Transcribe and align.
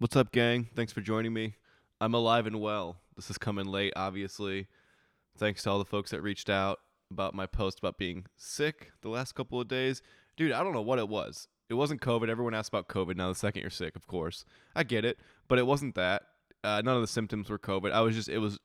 What's 0.00 0.16
up, 0.16 0.32
gang? 0.32 0.70
Thanks 0.74 0.94
for 0.94 1.02
joining 1.02 1.34
me. 1.34 1.56
I'm 2.00 2.14
alive 2.14 2.46
and 2.46 2.58
well. 2.58 2.96
This 3.16 3.28
is 3.28 3.36
coming 3.36 3.66
late, 3.66 3.92
obviously. 3.94 4.66
Thanks 5.36 5.62
to 5.62 5.70
all 5.70 5.78
the 5.78 5.84
folks 5.84 6.10
that 6.10 6.22
reached 6.22 6.48
out 6.48 6.78
about 7.10 7.34
my 7.34 7.44
post 7.44 7.80
about 7.80 7.98
being 7.98 8.24
sick 8.34 8.92
the 9.02 9.10
last 9.10 9.34
couple 9.34 9.60
of 9.60 9.68
days. 9.68 10.00
Dude, 10.38 10.52
I 10.52 10.64
don't 10.64 10.72
know 10.72 10.80
what 10.80 10.98
it 10.98 11.10
was. 11.10 11.48
It 11.68 11.74
wasn't 11.74 12.00
COVID. 12.00 12.30
Everyone 12.30 12.54
asks 12.54 12.70
about 12.70 12.88
COVID 12.88 13.14
now 13.14 13.28
the 13.28 13.34
second 13.34 13.60
you're 13.60 13.68
sick, 13.68 13.94
of 13.94 14.06
course. 14.06 14.46
I 14.74 14.84
get 14.84 15.04
it, 15.04 15.18
but 15.48 15.58
it 15.58 15.66
wasn't 15.66 15.94
that. 15.96 16.22
Uh, 16.64 16.80
none 16.82 16.96
of 16.96 17.02
the 17.02 17.06
symptoms 17.06 17.50
were 17.50 17.58
COVID. 17.58 17.92
I 17.92 18.00
was 18.00 18.16
just, 18.16 18.30
it 18.30 18.38
was 18.38 18.58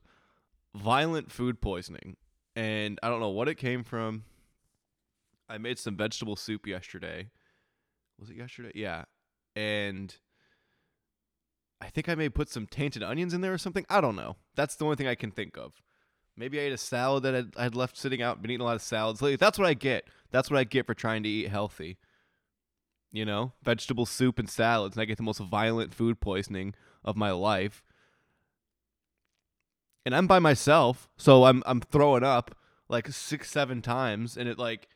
violent 0.73 1.33
food 1.33 1.59
poisoning. 1.59 2.15
And 2.55 2.97
I 3.03 3.09
don't 3.09 3.19
know 3.19 3.27
what 3.27 3.49
it 3.49 3.55
came 3.55 3.83
from. 3.83 4.23
I 5.49 5.57
made 5.57 5.79
some 5.79 5.97
vegetable 5.97 6.37
soup 6.37 6.65
yesterday. 6.65 7.27
Was 8.21 8.29
it 8.29 8.37
yesterday? 8.37 8.71
Yeah. 8.73 9.03
And 9.53 10.15
I 11.85 11.89
think 11.89 12.09
I 12.09 12.15
may 12.15 12.29
put 12.29 12.49
some 12.49 12.65
tainted 12.65 13.03
onions 13.03 13.33
in 13.33 13.41
there 13.41 13.53
or 13.53 13.59
something. 13.59 13.85
I 13.89 14.01
don't 14.01 14.15
know. 14.15 14.37
That's 14.55 14.75
the 14.75 14.85
only 14.85 14.95
thing 14.95 15.07
I 15.07 15.13
can 15.13 15.29
think 15.29 15.55
of. 15.55 15.83
Maybe 16.35 16.59
I 16.59 16.63
ate 16.63 16.73
a 16.73 16.77
salad 16.77 17.23
that 17.23 17.35
I'd, 17.35 17.57
I'd 17.57 17.75
left 17.75 17.95
sitting 17.95 18.23
out. 18.23 18.41
Been 18.41 18.49
eating 18.49 18.61
a 18.61 18.65
lot 18.65 18.75
of 18.75 18.81
salads 18.81 19.21
lately. 19.21 19.35
That's 19.35 19.59
what 19.59 19.67
I 19.67 19.75
get. 19.75 20.05
That's 20.31 20.49
what 20.49 20.57
I 20.57 20.63
get 20.63 20.87
for 20.87 20.95
trying 20.95 21.21
to 21.23 21.29
eat 21.29 21.49
healthy. 21.49 21.97
You 23.11 23.23
know, 23.23 23.53
vegetable 23.63 24.07
soup 24.07 24.39
and 24.39 24.49
salads, 24.49 24.95
and 24.95 25.01
I 25.01 25.05
get 25.05 25.17
the 25.17 25.23
most 25.23 25.39
violent 25.39 25.93
food 25.93 26.19
poisoning 26.19 26.73
of 27.03 27.15
my 27.15 27.31
life. 27.31 27.83
And 30.05 30.15
I'm 30.15 30.27
by 30.27 30.39
myself, 30.39 31.07
so 31.17 31.45
I'm 31.45 31.63
I'm 31.65 31.81
throwing 31.81 32.23
up 32.23 32.55
like 32.89 33.07
six, 33.09 33.49
seven 33.49 33.81
times, 33.81 34.37
and 34.37 34.49
it 34.49 34.57
like 34.57 34.89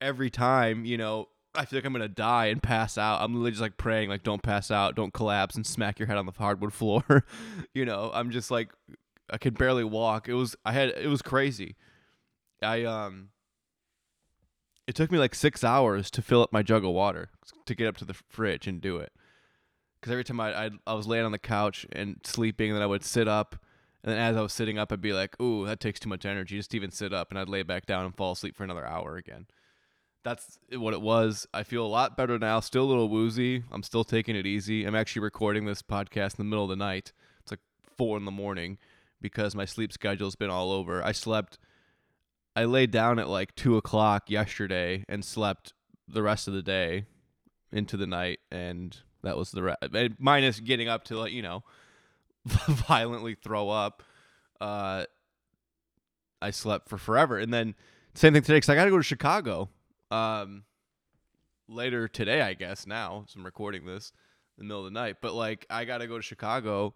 every 0.00 0.30
time, 0.30 0.84
you 0.84 0.96
know, 0.96 1.28
I 1.56 1.64
feel 1.64 1.78
like 1.78 1.86
I'm 1.86 1.92
gonna 1.92 2.08
die 2.08 2.46
and 2.46 2.62
pass 2.62 2.98
out. 2.98 3.22
I'm 3.22 3.32
literally 3.32 3.50
just 3.52 3.62
like 3.62 3.76
praying, 3.76 4.08
like, 4.08 4.22
don't 4.22 4.42
pass 4.42 4.70
out, 4.70 4.94
don't 4.94 5.12
collapse 5.12 5.54
and 5.54 5.66
smack 5.66 5.98
your 5.98 6.06
head 6.06 6.16
on 6.16 6.26
the 6.26 6.32
hardwood 6.32 6.72
floor. 6.72 7.24
you 7.74 7.84
know, 7.84 8.10
I'm 8.12 8.30
just 8.30 8.50
like, 8.50 8.70
I 9.30 9.38
could 9.38 9.58
barely 9.58 9.84
walk. 9.84 10.28
It 10.28 10.34
was, 10.34 10.54
I 10.64 10.72
had, 10.72 10.90
it 10.90 11.08
was 11.08 11.22
crazy. 11.22 11.76
I 12.62 12.84
um, 12.84 13.30
it 14.86 14.94
took 14.94 15.10
me 15.10 15.18
like 15.18 15.34
six 15.34 15.64
hours 15.64 16.10
to 16.12 16.22
fill 16.22 16.42
up 16.42 16.52
my 16.52 16.62
jug 16.62 16.84
of 16.84 16.92
water 16.92 17.30
to 17.66 17.74
get 17.74 17.88
up 17.88 17.96
to 17.98 18.04
the 18.04 18.14
fridge 18.14 18.66
and 18.66 18.80
do 18.80 18.98
it. 18.98 19.12
Because 20.00 20.12
every 20.12 20.24
time 20.24 20.40
I, 20.40 20.66
I 20.66 20.70
I 20.86 20.94
was 20.94 21.06
laying 21.06 21.24
on 21.24 21.32
the 21.32 21.38
couch 21.38 21.86
and 21.92 22.20
sleeping, 22.24 22.70
and 22.70 22.76
then 22.76 22.82
I 22.82 22.86
would 22.86 23.04
sit 23.04 23.28
up, 23.28 23.56
and 24.02 24.12
then 24.12 24.18
as 24.18 24.36
I 24.36 24.42
was 24.42 24.52
sitting 24.52 24.78
up, 24.78 24.92
I'd 24.92 25.00
be 25.00 25.12
like, 25.12 25.40
"Ooh, 25.40 25.66
that 25.66 25.80
takes 25.80 26.00
too 26.00 26.08
much 26.08 26.24
energy 26.24 26.56
just 26.56 26.70
to 26.70 26.76
even 26.76 26.90
sit 26.90 27.12
up," 27.12 27.30
and 27.30 27.38
I'd 27.38 27.48
lay 27.48 27.62
back 27.62 27.86
down 27.86 28.04
and 28.04 28.14
fall 28.14 28.32
asleep 28.32 28.56
for 28.56 28.64
another 28.64 28.86
hour 28.86 29.16
again 29.16 29.46
that's 30.26 30.58
what 30.72 30.92
it 30.92 31.00
was. 31.00 31.46
I 31.54 31.62
feel 31.62 31.86
a 31.86 31.88
lot 31.88 32.16
better 32.16 32.36
now. 32.36 32.58
Still 32.58 32.82
a 32.82 32.90
little 32.90 33.08
woozy. 33.08 33.62
I'm 33.70 33.84
still 33.84 34.02
taking 34.02 34.34
it 34.34 34.44
easy. 34.44 34.84
I'm 34.84 34.96
actually 34.96 35.22
recording 35.22 35.66
this 35.66 35.82
podcast 35.82 36.32
in 36.32 36.38
the 36.38 36.44
middle 36.44 36.64
of 36.64 36.70
the 36.70 36.74
night. 36.74 37.12
It's 37.42 37.52
like 37.52 37.60
four 37.96 38.16
in 38.16 38.24
the 38.24 38.32
morning 38.32 38.78
because 39.20 39.54
my 39.54 39.64
sleep 39.64 39.92
schedule's 39.92 40.34
been 40.34 40.50
all 40.50 40.72
over. 40.72 41.00
I 41.00 41.12
slept. 41.12 41.58
I 42.56 42.64
laid 42.64 42.90
down 42.90 43.20
at 43.20 43.28
like 43.28 43.54
two 43.54 43.76
o'clock 43.76 44.28
yesterday 44.28 45.04
and 45.08 45.24
slept 45.24 45.74
the 46.08 46.24
rest 46.24 46.48
of 46.48 46.54
the 46.54 46.62
day 46.62 47.04
into 47.70 47.96
the 47.96 48.06
night, 48.06 48.40
and 48.50 48.96
that 49.22 49.36
was 49.36 49.52
the 49.52 49.62
rest. 49.62 49.78
Minus 50.18 50.58
getting 50.58 50.88
up 50.88 51.04
to 51.04 51.18
like 51.18 51.32
you 51.32 51.42
know 51.42 51.62
violently 52.44 53.36
throw 53.36 53.68
up. 53.68 54.02
Uh, 54.60 55.04
I 56.42 56.50
slept 56.50 56.88
for 56.88 56.98
forever, 56.98 57.38
and 57.38 57.54
then 57.54 57.76
same 58.14 58.32
thing 58.32 58.42
today 58.42 58.56
because 58.56 58.70
I 58.70 58.74
got 58.74 58.86
to 58.86 58.90
go 58.90 58.96
to 58.96 59.04
Chicago 59.04 59.68
um 60.10 60.64
later 61.68 62.08
today, 62.08 62.42
I 62.42 62.54
guess. 62.54 62.86
Now, 62.86 63.24
so 63.28 63.38
I'm 63.38 63.44
recording 63.44 63.86
this 63.86 64.12
in 64.58 64.64
the 64.64 64.68
middle 64.68 64.86
of 64.86 64.92
the 64.92 64.98
night, 64.98 65.16
but 65.20 65.34
like 65.34 65.66
I 65.68 65.84
got 65.84 65.98
to 65.98 66.06
go 66.06 66.16
to 66.16 66.22
Chicago 66.22 66.94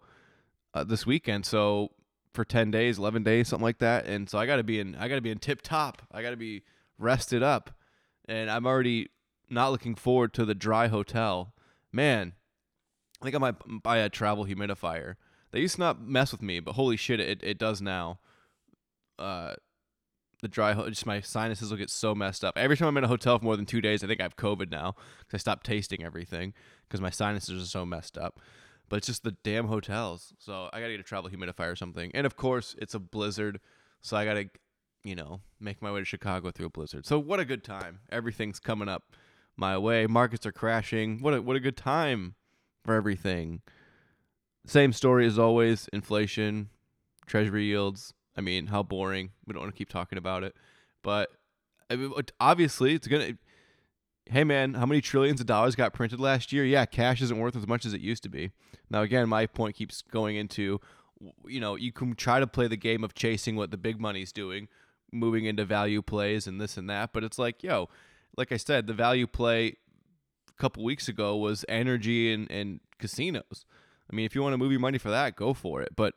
uh, 0.73 0.83
this 0.83 1.05
weekend, 1.05 1.45
so 1.45 1.91
for 2.33 2.45
10 2.45 2.71
days, 2.71 2.97
11 2.97 3.23
days, 3.23 3.49
something 3.49 3.63
like 3.63 3.79
that, 3.79 4.05
and 4.05 4.29
so 4.29 4.37
I 4.37 4.45
got 4.45 4.55
to 4.55 4.63
be 4.63 4.79
in 4.79 4.95
I 4.95 5.07
got 5.07 5.15
to 5.15 5.21
be 5.21 5.31
in 5.31 5.39
tip 5.39 5.61
top. 5.61 6.01
I 6.11 6.21
got 6.21 6.31
to 6.31 6.37
be 6.37 6.63
rested 6.97 7.43
up. 7.43 7.71
And 8.25 8.49
I'm 8.49 8.65
already 8.65 9.09
not 9.49 9.71
looking 9.71 9.95
forward 9.95 10.33
to 10.35 10.45
the 10.45 10.55
dry 10.55 10.87
hotel. 10.87 11.53
Man, 11.91 12.33
I 13.21 13.25
think 13.25 13.35
I 13.35 13.39
might 13.39 13.83
buy 13.83 13.97
a 13.97 14.09
travel 14.09 14.45
humidifier. 14.45 15.15
They 15.51 15.59
used 15.59 15.75
to 15.75 15.81
not 15.81 16.01
mess 16.01 16.31
with 16.31 16.41
me, 16.41 16.59
but 16.61 16.73
holy 16.73 16.95
shit, 16.95 17.19
it, 17.19 17.43
it 17.43 17.57
does 17.57 17.81
now. 17.81 18.19
Uh, 19.19 19.55
the 20.41 20.47
dry, 20.47 20.73
just 20.89 21.05
my 21.05 21.21
sinuses 21.21 21.69
will 21.69 21.77
get 21.77 21.89
so 21.89 22.15
messed 22.15 22.43
up. 22.43 22.57
Every 22.57 22.75
time 22.75 22.89
I'm 22.89 22.97
in 22.97 23.03
a 23.03 23.07
hotel 23.07 23.37
for 23.37 23.45
more 23.45 23.55
than 23.55 23.65
two 23.65 23.81
days, 23.81 24.03
I 24.03 24.07
think 24.07 24.19
I 24.19 24.23
have 24.23 24.35
COVID 24.35 24.71
now 24.71 24.95
because 25.19 25.35
I 25.35 25.37
stopped 25.37 25.65
tasting 25.65 26.03
everything 26.03 26.53
because 26.87 26.99
my 26.99 27.11
sinuses 27.11 27.63
are 27.63 27.67
so 27.67 27.85
messed 27.85 28.17
up. 28.17 28.39
But 28.89 28.97
it's 28.97 29.07
just 29.07 29.23
the 29.23 29.37
damn 29.43 29.67
hotels. 29.67 30.33
So 30.39 30.69
I 30.73 30.79
gotta 30.79 30.93
get 30.93 30.99
a 30.99 31.03
travel 31.03 31.29
humidifier 31.29 31.71
or 31.71 31.75
something. 31.75 32.11
And 32.13 32.25
of 32.25 32.35
course, 32.35 32.75
it's 32.79 32.95
a 32.95 32.99
blizzard, 32.99 33.59
so 34.01 34.17
I 34.17 34.25
gotta, 34.25 34.49
you 35.03 35.15
know, 35.15 35.41
make 35.59 35.81
my 35.81 35.91
way 35.91 35.99
to 35.99 36.05
Chicago 36.05 36.51
through 36.51 36.65
a 36.65 36.71
blizzard. 36.71 37.05
So 37.05 37.19
what 37.19 37.39
a 37.39 37.45
good 37.45 37.63
time! 37.63 37.99
Everything's 38.11 38.59
coming 38.59 38.89
up 38.89 39.03
my 39.55 39.77
way. 39.77 40.07
Markets 40.07 40.45
are 40.45 40.51
crashing. 40.51 41.21
What 41.21 41.35
a 41.35 41.41
what 41.41 41.55
a 41.55 41.61
good 41.61 41.77
time 41.77 42.35
for 42.83 42.95
everything. 42.95 43.61
Same 44.65 44.91
story 44.91 45.25
as 45.25 45.39
always. 45.39 45.87
Inflation, 45.93 46.69
treasury 47.27 47.65
yields 47.65 48.13
I 48.37 48.41
mean, 48.41 48.67
how 48.67 48.83
boring. 48.83 49.31
We 49.45 49.53
don't 49.53 49.61
want 49.61 49.73
to 49.73 49.77
keep 49.77 49.89
talking 49.89 50.17
about 50.17 50.43
it. 50.43 50.55
But 51.03 51.29
I 51.89 51.95
mean, 51.95 52.13
obviously, 52.39 52.93
it's 52.93 53.07
going 53.07 53.33
to. 53.33 53.37
Hey, 54.25 54.43
man, 54.43 54.75
how 54.75 54.85
many 54.85 55.01
trillions 55.01 55.41
of 55.41 55.47
dollars 55.47 55.75
got 55.75 55.93
printed 55.93 56.19
last 56.19 56.53
year? 56.53 56.63
Yeah, 56.63 56.85
cash 56.85 57.21
isn't 57.21 57.37
worth 57.37 57.55
as 57.55 57.67
much 57.67 57.85
as 57.85 57.93
it 57.93 58.01
used 58.01 58.23
to 58.23 58.29
be. 58.29 58.51
Now, 58.89 59.01
again, 59.01 59.27
my 59.27 59.45
point 59.45 59.75
keeps 59.75 60.03
going 60.03 60.35
into 60.35 60.79
you 61.45 61.59
know, 61.59 61.75
you 61.75 61.91
can 61.91 62.15
try 62.15 62.39
to 62.39 62.47
play 62.47 62.67
the 62.67 62.77
game 62.77 63.03
of 63.03 63.13
chasing 63.13 63.55
what 63.55 63.71
the 63.71 63.77
big 63.77 63.99
money's 63.99 64.31
doing, 64.31 64.67
moving 65.11 65.45
into 65.45 65.65
value 65.65 66.01
plays 66.01 66.47
and 66.47 66.59
this 66.59 66.77
and 66.77 66.89
that. 66.89 67.13
But 67.13 67.23
it's 67.23 67.39
like, 67.39 67.63
yo, 67.63 67.89
like 68.37 68.51
I 68.51 68.57
said, 68.57 68.87
the 68.87 68.93
value 68.93 69.27
play 69.27 69.77
a 70.49 70.61
couple 70.61 70.83
weeks 70.83 71.07
ago 71.07 71.35
was 71.37 71.65
energy 71.69 72.33
and, 72.33 72.49
and 72.51 72.79
casinos. 72.97 73.65
I 74.11 74.15
mean, 74.15 74.25
if 74.25 74.35
you 74.35 74.41
want 74.41 74.53
to 74.53 74.57
move 74.57 74.71
your 74.71 74.81
money 74.81 74.97
for 74.97 75.09
that, 75.09 75.35
go 75.35 75.53
for 75.53 75.81
it. 75.81 75.95
But 75.95 76.15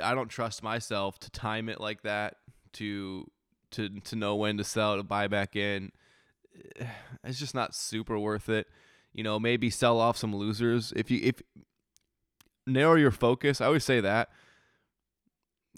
I 0.00 0.14
don't 0.14 0.28
trust 0.28 0.62
myself 0.62 1.18
to 1.20 1.30
time 1.30 1.68
it 1.68 1.80
like 1.80 2.02
that 2.02 2.36
to 2.74 3.30
to 3.72 4.00
to 4.00 4.16
know 4.16 4.36
when 4.36 4.58
to 4.58 4.64
sell 4.64 4.96
to 4.96 5.02
buy 5.02 5.28
back 5.28 5.56
in. 5.56 5.92
It's 7.24 7.38
just 7.38 7.54
not 7.54 7.72
super 7.72 8.18
worth 8.18 8.48
it. 8.48 8.66
You 9.12 9.22
know, 9.22 9.38
maybe 9.38 9.70
sell 9.70 10.00
off 10.00 10.16
some 10.16 10.34
losers 10.34 10.92
if 10.96 11.08
you 11.08 11.20
if 11.22 11.40
narrow 12.66 12.96
your 12.96 13.12
focus. 13.12 13.60
I 13.60 13.66
always 13.66 13.84
say 13.84 14.00
that. 14.00 14.30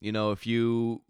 You 0.00 0.10
know, 0.10 0.30
if 0.30 0.46
you 0.46 1.02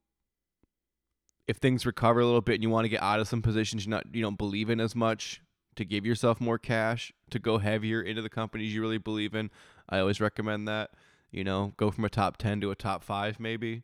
if 1.47 1.59
things 1.59 1.87
recover 1.87 2.21
a 2.21 2.25
little 2.25 2.41
bit 2.41 2.55
and 2.55 2.63
you 2.63 2.71
want 2.71 2.85
to 2.85 2.89
get 2.89 3.03
out 3.03 3.21
of 3.21 3.29
some 3.29 3.43
positions 3.43 3.85
you 3.85 3.91
not 3.91 4.07
you 4.13 4.23
don't 4.23 4.39
believe 4.39 4.71
in 4.71 4.81
as 4.81 4.97
much 4.97 5.41
to 5.77 5.85
give 5.85 6.07
yourself 6.07 6.41
more 6.41 6.59
cash 6.59 7.13
to 7.31 7.39
go 7.39 7.59
heavier 7.59 8.01
into 8.01 8.23
the 8.23 8.31
companies 8.31 8.75
you 8.75 8.81
really 8.81 8.99
believe 8.99 9.35
in, 9.35 9.51
I 9.89 9.99
always 9.99 10.21
recommend 10.21 10.69
that 10.69 10.91
you 11.35 11.43
know, 11.43 11.73
go 11.77 11.91
from 11.91 12.05
a 12.05 12.09
top 12.09 12.37
10 12.37 12.61
to 12.61 12.71
a 12.71 12.77
top 12.77 13.03
5 13.03 13.41
maybe. 13.41 13.83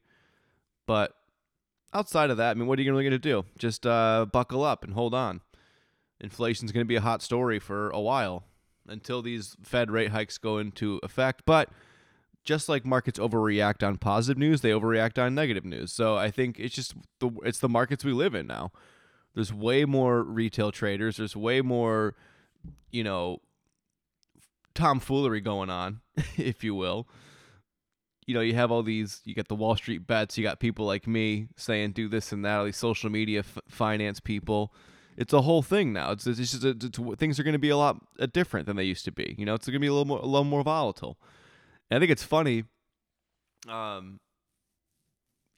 But 0.86 1.14
outside 1.92 2.30
of 2.30 2.36
that, 2.36 2.52
I 2.52 2.54
mean, 2.54 2.68
what 2.68 2.78
are 2.78 2.82
you 2.82 2.92
really 2.92 3.02
going 3.02 3.10
to 3.10 3.18
do? 3.18 3.44
Just 3.58 3.86
uh, 3.86 4.26
buckle 4.32 4.62
up 4.62 4.84
and 4.84 4.94
hold 4.94 5.14
on. 5.14 5.40
Inflation's 6.20 6.70
going 6.70 6.84
to 6.84 6.88
be 6.88 6.96
a 6.96 7.00
hot 7.00 7.22
story 7.22 7.58
for 7.58 7.90
a 7.90 8.00
while 8.00 8.44
until 8.86 9.20
these 9.20 9.56
Fed 9.62 9.90
rate 9.90 10.10
hikes 10.10 10.38
go 10.38 10.58
into 10.58 11.00
effect. 11.02 11.42
But 11.44 11.70
just 12.44 12.68
like 12.68 12.86
markets 12.86 13.18
overreact 13.18 13.86
on 13.86 13.96
positive 13.96 14.38
news, 14.38 14.60
they 14.60 14.70
overreact 14.70 15.20
on 15.20 15.34
negative 15.34 15.64
news. 15.64 15.92
So 15.92 16.16
I 16.16 16.30
think 16.30 16.58
it's 16.60 16.74
just 16.74 16.94
the 17.18 17.30
it's 17.42 17.58
the 17.58 17.68
markets 17.68 18.04
we 18.04 18.12
live 18.12 18.34
in 18.34 18.46
now. 18.46 18.70
There's 19.34 19.52
way 19.52 19.84
more 19.84 20.22
retail 20.22 20.70
traders. 20.72 21.16
There's 21.16 21.36
way 21.36 21.62
more, 21.62 22.14
you 22.90 23.04
know, 23.04 23.40
tomfoolery 24.74 25.40
going 25.40 25.70
on, 25.70 26.00
if 26.36 26.62
you 26.62 26.74
will 26.74 27.08
you 28.30 28.34
know, 28.34 28.42
you 28.42 28.54
have 28.54 28.70
all 28.70 28.84
these, 28.84 29.22
you 29.24 29.34
got 29.34 29.48
the 29.48 29.56
Wall 29.56 29.74
Street 29.74 30.06
bets, 30.06 30.38
you 30.38 30.44
got 30.44 30.60
people 30.60 30.86
like 30.86 31.08
me 31.08 31.48
saying 31.56 31.90
do 31.90 32.08
this 32.08 32.30
and 32.30 32.44
that, 32.44 32.58
all 32.58 32.64
these 32.64 32.76
social 32.76 33.10
media 33.10 33.40
f- 33.40 33.58
finance 33.68 34.20
people. 34.20 34.72
It's 35.16 35.32
a 35.32 35.40
whole 35.40 35.62
thing 35.62 35.92
now. 35.92 36.12
It's, 36.12 36.28
it's 36.28 36.38
just 36.38 36.62
a, 36.62 36.68
it's, 36.68 37.18
things 37.18 37.40
are 37.40 37.42
going 37.42 37.54
to 37.54 37.58
be 37.58 37.70
a 37.70 37.76
lot 37.76 37.96
uh, 38.20 38.26
different 38.32 38.66
than 38.66 38.76
they 38.76 38.84
used 38.84 39.04
to 39.06 39.10
be. 39.10 39.34
You 39.36 39.44
know, 39.44 39.54
it's 39.54 39.66
going 39.66 39.74
to 39.74 39.80
be 39.80 39.88
a 39.88 39.92
little 39.92 40.04
more 40.04 40.20
a 40.20 40.26
little 40.26 40.44
more 40.44 40.62
volatile. 40.62 41.18
And 41.90 41.96
I 41.96 42.00
think 42.00 42.12
it's 42.12 42.22
funny, 42.22 42.66
um, 43.68 44.20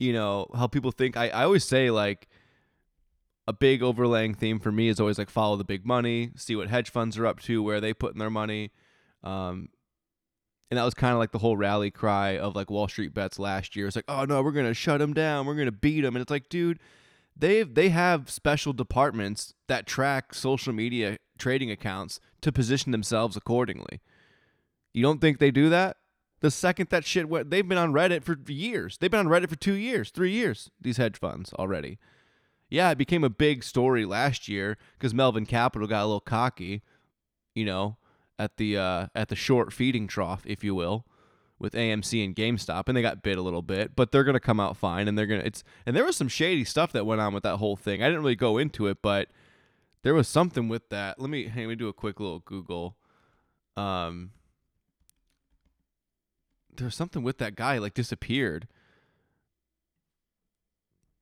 you 0.01 0.15
know, 0.15 0.47
how 0.55 0.67
people 0.67 0.93
think. 0.93 1.15
I, 1.15 1.29
I 1.29 1.45
always 1.45 1.65
say 1.65 1.91
like 1.91 2.27
a 3.47 3.53
big 3.53 3.83
overlaying 3.83 4.33
theme 4.33 4.61
for 4.61 4.73
me 4.73 4.89
is 4.89 4.99
always 4.99 5.19
like 5.19 5.29
follow 5.29 5.57
the 5.57 5.63
big 5.65 5.85
money, 5.85 6.31
see 6.37 6.57
what 6.57 6.71
hedge 6.71 6.89
funds 6.89 7.19
are 7.19 7.27
up 7.27 7.39
to, 7.41 7.63
where 7.63 7.83
they 7.83 7.93
put 7.93 8.15
in 8.15 8.19
their 8.19 8.31
money. 8.31 8.71
Um, 9.23 9.69
and 10.73 10.79
that 10.79 10.85
was 10.85 10.95
kind 10.95 11.13
of 11.13 11.19
like 11.19 11.33
the 11.33 11.39
whole 11.39 11.55
rally 11.55 11.91
cry 11.91 12.39
of 12.39 12.57
like 12.57 12.71
Wall 12.71 12.89
Street 12.89 13.13
bets 13.13 13.39
last 13.39 13.77
year. 13.77 13.87
It's 13.87 13.95
like, 13.95 14.07
oh 14.09 14.25
no, 14.25 14.41
we're 14.41 14.53
gonna 14.53 14.73
shut 14.73 15.01
them 15.01 15.13
down, 15.13 15.45
we're 15.45 15.55
gonna 15.55 15.71
beat 15.71 16.01
them, 16.01 16.17
and 16.17 16.23
it's 16.23 16.31
like, 16.31 16.49
dude, 16.49 16.79
they 17.37 17.63
they 17.63 17.91
have 17.91 18.31
special 18.31 18.73
departments 18.73 19.53
that 19.69 19.87
track 19.87 20.33
social 20.33 20.73
media 20.73 21.19
trading 21.37 21.71
accounts 21.71 22.21
to 22.41 22.51
position 22.51 22.91
themselves 22.91 23.37
accordingly. 23.37 24.01
You 24.95 25.03
don't 25.03 25.21
think 25.21 25.41
they 25.41 25.51
do 25.51 25.69
that? 25.69 25.99
The 26.41 26.51
second 26.51 26.89
that 26.89 27.05
shit 27.05 27.29
went, 27.29 27.51
they've 27.51 27.69
been 27.69 27.77
on 27.77 27.93
Reddit 27.93 28.25
for 28.25 28.39
years. 28.51 28.97
They've 28.97 29.11
been 29.11 29.21
on 29.21 29.29
Reddit 29.29 29.51
for 29.51 29.57
two 29.57 29.75
years, 29.75 30.09
three 30.09 30.33
years, 30.33 30.71
these 30.81 30.97
hedge 30.97 31.19
funds 31.19 31.53
already. 31.53 31.99
Yeah, 32.71 32.91
it 32.91 32.97
became 32.97 33.25
a 33.25 33.29
big 33.29 33.63
story 33.63 34.07
last 34.07 34.49
year 34.49 34.79
because 34.95 35.13
Melvin 35.13 35.45
Capital 35.45 35.87
got 35.87 36.01
a 36.01 36.07
little 36.07 36.21
cocky, 36.21 36.81
you 37.55 37.67
know, 37.67 37.99
at 38.39 38.57
the 38.57 38.77
uh, 38.77 39.07
at 39.15 39.29
the 39.29 39.37
short 39.37 39.73
feeding 39.73 40.07
trough, 40.07 40.43
if 40.47 40.65
you 40.65 40.75
will, 40.75 41.07
with 41.59 41.75
AMC 41.75 42.25
and 42.25 42.35
GameStop, 42.35 42.85
and 42.89 42.97
they 42.97 43.03
got 43.03 43.23
bit 43.23 43.39
a 43.39 43.43
little 43.43 43.63
bit, 43.63 43.95
but 43.95 44.13
they're 44.13 44.25
gonna 44.25 44.41
come 44.41 44.61
out 44.61 44.77
fine, 44.77 45.09
and 45.09 45.17
they're 45.17 45.27
gonna 45.27 45.43
it's 45.45 45.65
and 45.87 45.95
there 45.97 46.05
was 46.05 46.17
some 46.17 46.29
shady 46.29 46.65
stuff 46.65 46.93
that 46.93 47.07
went 47.07 47.21
on 47.21 47.35
with 47.35 47.43
that 47.45 47.57
whole 47.57 47.77
thing. 47.77 48.03
I 48.03 48.07
didn't 48.07 48.23
really 48.23 48.37
go 48.37 48.59
into 48.59 48.87
it, 48.87 48.99
but 49.03 49.29
there 50.03 50.15
was 50.15 50.29
something 50.29 50.69
with 50.69 50.89
that. 50.91 51.21
Let 51.21 51.31
me 51.31 51.49
hey, 51.49 51.63
let 51.63 51.71
me 51.71 51.75
do 51.77 51.89
a 51.89 51.93
quick 51.93 52.21
little 52.21 52.41
Google. 52.41 52.97
Um, 53.77 54.33
there's 56.77 56.97
something 56.97 57.23
with 57.23 57.39
that 57.39 57.55
guy 57.55 57.79
like 57.79 57.95
disappeared. 57.95 58.67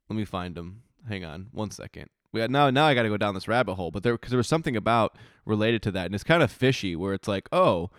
Let 0.08 0.16
me 0.16 0.24
find 0.24 0.56
him. 0.56 0.82
Hang 1.08 1.24
on 1.24 1.48
one 1.52 1.70
second. 1.70 2.08
We 2.32 2.40
got, 2.40 2.50
now 2.50 2.70
now 2.70 2.86
I 2.86 2.94
got 2.94 3.02
to 3.02 3.08
go 3.08 3.16
down 3.16 3.34
this 3.34 3.48
rabbit 3.48 3.74
hole, 3.74 3.90
but 3.90 4.02
there 4.02 4.14
because 4.14 4.30
there 4.30 4.38
was 4.38 4.48
something 4.48 4.76
about 4.76 5.16
related 5.44 5.82
to 5.82 5.90
that, 5.92 6.06
and 6.06 6.14
it's 6.14 6.24
kind 6.24 6.42
of 6.42 6.50
fishy 6.50 6.94
where 6.94 7.14
it's 7.14 7.28
like, 7.28 7.48
oh, 7.52 7.90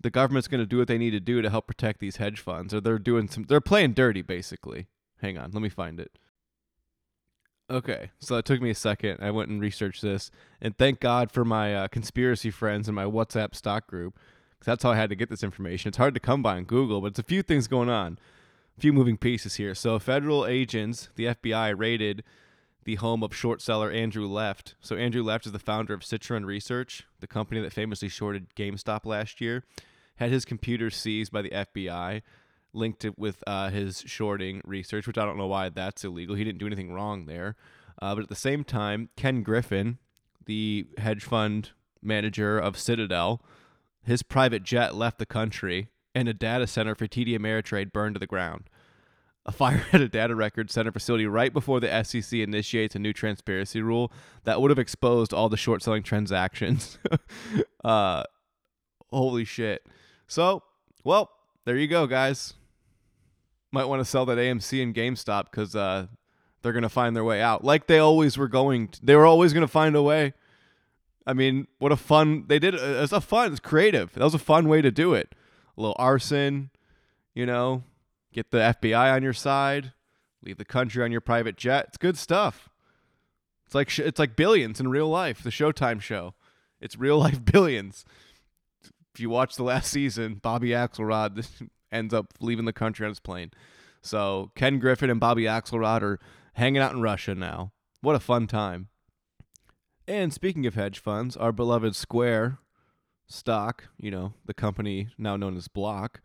the 0.00 0.10
government's 0.10 0.48
going 0.48 0.60
to 0.60 0.66
do 0.66 0.78
what 0.78 0.88
they 0.88 0.98
need 0.98 1.10
to 1.10 1.20
do 1.20 1.42
to 1.42 1.50
help 1.50 1.66
protect 1.66 2.00
these 2.00 2.16
hedge 2.16 2.40
funds, 2.40 2.72
or 2.72 2.80
they're 2.80 2.98
doing 2.98 3.28
some, 3.28 3.44
they're 3.44 3.60
playing 3.60 3.92
dirty 3.92 4.22
basically. 4.22 4.86
Hang 5.20 5.36
on, 5.36 5.50
let 5.50 5.62
me 5.62 5.68
find 5.68 5.98
it. 5.98 6.12
Okay, 7.70 8.12
so 8.18 8.36
it 8.36 8.46
took 8.46 8.62
me 8.62 8.70
a 8.70 8.74
second. 8.74 9.18
I 9.20 9.30
went 9.30 9.50
and 9.50 9.60
researched 9.60 10.00
this, 10.00 10.30
and 10.60 10.78
thank 10.78 11.00
God 11.00 11.30
for 11.30 11.44
my 11.44 11.74
uh, 11.74 11.88
conspiracy 11.88 12.50
friends 12.50 12.88
and 12.88 12.94
my 12.94 13.04
WhatsApp 13.04 13.54
stock 13.54 13.86
group 13.86 14.18
because 14.58 14.72
that's 14.72 14.82
how 14.82 14.92
I 14.92 14.96
had 14.96 15.10
to 15.10 15.16
get 15.16 15.28
this 15.28 15.42
information. 15.42 15.88
It's 15.88 15.98
hard 15.98 16.14
to 16.14 16.20
come 16.20 16.42
by 16.42 16.56
on 16.56 16.64
Google, 16.64 17.00
but 17.00 17.08
it's 17.08 17.18
a 17.18 17.24
few 17.24 17.42
things 17.42 17.68
going 17.68 17.88
on, 17.88 18.18
a 18.76 18.80
few 18.80 18.92
moving 18.92 19.18
pieces 19.18 19.56
here. 19.56 19.74
So, 19.74 19.98
federal 19.98 20.46
agents, 20.46 21.10
the 21.16 21.26
FBI, 21.26 21.78
raided 21.78 22.24
the 22.88 22.94
home 22.94 23.22
of 23.22 23.36
short 23.36 23.60
seller 23.60 23.90
Andrew 23.90 24.26
Left. 24.26 24.74
So, 24.80 24.96
Andrew 24.96 25.22
Left 25.22 25.44
is 25.44 25.52
the 25.52 25.58
founder 25.58 25.92
of 25.92 26.02
Citron 26.02 26.46
Research, 26.46 27.06
the 27.20 27.26
company 27.26 27.60
that 27.60 27.74
famously 27.74 28.08
shorted 28.08 28.46
GameStop 28.56 29.04
last 29.04 29.42
year. 29.42 29.62
Had 30.16 30.30
his 30.30 30.46
computer 30.46 30.88
seized 30.88 31.30
by 31.30 31.42
the 31.42 31.50
FBI, 31.50 32.22
linked 32.72 33.04
it 33.04 33.18
with 33.18 33.44
uh, 33.46 33.68
his 33.68 34.02
shorting 34.06 34.62
research, 34.64 35.06
which 35.06 35.18
I 35.18 35.26
don't 35.26 35.36
know 35.36 35.46
why 35.46 35.68
that's 35.68 36.02
illegal. 36.02 36.34
He 36.34 36.44
didn't 36.44 36.60
do 36.60 36.66
anything 36.66 36.90
wrong 36.90 37.26
there. 37.26 37.56
Uh, 38.00 38.14
but 38.14 38.22
at 38.22 38.30
the 38.30 38.34
same 38.34 38.64
time, 38.64 39.10
Ken 39.16 39.42
Griffin, 39.42 39.98
the 40.46 40.86
hedge 40.96 41.24
fund 41.24 41.72
manager 42.00 42.58
of 42.58 42.78
Citadel, 42.78 43.42
his 44.02 44.22
private 44.22 44.62
jet 44.62 44.94
left 44.94 45.18
the 45.18 45.26
country, 45.26 45.88
and 46.14 46.26
a 46.26 46.32
data 46.32 46.66
center 46.66 46.94
for 46.94 47.06
TD 47.06 47.38
Ameritrade 47.38 47.92
burned 47.92 48.14
to 48.14 48.18
the 48.18 48.26
ground. 48.26 48.70
A 49.48 49.50
fire 49.50 49.86
at 49.94 50.02
a 50.02 50.08
data 50.08 50.34
record 50.34 50.70
center 50.70 50.92
facility 50.92 51.26
right 51.26 51.52
before 51.52 51.80
the 51.80 52.04
SEC 52.04 52.38
initiates 52.38 52.94
a 52.94 52.98
new 52.98 53.14
transparency 53.14 53.80
rule 53.80 54.12
that 54.44 54.60
would 54.60 54.70
have 54.70 54.78
exposed 54.78 55.32
all 55.32 55.48
the 55.48 55.56
short 55.56 55.82
selling 55.82 56.02
transactions. 56.02 56.98
uh, 57.84 58.24
holy 59.10 59.46
shit. 59.46 59.86
So, 60.26 60.62
well, 61.02 61.30
there 61.64 61.76
you 61.76 61.88
go, 61.88 62.06
guys. 62.06 62.54
Might 63.72 63.86
want 63.86 64.00
to 64.00 64.04
sell 64.04 64.26
that 64.26 64.36
AMC 64.36 64.82
and 64.82 64.94
GameStop 64.94 65.44
because 65.50 65.74
uh, 65.74 66.08
they're 66.60 66.72
going 66.72 66.82
to 66.82 66.90
find 66.90 67.16
their 67.16 67.24
way 67.24 67.40
out. 67.40 67.64
Like 67.64 67.86
they 67.86 67.98
always 67.98 68.36
were 68.36 68.48
going 68.48 68.88
to. 68.88 69.04
They 69.04 69.16
were 69.16 69.26
always 69.26 69.54
going 69.54 69.66
to 69.66 69.72
find 69.72 69.96
a 69.96 70.02
way. 70.02 70.34
I 71.26 71.32
mean, 71.32 71.68
what 71.78 71.90
a 71.90 71.96
fun 71.96 72.44
they 72.48 72.58
did. 72.58 72.74
It 72.74 73.00
was 73.00 73.12
a 73.12 73.20
fun, 73.22 73.52
it's 73.52 73.60
creative. 73.60 74.12
That 74.12 74.24
was 74.24 74.34
a 74.34 74.38
fun 74.38 74.68
way 74.68 74.82
to 74.82 74.90
do 74.90 75.14
it. 75.14 75.34
A 75.76 75.80
little 75.80 75.96
arson, 75.98 76.68
you 77.34 77.46
know, 77.46 77.84
get 78.32 78.50
the 78.50 78.58
FBI 78.58 79.14
on 79.14 79.22
your 79.22 79.32
side, 79.32 79.92
leave 80.42 80.58
the 80.58 80.64
country 80.64 81.02
on 81.02 81.12
your 81.12 81.20
private 81.20 81.56
jet. 81.56 81.86
It's 81.88 81.96
good 81.96 82.18
stuff. 82.18 82.68
It's 83.66 83.74
like 83.74 83.90
sh- 83.90 84.00
it's 84.00 84.18
like 84.18 84.36
billions 84.36 84.80
in 84.80 84.88
real 84.88 85.08
life. 85.08 85.42
The 85.42 85.50
Showtime 85.50 86.00
show. 86.00 86.34
It's 86.80 86.96
real 86.96 87.18
life 87.18 87.44
billions. 87.52 88.04
If 89.14 89.20
you 89.20 89.30
watch 89.30 89.56
the 89.56 89.64
last 89.64 89.90
season, 89.90 90.34
Bobby 90.34 90.70
Axelrod 90.70 91.68
ends 91.92 92.14
up 92.14 92.34
leaving 92.40 92.64
the 92.64 92.72
country 92.72 93.04
on 93.04 93.10
his 93.10 93.20
plane. 93.20 93.50
So 94.00 94.52
Ken 94.54 94.78
Griffin 94.78 95.10
and 95.10 95.20
Bobby 95.20 95.42
Axelrod 95.42 96.02
are 96.02 96.20
hanging 96.54 96.80
out 96.80 96.92
in 96.92 97.02
Russia 97.02 97.34
now. 97.34 97.72
What 98.00 98.14
a 98.14 98.20
fun 98.20 98.46
time. 98.46 98.88
And 100.06 100.32
speaking 100.32 100.64
of 100.64 100.74
hedge 100.74 101.00
funds, 101.00 101.36
our 101.36 101.52
beloved 101.52 101.94
Square 101.94 102.58
stock, 103.26 103.88
you 103.98 104.10
know, 104.10 104.32
the 104.46 104.54
company 104.54 105.08
now 105.18 105.36
known 105.36 105.56
as 105.56 105.68
Block, 105.68 106.22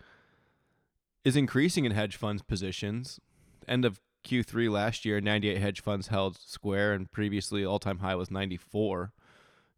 is 1.23 1.35
increasing 1.35 1.85
in 1.85 1.91
hedge 1.91 2.15
funds 2.15 2.41
positions. 2.41 3.19
End 3.67 3.85
of 3.85 3.99
Q3 4.25 4.69
last 4.69 5.05
year, 5.05 5.19
98 5.19 5.57
hedge 5.57 5.81
funds 5.81 6.07
held 6.07 6.37
Square, 6.37 6.93
and 6.93 7.11
previously 7.11 7.65
all 7.65 7.79
time 7.79 7.99
high 7.99 8.15
was 8.15 8.31
94 8.31 9.11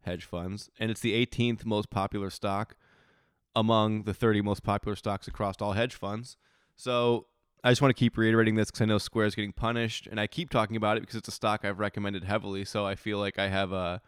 hedge 0.02 0.24
funds. 0.24 0.70
And 0.78 0.90
it's 0.90 1.00
the 1.00 1.26
18th 1.26 1.64
most 1.64 1.90
popular 1.90 2.30
stock 2.30 2.76
among 3.54 4.02
the 4.04 4.14
30 4.14 4.42
most 4.42 4.62
popular 4.62 4.96
stocks 4.96 5.26
across 5.26 5.56
all 5.60 5.72
hedge 5.72 5.94
funds. 5.94 6.36
So 6.76 7.26
I 7.64 7.70
just 7.70 7.82
want 7.82 7.90
to 7.94 7.98
keep 7.98 8.16
reiterating 8.16 8.54
this 8.54 8.70
because 8.70 8.82
I 8.82 8.84
know 8.84 8.98
Square 8.98 9.26
is 9.26 9.34
getting 9.34 9.52
punished, 9.52 10.06
and 10.06 10.20
I 10.20 10.26
keep 10.26 10.50
talking 10.50 10.76
about 10.76 10.96
it 10.96 11.00
because 11.00 11.16
it's 11.16 11.28
a 11.28 11.32
stock 11.32 11.64
I've 11.64 11.78
recommended 11.78 12.24
heavily. 12.24 12.64
So 12.64 12.86
I 12.86 12.94
feel 12.94 13.18
like 13.18 13.38
I 13.38 13.48
have 13.48 13.72
a 13.72 14.02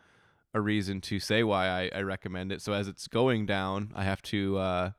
a 0.55 0.61
reason 0.61 1.00
to 1.00 1.20
say 1.20 1.43
why 1.43 1.69
I, 1.69 1.90
I 1.94 2.02
recommend 2.02 2.52
it. 2.52 2.62
So 2.62 2.73
as 2.73 2.88
it's 2.88 3.06
going 3.06 3.46
down, 3.46 3.93
I 3.94 4.05
have 4.05 4.23
to, 4.23 4.58
uh, 4.58 4.90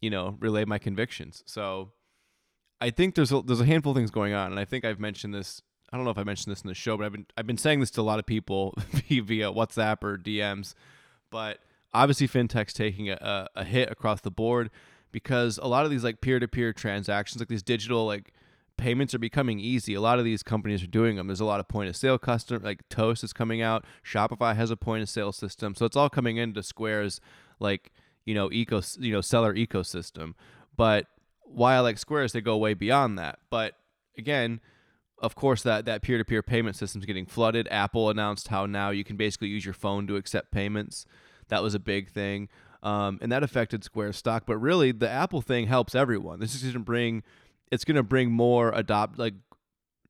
you 0.00 0.10
know, 0.10 0.36
relay 0.40 0.64
my 0.64 0.78
convictions. 0.78 1.42
So 1.46 1.92
I 2.80 2.90
think 2.90 3.14
there's 3.14 3.32
a, 3.32 3.42
there's 3.42 3.60
a 3.60 3.66
handful 3.66 3.92
of 3.92 3.96
things 3.96 4.10
going 4.10 4.34
on, 4.34 4.50
and 4.50 4.60
I 4.60 4.64
think 4.64 4.84
I've 4.84 5.00
mentioned 5.00 5.34
this. 5.34 5.62
I 5.92 5.96
don't 5.96 6.04
know 6.04 6.10
if 6.10 6.18
I 6.18 6.24
mentioned 6.24 6.50
this 6.50 6.62
in 6.62 6.68
the 6.68 6.74
show, 6.74 6.96
but 6.96 7.06
I've 7.06 7.12
been 7.12 7.26
I've 7.36 7.46
been 7.46 7.58
saying 7.58 7.80
this 7.80 7.90
to 7.92 8.00
a 8.00 8.02
lot 8.02 8.18
of 8.18 8.26
people 8.26 8.74
via 9.08 9.52
WhatsApp 9.52 10.02
or 10.02 10.18
DMs. 10.18 10.74
But 11.30 11.58
obviously, 11.94 12.28
fintech's 12.28 12.72
taking 12.72 13.10
a, 13.10 13.48
a, 13.54 13.64
hit 13.64 13.90
across 13.90 14.20
the 14.20 14.30
board 14.30 14.70
because 15.12 15.58
a 15.58 15.66
lot 15.66 15.84
of 15.84 15.90
these 15.90 16.04
like 16.04 16.20
peer-to-peer 16.20 16.72
transactions 16.72 17.40
like 17.40 17.48
these 17.48 17.62
digital 17.62 18.04
like 18.06 18.34
payments 18.76 19.14
are 19.14 19.18
becoming 19.18 19.58
easy 19.58 19.94
a 19.94 20.00
lot 20.00 20.18
of 20.18 20.24
these 20.26 20.42
companies 20.42 20.82
are 20.82 20.88
doing 20.88 21.16
them 21.16 21.26
there's 21.26 21.40
a 21.40 21.44
lot 21.44 21.58
of 21.58 21.66
point 21.66 21.88
of 21.88 21.96
sale 21.96 22.18
customer 22.18 22.60
like 22.60 22.86
toast 22.90 23.24
is 23.24 23.32
coming 23.32 23.62
out 23.62 23.84
shopify 24.04 24.54
has 24.54 24.70
a 24.70 24.76
point 24.76 25.02
of 25.02 25.08
sale 25.08 25.32
system 25.32 25.74
so 25.74 25.86
it's 25.86 25.96
all 25.96 26.10
coming 26.10 26.36
into 26.36 26.62
square's 26.62 27.18
like 27.58 27.90
you 28.26 28.34
know 28.34 28.50
eco 28.52 28.82
you 28.98 29.12
know 29.12 29.22
seller 29.22 29.54
ecosystem 29.54 30.34
but 30.76 31.06
why 31.42 31.74
i 31.74 31.80
like 31.80 31.96
square 31.96 32.24
is 32.24 32.32
they 32.32 32.40
go 32.40 32.56
way 32.56 32.74
beyond 32.74 33.18
that 33.18 33.38
but 33.48 33.74
again 34.18 34.60
of 35.22 35.34
course 35.34 35.62
that 35.62 35.86
that 35.86 36.02
peer-to-peer 36.02 36.42
payment 36.42 36.76
system 36.76 37.00
is 37.00 37.06
getting 37.06 37.24
flooded 37.24 37.66
apple 37.70 38.10
announced 38.10 38.48
how 38.48 38.66
now 38.66 38.90
you 38.90 39.04
can 39.04 39.16
basically 39.16 39.48
use 39.48 39.64
your 39.64 39.72
phone 39.72 40.06
to 40.06 40.16
accept 40.16 40.50
payments 40.50 41.06
that 41.48 41.62
was 41.62 41.74
a 41.74 41.78
big 41.78 42.10
thing 42.10 42.48
um, 42.86 43.18
and 43.20 43.32
that 43.32 43.42
affected 43.42 43.82
Square 43.82 44.12
stock. 44.12 44.44
But 44.46 44.58
really, 44.58 44.92
the 44.92 45.10
Apple 45.10 45.40
thing 45.40 45.66
helps 45.66 45.94
everyone. 45.94 46.38
This 46.38 46.54
is 46.54 46.62
going 46.62 46.74
to 46.74 46.78
bring, 46.78 47.24
it's 47.72 47.84
going 47.84 47.96
to 47.96 48.04
bring 48.04 48.30
more 48.30 48.70
adopt 48.70 49.18
like 49.18 49.34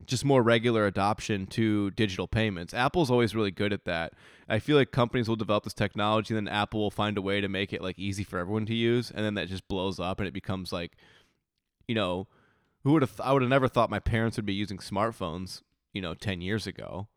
just 0.05 0.23
more 0.23 0.43
regular 0.43 0.85
adoption 0.85 1.47
to 1.47 1.89
digital 1.91 2.27
payments. 2.27 2.73
Apple's 2.75 3.09
always 3.09 3.35
really 3.35 3.49
good 3.49 3.73
at 3.73 3.85
that. 3.85 4.13
I 4.49 4.59
feel 4.59 4.77
like 4.77 4.91
companies 4.91 5.27
will 5.27 5.35
develop 5.35 5.63
this 5.63 5.73
technology, 5.73 6.35
and 6.35 6.47
then 6.47 6.53
Apple 6.53 6.79
will 6.79 6.91
find 6.91 7.17
a 7.17 7.21
way 7.21 7.41
to 7.41 7.49
make 7.49 7.73
it 7.73 7.81
like 7.81 7.99
easy 7.99 8.23
for 8.23 8.39
everyone 8.39 8.65
to 8.67 8.75
use, 8.75 9.11
and 9.11 9.25
then 9.25 9.33
that 9.33 9.49
just 9.49 9.67
blows 9.67 9.99
up, 9.99 10.19
and 10.19 10.27
it 10.27 10.33
becomes 10.33 10.71
like, 10.71 10.93
you 11.87 11.95
know, 11.95 12.27
who 12.83 12.93
would 12.93 13.01
have? 13.01 13.19
I 13.21 13.33
would 13.33 13.41
have 13.41 13.49
never 13.49 13.67
thought 13.67 13.89
my 13.89 13.99
parents 13.99 14.37
would 14.37 14.45
be 14.45 14.53
using 14.53 14.77
smartphones, 14.77 15.61
you 15.93 16.01
know, 16.01 16.13
ten 16.13 16.41
years 16.41 16.65
ago, 16.65 17.07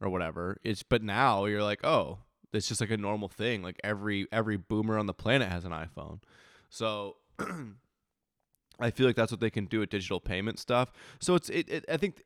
or 0.00 0.08
whatever. 0.08 0.58
It's 0.62 0.82
but 0.82 1.02
now 1.02 1.44
you're 1.44 1.62
like, 1.62 1.84
oh, 1.84 2.18
it's 2.52 2.68
just 2.68 2.80
like 2.80 2.90
a 2.90 2.96
normal 2.96 3.28
thing. 3.28 3.62
Like 3.62 3.78
every 3.84 4.26
every 4.32 4.56
boomer 4.56 4.98
on 4.98 5.06
the 5.06 5.14
planet 5.14 5.50
has 5.50 5.64
an 5.64 5.72
iPhone. 5.72 6.20
So 6.68 7.16
I 8.80 8.90
feel 8.90 9.06
like 9.06 9.16
that's 9.16 9.32
what 9.32 9.40
they 9.40 9.50
can 9.50 9.66
do 9.66 9.80
with 9.80 9.90
digital 9.90 10.20
payment 10.20 10.58
stuff. 10.58 10.92
So 11.20 11.34
it's 11.34 11.50
it, 11.50 11.68
it 11.68 11.84
I 11.88 11.96
think 11.96 12.22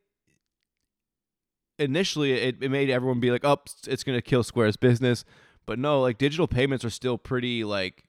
initially 1.78 2.32
it, 2.32 2.56
it 2.60 2.70
made 2.70 2.90
everyone 2.90 3.20
be 3.20 3.30
like, 3.30 3.44
"Oh, 3.44 3.58
it's 3.86 4.04
going 4.04 4.16
to 4.16 4.22
kill 4.22 4.42
Square's 4.42 4.76
business." 4.76 5.24
But 5.66 5.78
no, 5.78 6.00
like 6.00 6.18
digital 6.18 6.46
payments 6.46 6.84
are 6.84 6.90
still 6.90 7.18
pretty 7.18 7.64
like 7.64 8.04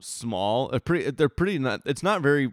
small. 0.00 0.68
They're 0.68 0.80
pretty 0.80 1.10
they're 1.10 1.28
pretty 1.28 1.58
not 1.58 1.82
it's 1.84 2.02
not 2.02 2.22
very 2.22 2.52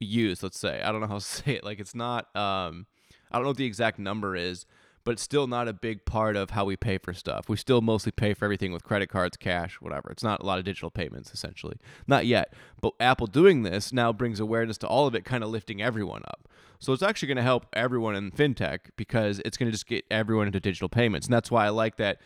used, 0.00 0.42
let's 0.42 0.58
say. 0.58 0.82
I 0.82 0.92
don't 0.92 1.00
know 1.00 1.06
how 1.06 1.14
to 1.14 1.20
say 1.24 1.52
it. 1.52 1.64
Like 1.64 1.80
it's 1.80 1.94
not 1.94 2.34
um 2.36 2.86
I 3.30 3.36
don't 3.36 3.44
know 3.44 3.50
what 3.50 3.56
the 3.56 3.66
exact 3.66 3.98
number 3.98 4.36
is, 4.36 4.66
but 5.04 5.12
it's 5.12 5.22
still 5.22 5.46
not 5.46 5.68
a 5.68 5.72
big 5.72 6.04
part 6.06 6.34
of 6.34 6.50
how 6.50 6.64
we 6.64 6.76
pay 6.76 6.98
for 6.98 7.12
stuff. 7.12 7.48
We 7.48 7.56
still 7.56 7.82
mostly 7.82 8.10
pay 8.10 8.32
for 8.32 8.46
everything 8.46 8.72
with 8.72 8.82
credit 8.82 9.08
cards, 9.08 9.36
cash, 9.36 9.76
whatever. 9.80 10.10
It's 10.10 10.22
not 10.22 10.42
a 10.42 10.46
lot 10.46 10.58
of 10.58 10.64
digital 10.64 10.90
payments, 10.90 11.32
essentially. 11.32 11.76
Not 12.06 12.24
yet. 12.24 12.54
But 12.80 12.94
Apple 12.98 13.26
doing 13.26 13.62
this 13.62 13.92
now 13.92 14.12
brings 14.12 14.40
awareness 14.40 14.78
to 14.78 14.86
all 14.86 15.06
of 15.06 15.14
it, 15.14 15.24
kind 15.24 15.44
of 15.44 15.50
lifting 15.50 15.82
everyone 15.82 16.22
up. 16.26 16.48
So 16.78 16.92
it's 16.92 17.02
actually 17.02 17.28
going 17.28 17.36
to 17.36 17.42
help 17.42 17.66
everyone 17.74 18.16
in 18.16 18.30
fintech 18.30 18.90
because 18.96 19.40
it's 19.44 19.56
going 19.56 19.68
to 19.68 19.72
just 19.72 19.86
get 19.86 20.04
everyone 20.10 20.46
into 20.46 20.60
digital 20.60 20.88
payments. 20.88 21.26
And 21.26 21.34
that's 21.34 21.50
why 21.50 21.66
I 21.66 21.68
like 21.68 21.96
that 21.96 22.20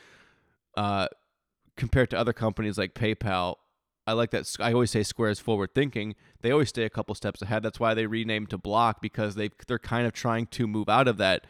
uh, 0.77 1.09
compared 1.77 2.11
to 2.11 2.19
other 2.19 2.33
companies 2.33 2.79
like 2.79 2.95
PayPal. 2.95 3.57
I 4.07 4.13
like 4.13 4.31
that. 4.31 4.57
I 4.59 4.73
always 4.73 4.91
say 4.91 5.03
Square 5.03 5.31
is 5.31 5.41
forward 5.41 5.75
thinking. 5.75 6.15
They 6.41 6.51
always 6.51 6.71
stay 6.71 6.85
a 6.85 6.91
couple 6.91 7.15
steps 7.15 7.43
ahead. 7.43 7.63
That's 7.63 7.79
why 7.79 7.95
they 7.95 8.07
renamed 8.07 8.51
to 8.51 8.59
Block 8.59 9.03
because 9.03 9.35
they 9.35 9.51
they're 9.67 9.79
kind 9.79 10.07
of 10.07 10.13
trying 10.13 10.47
to 10.47 10.67
move 10.67 10.89
out 10.89 11.09
of 11.09 11.19
that 11.19 11.47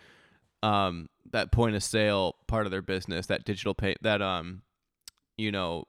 um 0.61 1.09
that 1.33 1.53
point 1.53 1.77
of 1.77 1.83
sale 1.83 2.37
part 2.47 2.67
of 2.67 2.71
their 2.71 2.83
business, 2.83 3.27
that 3.27 3.45
digital 3.45 3.75
pay 3.75 3.95
that 4.03 4.23
um 4.23 4.63
you 5.37 5.53
know 5.53 5.85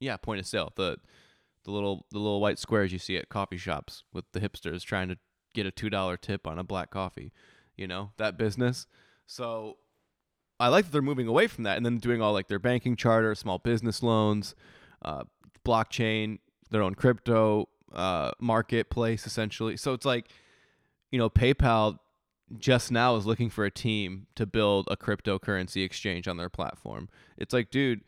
yeah, 0.00 0.16
point 0.16 0.40
of 0.40 0.46
sale. 0.46 0.72
The 0.76 0.96
the 1.64 1.70
little 1.70 2.06
the 2.10 2.18
little 2.18 2.40
white 2.40 2.58
squares 2.58 2.92
you 2.92 2.98
see 2.98 3.16
at 3.16 3.28
coffee 3.28 3.58
shops 3.58 4.04
with 4.12 4.24
the 4.32 4.40
hipsters 4.40 4.82
trying 4.82 5.08
to 5.08 5.18
get 5.54 5.66
a 5.66 5.70
two 5.70 5.90
dollar 5.90 6.16
tip 6.16 6.46
on 6.46 6.58
a 6.58 6.64
black 6.64 6.90
coffee. 6.90 7.32
You 7.76 7.86
know, 7.86 8.12
that 8.16 8.36
business. 8.36 8.86
So 9.26 9.76
I 10.58 10.68
like 10.68 10.86
that 10.86 10.92
they're 10.92 11.02
moving 11.02 11.28
away 11.28 11.46
from 11.46 11.64
that 11.64 11.76
and 11.76 11.86
then 11.86 11.98
doing 11.98 12.20
all 12.20 12.32
like 12.32 12.48
their 12.48 12.58
banking 12.58 12.96
charter, 12.96 13.34
small 13.34 13.58
business 13.58 14.02
loans, 14.02 14.54
uh, 15.02 15.24
blockchain, 15.64 16.38
their 16.70 16.82
own 16.82 16.94
crypto 16.94 17.68
uh, 17.92 18.32
marketplace 18.40 19.26
essentially. 19.26 19.76
So 19.76 19.94
it's 19.94 20.04
like, 20.04 20.28
you 21.10 21.18
know, 21.18 21.30
PayPal 21.30 21.98
just 22.58 22.90
now 22.90 23.16
is 23.16 23.26
looking 23.26 23.50
for 23.50 23.64
a 23.64 23.70
team 23.70 24.26
to 24.34 24.46
build 24.46 24.88
a 24.90 24.96
cryptocurrency 24.96 25.84
exchange 25.84 26.26
on 26.26 26.36
their 26.36 26.48
platform. 26.48 27.08
It's 27.36 27.52
like, 27.52 27.70
dude, 27.70 28.00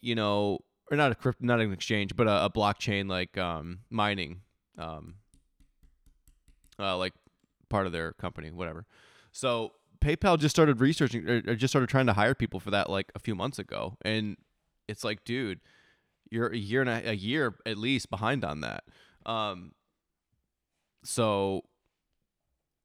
you 0.00 0.14
know, 0.14 0.58
or 0.90 0.96
not 0.96 1.12
a 1.12 1.14
crypto, 1.14 1.44
not 1.44 1.60
an 1.60 1.72
exchange, 1.72 2.16
but 2.16 2.26
a, 2.26 2.44
a 2.46 2.50
blockchain 2.50 3.08
like 3.08 3.36
um, 3.38 3.80
mining, 3.90 4.40
um, 4.78 5.14
uh, 6.78 6.96
like 6.96 7.12
part 7.68 7.86
of 7.86 7.92
their 7.92 8.12
company, 8.12 8.50
whatever. 8.50 8.86
So 9.32 9.72
PayPal 10.00 10.38
just 10.38 10.54
started 10.54 10.80
researching, 10.80 11.28
or, 11.28 11.42
or 11.46 11.54
just 11.54 11.72
started 11.72 11.88
trying 11.88 12.06
to 12.06 12.12
hire 12.12 12.34
people 12.34 12.60
for 12.60 12.70
that 12.70 12.88
like 12.88 13.10
a 13.14 13.18
few 13.18 13.34
months 13.34 13.58
ago, 13.58 13.96
and 14.02 14.36
it's 14.86 15.04
like, 15.04 15.24
dude, 15.24 15.60
you're 16.30 16.48
a 16.48 16.56
year 16.56 16.80
and 16.80 16.90
a, 16.90 17.10
a 17.10 17.14
year 17.14 17.54
at 17.66 17.78
least 17.78 18.10
behind 18.10 18.44
on 18.44 18.60
that. 18.60 18.84
Um, 19.26 19.72
so 21.04 21.64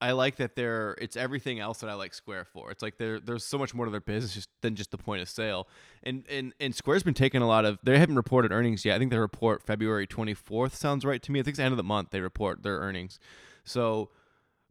I 0.04 0.12
like 0.12 0.36
that 0.36 0.58
they're 0.58 0.98
it's 1.00 1.16
everything 1.16 1.62
else 1.62 1.80
that 1.80 1.90
I 1.90 1.94
like 1.94 2.14
Square 2.14 2.46
for. 2.52 2.72
It's 2.72 2.82
like 2.84 2.98
there 2.98 3.22
there's 3.22 3.46
so 3.46 3.58
much 3.58 3.74
more 3.74 3.86
to 3.86 3.92
their 3.92 4.02
business 4.02 4.46
than 4.62 4.76
just 4.76 4.92
the 4.92 4.98
point 4.98 5.22
of 5.22 5.30
sale. 5.30 5.70
And 6.04 6.26
and 6.30 6.54
and 6.60 6.76
Square's 6.76 7.04
been 7.04 7.14
taking 7.14 7.42
a 7.42 7.48
lot 7.48 7.64
of 7.64 7.80
they 7.84 7.98
haven't 7.98 8.18
reported 8.18 8.52
earnings 8.52 8.84
yet. 8.84 8.96
I 8.96 9.00
think 9.00 9.12
they 9.12 9.18
report 9.18 9.64
February 9.64 10.06
24th 10.06 10.74
sounds 10.74 11.06
right 11.06 11.24
to 11.24 11.32
me. 11.32 11.40
I 11.40 11.44
think 11.44 11.54
it's 11.54 11.58
the 11.60 11.64
end 11.64 11.72
of 11.72 11.78
the 11.78 11.84
month 11.84 12.10
they 12.10 12.20
report 12.20 12.64
their 12.64 12.80
earnings. 12.80 13.18
So 13.64 14.10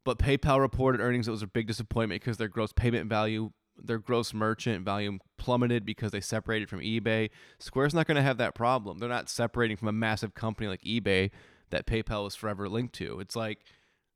but 0.05 0.19
PayPal 0.19 0.61
reported 0.61 1.01
earnings. 1.01 1.27
It 1.27 1.31
was 1.31 1.43
a 1.43 1.47
big 1.47 1.67
disappointment 1.67 2.21
because 2.21 2.37
their 2.37 2.49
gross 2.49 2.75
payment 2.75 3.09
value, 3.09 3.53
their 3.83 3.99
gross 3.99 4.35
merchant 4.35 4.85
volume 4.85 5.19
plummeted 5.39 5.87
because 5.87 6.13
they 6.13 6.21
separated 6.21 6.69
from 6.69 6.81
eBay. 6.81 7.31
Square's 7.59 7.95
not 7.95 8.07
going 8.07 8.17
to 8.17 8.23
have 8.23 8.37
that 8.37 8.55
problem. 8.55 8.99
They're 8.99 9.09
not 9.09 9.31
separating 9.31 9.79
from 9.79 9.89
a 9.89 9.93
massive 9.93 10.35
company 10.35 10.69
like 10.69 10.83
eBay 10.83 11.31
that 11.71 11.87
PayPal 11.87 12.25
was 12.25 12.35
forever 12.35 12.69
linked 12.69 12.95
to. 12.97 13.19
It's 13.19 13.35
like 13.35 13.61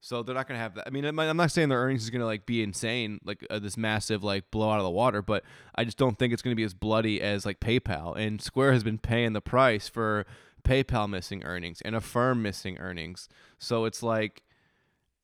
so 0.01 0.23
they're 0.23 0.35
not 0.35 0.47
going 0.47 0.59
to 0.59 0.63
have 0.63 0.75
that. 0.75 0.85
I 0.87 0.91
mean, 0.91 1.05
I'm 1.05 1.37
not 1.37 1.51
saying 1.51 1.69
their 1.69 1.81
earnings 1.81 2.05
is 2.05 2.11
going 2.11 2.21
to 2.21 2.27
like 2.27 2.47
be 2.47 2.63
insane, 2.63 3.19
like 3.25 3.45
uh, 3.51 3.59
this 3.59 3.77
massive 3.77 4.23
like 4.23 4.51
blow 4.51 4.71
out 4.71 4.79
of 4.79 4.85
the 4.85 4.91
water, 4.91 5.23
but 5.23 5.43
I 5.75 5.85
just 5.85 5.99
don't 5.99 6.19
think 6.19 6.33
it's 6.33 6.43
going 6.43 6.53
to 6.53 6.57
be 6.57 6.65
as 6.65 6.75
bloody 6.75 7.21
as 7.21 7.45
like 7.45 7.61
PayPal. 7.61 8.17
And 8.17 8.41
Square 8.41 8.73
has 8.73 8.85
been 8.85 8.99
paying 8.99 9.33
the 9.33 9.41
price 9.41 9.89
for 9.89 10.27
PayPal 10.63 11.09
missing 11.09 11.45
earnings 11.45 11.81
and 11.83 11.97
Affirm 11.97 12.43
missing 12.43 12.79
earnings. 12.79 13.29
So 13.59 13.85
it's 13.85 14.03
like, 14.03 14.43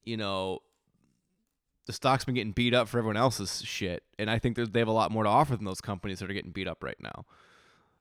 you 0.05 0.17
know, 0.17 0.61
the 1.87 1.93
stock's 1.93 2.25
been 2.25 2.35
getting 2.35 2.53
beat 2.53 2.75
up 2.75 2.89
for 2.89 2.99
everyone 2.99 3.17
else's 3.17 3.63
shit, 3.65 4.05
and 4.19 4.31
I 4.31 4.39
think 4.39 4.57
they 4.57 4.79
have 4.79 4.89
a 4.89 4.93
lot 4.93 5.11
more 5.11 5.25
to 5.25 5.29
offer 5.29 5.57
than 5.57 5.65
those 5.65 5.81
companies 5.81 6.21
that 6.21 6.31
are 6.31 6.35
getting 6.35 6.53
beat 6.53 6.69
up 6.69 6.83
right 6.83 7.01
now. 7.01 7.27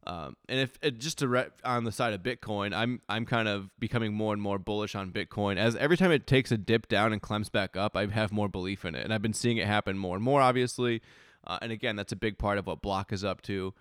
Um, 0.08 0.36
and 0.50 0.60
if 0.60 0.80
it, 0.82 0.98
just 0.98 1.20
to 1.20 1.52
on 1.64 1.84
the 1.84 1.92
side 1.92 2.14
of 2.14 2.24
Bitcoin, 2.24 2.74
I'm 2.74 3.02
I'm 3.08 3.26
kind 3.26 3.48
of 3.48 3.70
becoming 3.80 4.14
more 4.14 4.34
and 4.34 4.42
more 4.42 4.58
bullish 4.58 4.96
on 4.96 5.12
Bitcoin. 5.12 5.58
As 5.58 5.76
every 5.76 5.96
time 5.96 6.12
it 6.12 6.26
takes 6.26 6.52
a 6.52 6.58
dip 6.58 6.88
down 6.88 7.14
and 7.14 7.22
climbs 7.22 7.50
back 7.50 7.78
up, 7.78 7.96
I 7.96 8.08
have 8.08 8.32
more 8.32 8.50
belief 8.50 8.84
in 8.84 8.96
it, 8.96 9.04
and 9.04 9.14
I've 9.14 9.22
been 9.22 9.34
seeing 9.34 9.58
it 9.58 9.68
happen 9.68 9.98
more 9.98 10.16
and 10.16 10.24
more. 10.24 10.42
Obviously, 10.42 11.02
uh, 11.46 11.60
and 11.62 11.72
again, 11.72 11.96
that's 11.96 12.12
a 12.12 12.16
big 12.16 12.40
part 12.40 12.58
of 12.58 12.66
what 12.66 12.82
Block 12.82 13.14
is 13.14 13.24
up 13.24 13.42
to. 13.44 13.74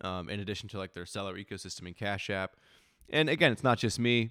Um, 0.00 0.28
in 0.28 0.40
addition 0.40 0.68
to 0.70 0.78
like 0.78 0.92
their 0.92 1.06
seller 1.06 1.36
ecosystem 1.36 1.86
and 1.86 1.96
Cash 1.96 2.30
App, 2.30 2.56
and 3.10 3.28
again, 3.28 3.50
it's 3.50 3.64
not 3.64 3.78
just 3.78 3.98
me. 3.98 4.30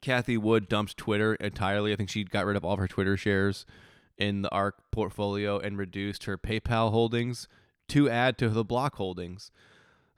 Cathie 0.00 0.38
Wood 0.38 0.68
dumped 0.68 0.96
Twitter 0.96 1.34
entirely. 1.36 1.92
I 1.92 1.96
think 1.96 2.10
she 2.10 2.24
got 2.24 2.46
rid 2.46 2.56
of 2.56 2.64
all 2.64 2.74
of 2.74 2.78
her 2.78 2.88
Twitter 2.88 3.16
shares 3.16 3.64
in 4.16 4.42
the 4.42 4.50
ARK 4.50 4.90
portfolio 4.90 5.58
and 5.58 5.78
reduced 5.78 6.24
her 6.24 6.36
PayPal 6.36 6.90
holdings 6.90 7.48
to 7.88 8.10
add 8.10 8.38
to 8.38 8.48
the 8.48 8.64
Block 8.64 8.96
holdings. 8.96 9.50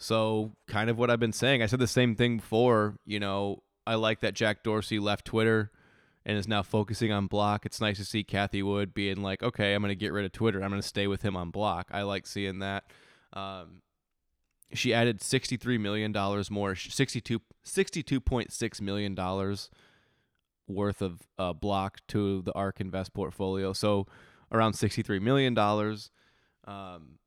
So, 0.02 0.52
kind 0.66 0.88
of 0.88 0.96
what 0.96 1.10
I've 1.10 1.20
been 1.20 1.32
saying. 1.32 1.62
I 1.62 1.66
said 1.66 1.78
the 1.78 1.86
same 1.86 2.16
thing 2.16 2.38
before. 2.38 2.96
You 3.04 3.20
know, 3.20 3.62
I 3.86 3.96
like 3.96 4.20
that 4.20 4.34
Jack 4.34 4.62
Dorsey 4.62 4.98
left 4.98 5.26
Twitter 5.26 5.70
and 6.24 6.38
is 6.38 6.48
now 6.48 6.62
focusing 6.62 7.12
on 7.12 7.26
Block. 7.26 7.66
It's 7.66 7.82
nice 7.82 7.98
to 7.98 8.04
see 8.06 8.24
Cathie 8.24 8.62
Wood 8.62 8.94
being 8.94 9.22
like, 9.22 9.42
okay, 9.42 9.74
I'm 9.74 9.82
going 9.82 9.90
to 9.90 9.94
get 9.94 10.12
rid 10.12 10.24
of 10.24 10.32
Twitter. 10.32 10.62
I'm 10.62 10.70
going 10.70 10.80
to 10.80 10.88
stay 10.88 11.06
with 11.06 11.20
him 11.20 11.36
on 11.36 11.50
Block. 11.50 11.88
I 11.90 12.02
like 12.02 12.26
seeing 12.26 12.60
that. 12.60 12.84
Um, 13.34 13.82
she 14.72 14.94
added 14.94 15.20
$63 15.20 15.78
million 15.78 16.14
more, 16.50 16.74
62, 16.74 17.40
$62.6 17.66 18.80
million 18.80 19.56
worth 20.66 21.02
of 21.02 21.20
uh, 21.38 21.52
Block 21.52 21.98
to 22.08 22.40
the 22.42 22.52
ARK 22.52 22.80
Invest 22.80 23.12
portfolio. 23.12 23.74
So 23.74 24.06
around 24.50 24.72
$63 24.72 25.20
million. 25.20 25.58
Um, 25.58 27.18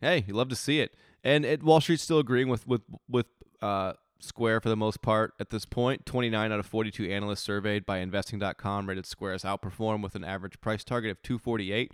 hey, 0.00 0.24
you 0.26 0.34
love 0.34 0.48
to 0.48 0.56
see 0.56 0.80
it 0.80 0.94
and 1.26 1.44
it, 1.44 1.62
Wall 1.62 1.80
Street's 1.80 2.04
still 2.04 2.20
agreeing 2.20 2.48
with 2.48 2.66
with 2.66 2.82
with 3.08 3.26
uh, 3.60 3.94
Square 4.20 4.60
for 4.60 4.68
the 4.68 4.76
most 4.76 5.02
part 5.02 5.34
at 5.40 5.50
this 5.50 5.64
point. 5.64 6.06
29 6.06 6.52
out 6.52 6.60
of 6.60 6.66
42 6.66 7.10
analysts 7.10 7.40
surveyed 7.40 7.84
by 7.84 7.98
Investing.com 7.98 8.88
rated 8.88 9.06
Square 9.06 9.34
as 9.34 9.42
outperform 9.42 10.02
with 10.02 10.14
an 10.14 10.24
average 10.24 10.60
price 10.60 10.84
target 10.84 11.10
of 11.10 11.20
248. 11.22 11.92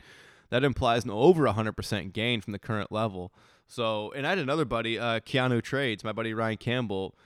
That 0.51 0.65
implies 0.65 1.05
an 1.05 1.11
over 1.11 1.45
100% 1.45 2.13
gain 2.13 2.43
from 2.43 2.53
the 2.53 2.59
current 2.59 2.93
level. 2.93 3.33
So, 3.67 4.13
and 4.13 4.27
I 4.27 4.31
had 4.31 4.39
another 4.39 4.67
buddy, 4.67 4.99
uh, 4.99 5.21
Keanu 5.21 5.63
Trades, 5.63 6.05
my 6.05 6.13
buddy 6.13 6.35
Ryan 6.35 6.59
Campbell. 6.59 7.17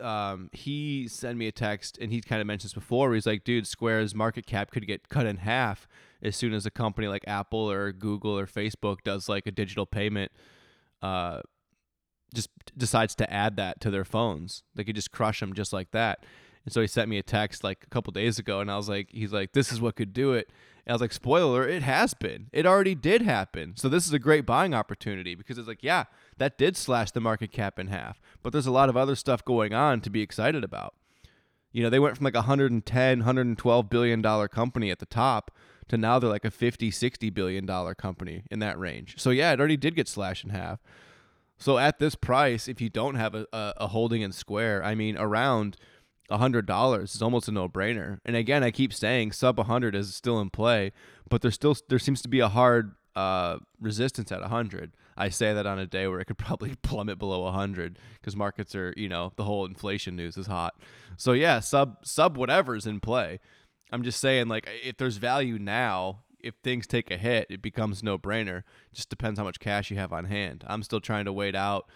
Um, 0.00 0.48
he 0.52 1.06
sent 1.06 1.36
me 1.36 1.48
a 1.48 1.52
text, 1.52 1.98
and 1.98 2.10
he 2.10 2.22
kind 2.22 2.40
of 2.40 2.46
mentioned 2.46 2.70
this 2.70 2.74
before. 2.74 3.14
he's 3.14 3.26
like, 3.26 3.44
"Dude, 3.44 3.66
Square's 3.66 4.14
market 4.14 4.46
cap 4.46 4.70
could 4.70 4.86
get 4.86 5.10
cut 5.10 5.26
in 5.26 5.36
half 5.38 5.86
as 6.22 6.36
soon 6.36 6.52
as 6.52 6.66
a 6.66 6.70
company 6.70 7.08
like 7.08 7.24
Apple 7.26 7.70
or 7.70 7.92
Google 7.92 8.38
or 8.38 8.46
Facebook 8.46 8.98
does 9.04 9.28
like 9.28 9.46
a 9.46 9.52
digital 9.52 9.86
payment." 9.86 10.32
uh, 11.02 11.40
just 12.34 12.50
decides 12.76 13.14
to 13.16 13.32
add 13.32 13.56
that 13.56 13.80
to 13.80 13.90
their 13.90 14.04
phones. 14.04 14.62
They 14.74 14.84
could 14.84 14.96
just 14.96 15.12
crush 15.12 15.40
them 15.40 15.54
just 15.54 15.72
like 15.72 15.92
that. 15.92 16.24
And 16.64 16.72
so 16.72 16.80
he 16.80 16.86
sent 16.88 17.08
me 17.08 17.18
a 17.18 17.22
text 17.22 17.62
like 17.62 17.84
a 17.84 17.88
couple 17.88 18.12
days 18.12 18.38
ago, 18.38 18.60
and 18.60 18.70
I 18.70 18.76
was 18.76 18.88
like, 18.88 19.08
he's 19.12 19.32
like, 19.32 19.52
this 19.52 19.70
is 19.70 19.80
what 19.80 19.96
could 19.96 20.12
do 20.12 20.32
it. 20.32 20.48
And 20.84 20.92
I 20.92 20.94
was 20.94 21.00
like, 21.00 21.12
spoiler, 21.12 21.66
it 21.66 21.82
has 21.82 22.12
been. 22.14 22.48
It 22.52 22.66
already 22.66 22.94
did 22.94 23.22
happen. 23.22 23.74
So 23.76 23.88
this 23.88 24.06
is 24.06 24.12
a 24.12 24.18
great 24.18 24.44
buying 24.44 24.74
opportunity 24.74 25.34
because 25.34 25.58
it's 25.58 25.68
like, 25.68 25.82
yeah, 25.82 26.04
that 26.38 26.58
did 26.58 26.76
slash 26.76 27.12
the 27.12 27.20
market 27.20 27.52
cap 27.52 27.78
in 27.78 27.86
half. 27.86 28.20
But 28.42 28.52
there's 28.52 28.66
a 28.66 28.72
lot 28.72 28.88
of 28.88 28.96
other 28.96 29.14
stuff 29.14 29.44
going 29.44 29.74
on 29.74 30.00
to 30.00 30.10
be 30.10 30.22
excited 30.22 30.64
about. 30.64 30.94
You 31.70 31.82
know, 31.82 31.90
they 31.90 31.98
went 31.98 32.16
from 32.16 32.24
like 32.24 32.34
a 32.34 32.38
110, 32.38 33.18
112 33.18 33.90
billion 33.90 34.22
dollar 34.22 34.48
company 34.48 34.90
at 34.90 34.98
the 34.98 35.06
top 35.06 35.52
to 35.88 35.96
now 35.96 36.18
they're 36.18 36.30
like 36.30 36.44
a 36.44 36.50
50, 36.50 36.90
60 36.90 37.30
billion 37.30 37.66
dollar 37.66 37.94
company 37.94 38.44
in 38.50 38.58
that 38.60 38.78
range. 38.78 39.14
So 39.18 39.30
yeah, 39.30 39.52
it 39.52 39.58
already 39.58 39.76
did 39.76 39.94
get 39.94 40.08
slashed 40.08 40.44
in 40.44 40.50
half. 40.50 40.80
So 41.58 41.78
at 41.78 41.98
this 41.98 42.14
price, 42.14 42.68
if 42.68 42.80
you 42.80 42.90
don't 42.90 43.14
have 43.14 43.34
a, 43.34 43.46
a, 43.52 43.86
holding 43.88 44.22
in 44.22 44.32
Square, 44.32 44.84
I 44.84 44.94
mean 44.94 45.16
around 45.16 45.76
a 46.28 46.38
hundred 46.38 46.66
dollars 46.66 47.14
is 47.14 47.22
almost 47.22 47.48
a 47.48 47.52
no 47.52 47.68
brainer. 47.68 48.18
And 48.24 48.36
again, 48.36 48.62
I 48.62 48.70
keep 48.70 48.92
saying 48.92 49.32
sub 49.32 49.58
a 49.58 49.64
hundred 49.64 49.94
is 49.94 50.14
still 50.14 50.40
in 50.40 50.50
play, 50.50 50.92
but 51.28 51.40
there's 51.40 51.54
still 51.54 51.76
there 51.88 51.98
seems 51.98 52.20
to 52.22 52.28
be 52.28 52.40
a 52.40 52.48
hard 52.48 52.94
uh, 53.14 53.58
resistance 53.80 54.30
at 54.30 54.42
a 54.42 54.48
hundred. 54.48 54.92
I 55.16 55.30
say 55.30 55.54
that 55.54 55.66
on 55.66 55.78
a 55.78 55.86
day 55.86 56.06
where 56.06 56.20
it 56.20 56.26
could 56.26 56.38
probably 56.38 56.74
plummet 56.82 57.18
below 57.18 57.46
a 57.46 57.52
hundred 57.52 57.98
because 58.20 58.36
markets 58.36 58.74
are 58.74 58.92
you 58.96 59.08
know 59.08 59.32
the 59.36 59.44
whole 59.44 59.64
inflation 59.64 60.16
news 60.16 60.36
is 60.36 60.46
hot. 60.46 60.74
So 61.16 61.32
yeah, 61.32 61.60
sub 61.60 62.04
sub 62.04 62.36
whatever's 62.36 62.86
in 62.86 63.00
play. 63.00 63.40
I'm 63.92 64.02
just 64.02 64.20
saying, 64.20 64.48
like, 64.48 64.68
if 64.82 64.96
there's 64.96 65.16
value 65.16 65.58
now, 65.58 66.24
if 66.40 66.54
things 66.62 66.86
take 66.86 67.10
a 67.10 67.16
hit, 67.16 67.46
it 67.50 67.62
becomes 67.62 68.02
no 68.02 68.18
brainer. 68.18 68.62
Just 68.92 69.08
depends 69.08 69.38
how 69.38 69.44
much 69.44 69.60
cash 69.60 69.90
you 69.90 69.96
have 69.96 70.12
on 70.12 70.24
hand. 70.24 70.64
I'm 70.66 70.82
still 70.82 71.00
trying 71.00 71.24
to 71.24 71.32
wait 71.32 71.54
out 71.54 71.88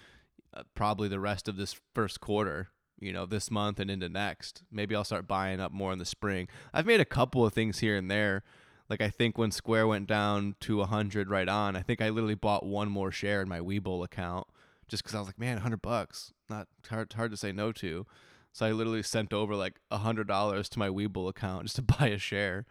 uh, 0.54 0.62
probably 0.74 1.08
the 1.08 1.20
rest 1.20 1.48
of 1.48 1.56
this 1.56 1.76
first 1.94 2.20
quarter, 2.20 2.68
you 2.98 3.12
know, 3.12 3.26
this 3.26 3.50
month 3.50 3.78
and 3.78 3.90
into 3.90 4.08
next. 4.08 4.62
Maybe 4.70 4.94
I'll 4.94 5.04
start 5.04 5.28
buying 5.28 5.60
up 5.60 5.72
more 5.72 5.92
in 5.92 5.98
the 5.98 6.04
spring. 6.04 6.48
I've 6.72 6.86
made 6.86 7.00
a 7.00 7.04
couple 7.04 7.44
of 7.44 7.52
things 7.52 7.78
here 7.78 7.96
and 7.96 8.10
there. 8.10 8.42
Like 8.88 9.00
I 9.00 9.08
think 9.08 9.38
when 9.38 9.52
Square 9.52 9.86
went 9.86 10.08
down 10.08 10.56
to 10.60 10.78
100 10.78 11.30
right 11.30 11.48
on, 11.48 11.76
I 11.76 11.82
think 11.82 12.02
I 12.02 12.08
literally 12.08 12.34
bought 12.34 12.66
one 12.66 12.88
more 12.88 13.12
share 13.12 13.40
in 13.40 13.48
my 13.48 13.60
Webull 13.60 14.04
account 14.04 14.48
just 14.88 15.04
because 15.04 15.14
I 15.14 15.20
was 15.20 15.28
like, 15.28 15.38
man, 15.38 15.56
100 15.56 15.80
bucks, 15.80 16.32
not 16.48 16.66
hard 16.88 17.12
hard 17.12 17.30
to 17.30 17.36
say 17.36 17.52
no 17.52 17.70
to. 17.72 18.04
So 18.52 18.66
I 18.66 18.72
literally 18.72 19.02
sent 19.02 19.32
over 19.32 19.54
like 19.54 19.80
a 19.90 19.98
hundred 19.98 20.26
dollars 20.26 20.68
to 20.70 20.78
my 20.78 20.88
Webull 20.88 21.28
account 21.28 21.64
just 21.64 21.76
to 21.76 21.82
buy 21.98 22.08
a 22.08 22.18
share 22.18 22.66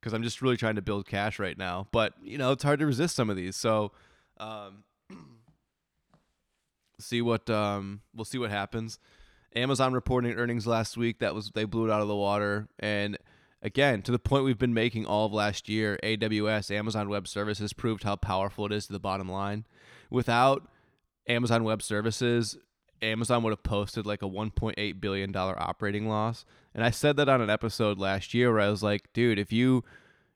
because 0.00 0.12
I'm 0.12 0.22
just 0.22 0.42
really 0.42 0.56
trying 0.56 0.76
to 0.76 0.82
build 0.82 1.06
cash 1.06 1.38
right 1.38 1.56
now. 1.56 1.88
But 1.90 2.14
you 2.22 2.38
know, 2.38 2.52
it's 2.52 2.62
hard 2.62 2.78
to 2.80 2.86
resist 2.86 3.16
some 3.16 3.30
of 3.30 3.36
these. 3.36 3.56
So, 3.56 3.92
um, 4.38 4.84
see 7.00 7.22
what 7.22 7.48
um 7.50 8.02
we'll 8.14 8.24
see 8.24 8.38
what 8.38 8.50
happens. 8.50 8.98
Amazon 9.56 9.92
reporting 9.92 10.34
earnings 10.34 10.66
last 10.66 10.96
week 10.96 11.20
that 11.20 11.34
was 11.34 11.50
they 11.54 11.64
blew 11.64 11.86
it 11.86 11.90
out 11.90 12.00
of 12.00 12.08
the 12.08 12.16
water 12.16 12.68
and 12.80 13.16
again 13.62 14.02
to 14.02 14.10
the 14.10 14.18
point 14.18 14.44
we've 14.44 14.58
been 14.58 14.74
making 14.74 15.06
all 15.06 15.26
of 15.26 15.32
last 15.32 15.68
year 15.68 15.96
AWS 16.02 16.74
Amazon 16.74 17.08
Web 17.08 17.28
Services 17.28 17.72
proved 17.72 18.02
how 18.02 18.16
powerful 18.16 18.66
it 18.66 18.72
is 18.72 18.86
to 18.86 18.92
the 18.92 18.98
bottom 19.00 19.28
line. 19.28 19.64
Without 20.10 20.68
Amazon 21.28 21.64
Web 21.64 21.82
Services, 21.82 22.58
Amazon 23.02 23.42
would 23.42 23.50
have 23.50 23.62
posted 23.62 24.06
like 24.06 24.22
a 24.22 24.28
1.8 24.28 25.00
billion 25.00 25.32
dollar 25.32 25.60
operating 25.60 26.08
loss. 26.08 26.44
And 26.74 26.84
I 26.84 26.90
said 26.90 27.16
that 27.16 27.28
on 27.28 27.40
an 27.40 27.50
episode 27.50 27.98
last 27.98 28.34
year 28.34 28.52
where 28.52 28.60
I 28.60 28.70
was 28.70 28.82
like, 28.82 29.12
dude, 29.12 29.38
if 29.38 29.52
you 29.52 29.84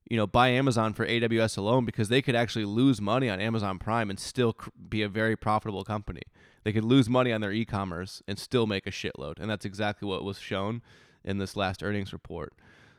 you 0.09 0.17
know, 0.17 0.27
buy 0.27 0.49
Amazon 0.49 0.95
for 0.95 1.07
AWS 1.07 1.59
alone 1.59 1.85
because 1.85 2.09
they 2.09 2.23
could 2.23 2.35
actually 2.35 2.65
lose 2.65 3.01
money 3.01 3.29
on 3.29 3.41
Amazon 3.41 3.79
Prime 3.79 4.09
and 4.09 4.19
still 4.19 4.57
be 4.89 5.03
a 5.03 5.09
very 5.09 5.37
profitable 5.37 5.85
company. 5.85 6.23
They 6.65 6.73
could 6.73 6.85
lose 6.85 7.09
money 7.09 7.33
on 7.33 7.41
their 7.41 7.53
e-commerce 7.53 8.23
and 8.27 8.39
still 8.39 8.67
make 8.67 8.87
a 8.87 8.91
shitload, 8.91 9.39
and 9.39 9.51
that's 9.51 9.65
exactly 9.65 10.09
what 10.09 10.25
was 10.25 10.39
shown 10.39 10.83
in 11.25 11.39
this 11.39 11.57
last 11.57 11.83
earnings 11.83 12.13
report. 12.13 12.55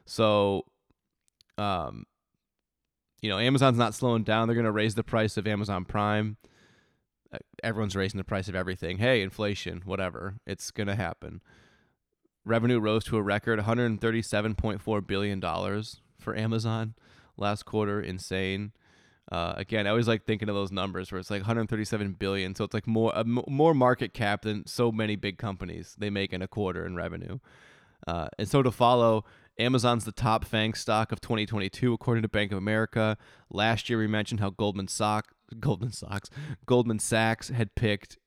So, 0.06 0.66
um, 1.58 2.06
you 3.22 3.30
know, 3.30 3.40
Amazon's 3.40 3.78
not 3.78 3.96
slowing 3.96 4.24
down. 4.24 4.48
They're 4.48 4.56
going 4.56 4.66
to 4.66 4.72
raise 4.72 4.96
the 4.96 5.04
price 5.04 5.36
of 5.36 5.48
Amazon 5.48 5.86
Prime. 5.86 6.38
Everyone's 7.64 7.96
raising 7.96 8.18
the 8.18 8.24
price 8.24 8.48
of 8.48 8.56
everything. 8.56 8.98
Hey, 8.98 9.22
inflation, 9.22 9.82
whatever. 9.86 10.36
It's 10.46 10.72
going 10.72 10.88
to 10.88 10.96
happen. 10.96 11.42
Revenue 12.46 12.80
rose 12.80 13.04
to 13.06 13.18
a 13.18 13.22
record 13.22 13.60
$137.4 13.60 15.08
billion 15.08 15.42
for 16.20 16.36
Amazon 16.36 16.96
last 17.38 17.66
quarter. 17.66 18.02
Insane. 18.02 18.72
Uh, 19.32 19.54
again, 19.58 19.86
I 19.86 19.92
always 19.92 20.08
like 20.08 20.26
thinking 20.26 20.50
of 20.50 20.56
those 20.56 20.72
numbers 20.72 21.12
where 21.12 21.20
it's 21.20 21.30
like 21.30 21.42
137 21.42 22.14
billion, 22.14 22.56
so 22.56 22.64
it's 22.64 22.74
like 22.74 22.88
more 22.88 23.16
uh, 23.16 23.24
more 23.24 23.76
market 23.76 24.14
cap 24.14 24.42
than 24.42 24.66
so 24.66 24.92
many 24.92 25.16
big 25.16 25.38
companies 25.38 25.96
they 26.00 26.10
make 26.10 26.34
in 26.34 26.42
a 26.42 26.48
quarter 26.48 26.84
in 26.84 26.96
revenue. 26.96 27.38
Uh, 28.08 28.28
and 28.40 28.48
so 28.48 28.64
to 28.64 28.72
follow, 28.72 29.26
Amazon's 29.60 30.06
the 30.06 30.14
top 30.14 30.46
FANG 30.46 30.74
stock 30.74 31.12
of 31.12 31.20
2022 31.20 31.94
according 31.94 32.22
to 32.22 32.30
Bank 32.30 32.52
of 32.54 32.58
America. 32.58 33.18
Last 33.52 33.90
year 33.90 34.00
we 34.00 34.08
mentioned 34.08 34.40
how 34.40 34.52
Goldman 34.52 34.88
Sachs, 34.88 35.34
Goldman 35.60 35.92
Sachs, 35.92 36.30
Goldman 36.66 37.00
Sachs 37.00 37.50
had 37.50 37.76
picked 37.76 38.18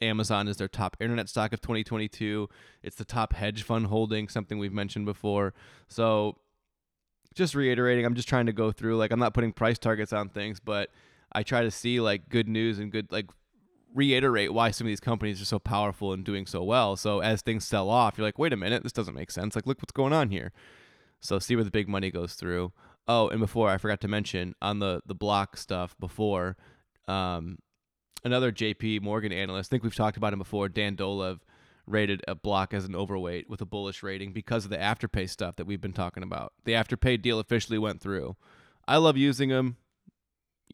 Amazon 0.00 0.48
as 0.48 0.56
their 0.56 0.68
top 0.68 0.96
internet 1.00 1.28
stock 1.28 1.52
of 1.52 1.60
2022. 1.60 2.48
It's 2.82 2.96
the 2.96 3.04
top 3.04 3.34
hedge 3.34 3.62
fund 3.62 3.88
holding, 3.88 4.28
something 4.28 4.58
we've 4.58 4.72
mentioned 4.72 5.04
before. 5.04 5.52
So 5.88 6.38
just 7.34 7.54
reiterating, 7.54 8.06
I'm 8.06 8.14
just 8.14 8.28
trying 8.28 8.46
to 8.46 8.52
go 8.52 8.72
through 8.72 8.96
like 8.96 9.10
I'm 9.10 9.20
not 9.20 9.34
putting 9.34 9.52
price 9.52 9.78
targets 9.78 10.14
on 10.14 10.30
things, 10.30 10.60
but 10.60 10.90
I 11.30 11.42
try 11.42 11.62
to 11.62 11.70
see 11.70 12.00
like 12.00 12.30
good 12.30 12.48
news 12.48 12.78
and 12.78 12.90
good 12.90 13.12
like 13.12 13.26
reiterate 13.94 14.52
why 14.52 14.70
some 14.70 14.86
of 14.86 14.90
these 14.90 15.00
companies 15.00 15.40
are 15.40 15.46
so 15.46 15.58
powerful 15.58 16.12
and 16.12 16.24
doing 16.24 16.46
so 16.46 16.62
well. 16.62 16.96
So 16.96 17.20
as 17.20 17.40
things 17.40 17.64
sell 17.64 17.88
off, 17.88 18.18
you're 18.18 18.26
like, 18.26 18.38
wait 18.38 18.52
a 18.52 18.56
minute, 18.56 18.82
this 18.82 18.92
doesn't 18.92 19.14
make 19.14 19.30
sense. 19.30 19.54
Like, 19.54 19.66
look 19.66 19.78
what's 19.78 19.92
going 19.92 20.12
on 20.12 20.30
here. 20.30 20.52
So 21.20 21.38
see 21.38 21.54
where 21.54 21.64
the 21.64 21.70
big 21.70 21.88
money 21.88 22.10
goes 22.10 22.34
through. 22.34 22.72
Oh, 23.06 23.28
and 23.28 23.40
before 23.40 23.70
I 23.70 23.78
forgot 23.78 24.00
to 24.02 24.08
mention 24.08 24.54
on 24.60 24.78
the 24.78 25.00
the 25.06 25.14
block 25.14 25.56
stuff 25.56 25.94
before, 25.98 26.56
um, 27.06 27.58
another 28.24 28.50
JP 28.50 29.02
Morgan 29.02 29.32
analyst. 29.32 29.68
I 29.68 29.70
think 29.70 29.82
we've 29.82 29.94
talked 29.94 30.16
about 30.16 30.32
him 30.32 30.38
before. 30.38 30.68
Dan 30.68 30.96
Dolev 30.96 31.40
rated 31.86 32.22
a 32.26 32.34
block 32.34 32.72
as 32.72 32.86
an 32.86 32.96
overweight 32.96 33.48
with 33.48 33.60
a 33.60 33.66
bullish 33.66 34.02
rating 34.02 34.32
because 34.32 34.64
of 34.64 34.70
the 34.70 34.78
afterpay 34.78 35.28
stuff 35.28 35.56
that 35.56 35.66
we've 35.66 35.80
been 35.80 35.92
talking 35.92 36.22
about. 36.22 36.52
The 36.64 36.72
afterpay 36.72 37.20
deal 37.20 37.38
officially 37.38 37.78
went 37.78 38.00
through. 38.00 38.36
I 38.88 38.96
love 38.96 39.16
using 39.16 39.50
them. 39.50 39.76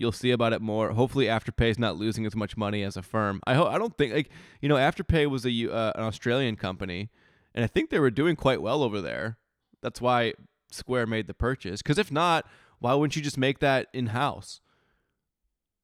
You'll 0.01 0.13
see 0.13 0.31
about 0.31 0.55
it 0.55 0.63
more. 0.63 0.93
Hopefully, 0.93 1.27
Afterpay 1.27 1.69
is 1.69 1.79
not 1.79 1.97
losing 1.97 2.25
as 2.25 2.35
much 2.35 2.57
money 2.57 2.83
as 2.83 2.97
Affirm. 2.97 3.43
I 3.47 3.53
hope. 3.53 3.69
I 3.69 3.77
don't 3.77 3.95
think 3.99 4.15
like 4.15 4.31
you 4.63 4.69
know 4.69 4.77
Afterpay 4.77 5.29
was 5.29 5.45
a 5.45 5.51
uh, 5.51 5.93
an 5.95 6.05
Australian 6.05 6.57
company, 6.57 7.11
and 7.55 7.63
I 7.63 7.69
think 7.69 7.91
they 7.91 7.99
were 8.01 8.11
doing 8.11 8.35
quite 8.35 8.63
well 8.63 8.83
over 8.83 9.03
there. 9.03 9.37
That's 9.83 10.01
why 10.01 10.33
Square 10.71 11.09
made 11.09 11.27
the 11.27 11.35
purchase. 11.35 11.83
Because 11.83 11.99
if 11.99 12.11
not, 12.11 12.47
why 12.79 12.95
wouldn't 12.95 13.15
you 13.15 13.21
just 13.21 13.37
make 13.37 13.59
that 13.59 13.89
in 13.93 14.07
house? 14.07 14.63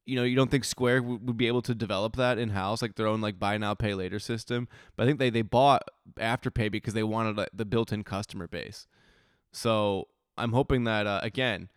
you 0.06 0.14
know, 0.14 0.22
you 0.22 0.36
don't 0.36 0.50
think 0.50 0.64
Square 0.64 1.02
would 1.02 1.36
be 1.36 1.48
able 1.48 1.62
to 1.62 1.74
develop 1.74 2.16
that 2.16 2.38
in 2.38 2.50
house, 2.50 2.80
like 2.80 2.94
their 2.94 3.08
own 3.08 3.20
like 3.20 3.38
buy 3.38 3.58
now 3.58 3.74
pay 3.74 3.92
later 3.92 4.20
system. 4.20 4.68
But 4.96 5.02
I 5.02 5.06
think 5.06 5.18
they 5.18 5.30
they 5.30 5.42
bought 5.42 5.82
Afterpay 6.18 6.70
because 6.70 6.94
they 6.94 7.02
wanted 7.02 7.48
the 7.52 7.64
built-in 7.64 8.04
customer 8.04 8.46
base. 8.46 8.86
So 9.52 10.08
I'm 10.38 10.52
hoping 10.52 10.84
that 10.84 11.06
uh, 11.06 11.20
again, 11.22 11.68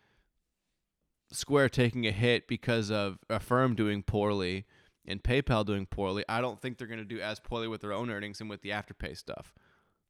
Square 1.32 1.70
taking 1.70 2.08
a 2.08 2.12
hit 2.12 2.48
because 2.48 2.90
of 2.90 3.20
Affirm 3.30 3.76
doing 3.76 4.04
poorly 4.04 4.66
and 5.06 5.22
PayPal 5.22 5.66
doing 5.66 5.86
poorly. 5.86 6.24
I 6.28 6.42
don't 6.42 6.62
think 6.62 6.78
they're 6.78 6.88
going 6.88 7.00
to 7.00 7.06
do 7.06 7.22
as 7.22 7.40
poorly 7.40 7.68
with 7.68 7.82
their 7.82 7.94
own 7.94 8.10
earnings 8.10 8.42
and 8.42 8.50
with 8.50 8.62
the 8.62 8.70
Afterpay 8.70 9.18
stuff. 9.18 9.54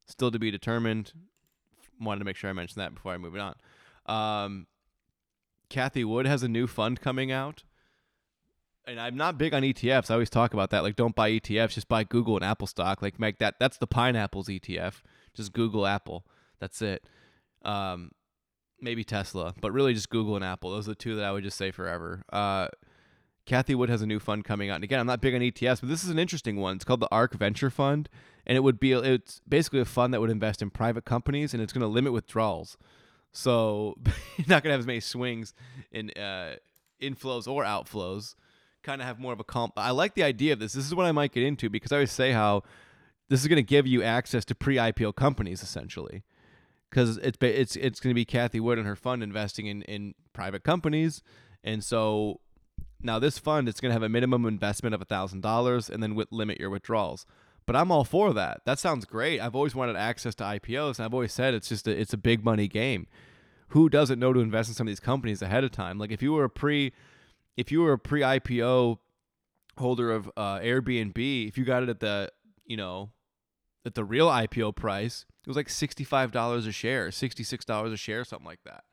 Still 0.08 0.32
to 0.32 0.39
be 0.39 0.51
determined. 0.51 1.13
Wanted 1.99 2.19
to 2.19 2.25
make 2.25 2.38
sure 2.38 2.49
I 2.49 2.53
mentioned 2.53 2.82
that 2.82 2.93
before 2.93 3.13
I 3.13 3.17
move 3.17 3.36
it 3.36 3.41
on. 3.41 3.55
Um, 4.05 4.67
Cathie 5.69 6.05
Wood 6.05 6.25
has 6.25 6.41
a 6.41 6.47
new 6.47 6.67
fund 6.67 7.01
coming 7.01 7.32
out 7.32 7.63
and 8.89 8.99
I'm 8.99 9.15
not 9.15 9.38
big 9.38 9.53
on 9.53 9.62
ETFs. 9.62 10.10
I 10.10 10.15
always 10.15 10.29
talk 10.29 10.53
about 10.53 10.71
that. 10.71 10.82
Like, 10.84 10.95
don't 10.95 11.15
buy 11.15 11.32
ETFs, 11.32 11.73
just 11.73 11.88
buy 11.88 12.03
Google 12.03 12.36
and 12.36 12.43
Apple 12.43 12.67
stock. 12.67 13.01
Like, 13.01 13.19
make 13.19 13.38
that. 13.38 13.55
That's 13.60 13.77
the 13.77 13.88
pineapples 13.88 14.47
ETF. 14.47 15.01
Just 15.36 15.53
Google 15.53 15.86
Apple. 15.86 16.25
That's 16.60 16.82
it. 16.82 17.08
Um, 17.63 18.12
maybe 18.81 19.03
Tesla, 19.03 19.53
but 19.59 19.71
really 19.71 19.93
just 19.93 20.09
Google 20.09 20.35
and 20.35 20.45
Apple. 20.45 20.71
Those 20.71 20.87
are 20.87 20.91
the 20.91 20.95
two 20.95 21.15
that 21.15 21.25
I 21.25 21.31
would 21.31 21.43
just 21.43 21.57
say 21.57 21.71
forever. 21.71 22.23
Uh, 22.31 22.67
Cathie 23.45 23.75
Wood 23.75 23.89
has 23.89 24.01
a 24.01 24.05
new 24.05 24.19
fund 24.19 24.45
coming 24.45 24.69
out. 24.69 24.75
And 24.75 24.83
again, 24.83 24.99
I'm 24.99 25.07
not 25.07 25.21
big 25.21 25.33
on 25.33 25.41
ETFs, 25.41 25.81
but 25.81 25.89
this 25.89 26.03
is 26.03 26.09
an 26.09 26.19
interesting 26.19 26.57
one. 26.57 26.75
It's 26.75 26.85
called 26.85 26.99
the 26.99 27.11
ARK 27.11 27.33
Venture 27.33 27.69
Fund, 27.69 28.07
and 28.45 28.55
it 28.55 28.61
would 28.61 28.79
be 28.79 28.91
it's 28.91 29.41
basically 29.47 29.79
a 29.79 29.85
fund 29.85 30.13
that 30.13 30.21
would 30.21 30.29
invest 30.29 30.61
in 30.61 30.69
private 30.69 31.05
companies, 31.05 31.53
and 31.53 31.61
it's 31.61 31.73
going 31.73 31.81
to 31.81 31.87
limit 31.87 32.13
withdrawals. 32.13 32.77
So 33.31 33.95
you're 34.37 34.47
not 34.47 34.63
going 34.63 34.69
to 34.69 34.71
have 34.71 34.81
as 34.81 34.87
many 34.87 34.99
swings 34.99 35.53
in 35.91 36.11
uh, 36.11 36.55
inflows 37.01 37.47
or 37.47 37.63
outflows 37.63 38.35
kind 38.83 39.01
of 39.01 39.07
have 39.07 39.19
more 39.19 39.33
of 39.33 39.39
a 39.39 39.43
comp. 39.43 39.73
I 39.77 39.91
like 39.91 40.13
the 40.13 40.23
idea 40.23 40.53
of 40.53 40.59
this. 40.59 40.73
This 40.73 40.85
is 40.85 40.95
what 40.95 41.05
I 41.05 41.11
might 41.11 41.31
get 41.31 41.43
into 41.43 41.69
because 41.69 41.91
I 41.91 41.97
always 41.97 42.11
say 42.11 42.31
how 42.31 42.63
this 43.27 43.41
is 43.41 43.47
going 43.47 43.57
to 43.57 43.63
give 43.63 43.85
you 43.85 44.03
access 44.03 44.45
to 44.45 44.55
pre-IPO 44.55 45.15
companies 45.15 45.61
essentially, 45.61 46.23
because 46.89 47.17
it's 47.17 47.38
it's 47.41 47.75
it's 47.75 47.99
going 47.99 48.12
to 48.12 48.15
be 48.15 48.25
Cathie 48.25 48.60
Wood 48.60 48.78
and 48.78 48.88
her 48.88 48.95
fund 48.95 49.23
investing 49.23 49.67
in 49.67 49.82
in 49.84 50.15
private 50.34 50.63
companies, 50.63 51.21
and 51.63 51.84
so 51.84 52.39
now 53.02 53.19
this 53.19 53.39
fund 53.39 53.69
it's 53.69 53.80
going 53.80 53.89
to 53.89 53.93
have 53.93 54.04
a 54.04 54.10
minimum 54.10 54.45
investment 54.45 54.93
of 54.95 55.02
thousand 55.08 55.41
dollars 55.41 55.89
and 55.89 56.04
then 56.04 56.15
with 56.15 56.32
limit 56.32 56.60
your 56.60 56.69
withdrawals. 56.69 57.25
But 57.65 57.75
I'm 57.75 57.91
all 57.91 58.04
for 58.04 58.34
that. 58.34 58.62
That 58.65 58.80
sounds 58.80 59.06
great. 59.06 59.39
I've 59.39 59.56
always 59.56 59.75
wanted 59.75 59.95
access 59.95 60.34
to 60.36 60.43
IPOs, 60.43 60.97
and 60.97 61.06
I've 61.06 61.13
always 61.13 61.32
said 61.32 61.54
it's 61.54 61.69
just 61.69 61.88
a, 61.88 61.91
it's 61.91 62.13
a 62.13 62.17
big 62.17 62.43
money 62.43 62.67
game. 62.67 63.06
Who 63.69 63.89
doesn't 63.89 64.19
know 64.19 64.34
to 64.34 64.39
invest 64.39 64.69
in 64.69 64.75
some 64.75 64.88
of 64.88 64.91
these 64.91 64.99
companies 64.99 65.43
ahead 65.43 65.63
of 65.63 65.71
time? 65.71 65.99
Like 65.99 66.12
if 66.12 66.23
you 66.23 66.34
were 66.34 66.45
a 66.45 66.49
pre 66.49 66.93
if 67.58 67.71
you 67.71 67.82
were 67.82 67.91
a 67.91 67.99
pre-IPO 67.99 68.99
holder 69.78 70.12
of 70.12 70.32
uh, 70.38 70.60
Airbnb, 70.60 71.47
if 71.47 71.58
you 71.58 71.65
got 71.65 71.84
it 71.84 71.89
at 71.89 71.99
the 71.99 72.32
you 72.65 72.78
know 72.78 73.12
at 73.86 73.95
the 73.95 74.04
real 74.04 74.30
IPO 74.30 74.75
price, 74.75 75.25
was 75.49 75.57
like 75.57 75.69
sixty-five 75.69 76.31
dollars 76.31 76.65
a 76.65 76.71
share, 76.71 77.12
sixty-six 77.12 77.65
dollars 77.65 77.91
a 77.91 77.97
share, 77.97 78.23
something 78.23 78.45
like 78.45 78.63
that. 78.63 78.83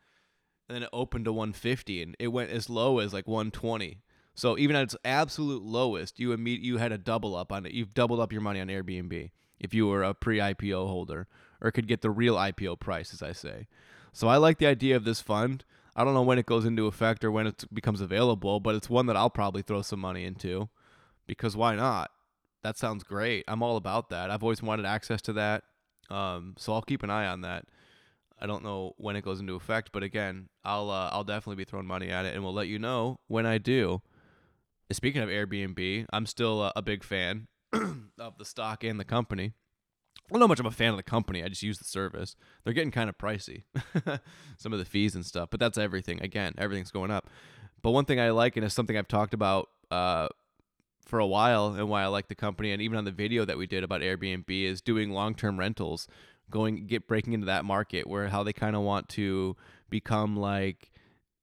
And 0.68 0.74
then 0.74 0.82
it 0.82 0.90
opened 0.92 1.26
to 1.26 1.32
one 1.32 1.52
fifty, 1.52 2.02
and 2.02 2.16
it 2.18 2.28
went 2.28 2.50
as 2.50 2.68
low 2.68 2.98
as 2.98 3.12
like 3.12 3.28
one 3.28 3.50
twenty. 3.50 3.98
So 4.34 4.58
even 4.58 4.74
at 4.74 4.82
its 4.82 4.96
absolute 5.04 5.62
lowest, 5.62 6.18
you 6.18 6.36
imme- 6.36 6.62
you 6.62 6.78
had 6.78 6.92
a 6.92 6.98
double 6.98 7.36
up 7.36 7.52
on 7.52 7.64
it. 7.66 7.72
You've 7.72 7.94
doubled 7.94 8.20
up 8.20 8.32
your 8.32 8.40
money 8.40 8.60
on 8.60 8.68
Airbnb 8.68 9.30
if 9.58 9.72
you 9.72 9.86
were 9.86 10.02
a 10.02 10.12
pre-IPO 10.12 10.88
holder, 10.88 11.28
or 11.60 11.70
could 11.70 11.86
get 11.86 12.02
the 12.02 12.10
real 12.10 12.36
IPO 12.36 12.78
price, 12.80 13.14
as 13.14 13.22
I 13.22 13.32
say. 13.32 13.68
So 14.12 14.28
I 14.28 14.36
like 14.36 14.58
the 14.58 14.66
idea 14.66 14.96
of 14.96 15.04
this 15.04 15.20
fund. 15.20 15.64
I 15.94 16.04
don't 16.04 16.12
know 16.12 16.22
when 16.22 16.38
it 16.38 16.44
goes 16.44 16.66
into 16.66 16.86
effect 16.86 17.24
or 17.24 17.30
when 17.30 17.46
it 17.46 17.64
becomes 17.72 18.02
available, 18.02 18.60
but 18.60 18.74
it's 18.74 18.90
one 18.90 19.06
that 19.06 19.16
I'll 19.16 19.30
probably 19.30 19.62
throw 19.62 19.80
some 19.80 20.00
money 20.00 20.24
into 20.24 20.68
because 21.26 21.56
why 21.56 21.74
not? 21.74 22.10
That 22.62 22.76
sounds 22.76 23.04
great. 23.04 23.44
I'm 23.48 23.62
all 23.62 23.76
about 23.76 24.10
that. 24.10 24.30
I've 24.30 24.42
always 24.42 24.62
wanted 24.62 24.84
access 24.84 25.22
to 25.22 25.32
that. 25.34 25.64
Um, 26.10 26.54
so 26.58 26.72
I'll 26.72 26.82
keep 26.82 27.02
an 27.02 27.10
eye 27.10 27.26
on 27.26 27.42
that. 27.42 27.64
I 28.38 28.46
don't 28.46 28.62
know 28.62 28.94
when 28.98 29.16
it 29.16 29.24
goes 29.24 29.40
into 29.40 29.54
effect, 29.54 29.90
but 29.92 30.02
again, 30.02 30.48
I'll 30.62 30.90
uh, 30.90 31.08
I'll 31.10 31.24
definitely 31.24 31.56
be 31.56 31.64
throwing 31.64 31.86
money 31.86 32.10
at 32.10 32.26
it, 32.26 32.34
and 32.34 32.44
we'll 32.44 32.52
let 32.52 32.68
you 32.68 32.78
know 32.78 33.18
when 33.28 33.46
I 33.46 33.58
do. 33.58 34.02
Speaking 34.92 35.22
of 35.22 35.28
Airbnb, 35.28 36.06
I'm 36.12 36.26
still 36.26 36.70
a, 36.76 36.82
big 36.82 37.02
fan 37.02 37.48
of 37.72 38.38
the 38.38 38.44
stock 38.44 38.84
and 38.84 39.00
the 39.00 39.04
company. 39.04 39.52
I'm 40.32 40.38
not 40.38 40.48
much 40.48 40.60
of 40.60 40.66
a 40.66 40.70
fan 40.70 40.90
of 40.90 40.96
the 40.96 41.02
company. 41.02 41.42
I 41.42 41.48
just 41.48 41.62
use 41.62 41.78
the 41.78 41.84
service. 41.84 42.36
They're 42.62 42.72
getting 42.72 42.92
kind 42.92 43.08
of 43.08 43.18
pricey, 43.18 43.64
some 44.58 44.72
of 44.72 44.78
the 44.78 44.84
fees 44.84 45.16
and 45.16 45.26
stuff. 45.26 45.48
But 45.50 45.58
that's 45.58 45.76
everything. 45.76 46.22
Again, 46.22 46.54
everything's 46.56 46.92
going 46.92 47.10
up. 47.10 47.28
But 47.82 47.90
one 47.90 48.04
thing 48.04 48.20
I 48.20 48.30
like, 48.30 48.56
and 48.56 48.64
it's 48.64 48.74
something 48.74 48.96
I've 48.96 49.08
talked 49.08 49.34
about 49.34 49.68
uh, 49.90 50.28
for 51.06 51.18
a 51.18 51.26
while, 51.26 51.68
and 51.68 51.88
why 51.88 52.02
I 52.02 52.06
like 52.08 52.28
the 52.28 52.34
company, 52.34 52.72
and 52.72 52.82
even 52.82 52.98
on 52.98 53.04
the 53.04 53.12
video 53.12 53.44
that 53.44 53.56
we 53.56 53.66
did 53.66 53.84
about 53.84 54.00
Airbnb, 54.00 54.48
is 54.48 54.80
doing 54.80 55.10
long-term 55.10 55.58
rentals, 55.58 56.08
going 56.50 56.86
get 56.86 57.08
breaking 57.08 57.32
into 57.32 57.46
that 57.46 57.64
market 57.64 58.06
where 58.06 58.28
how 58.28 58.42
they 58.42 58.52
kind 58.52 58.76
of 58.76 58.82
want 58.82 59.08
to 59.08 59.56
become 59.90 60.36
like 60.36 60.90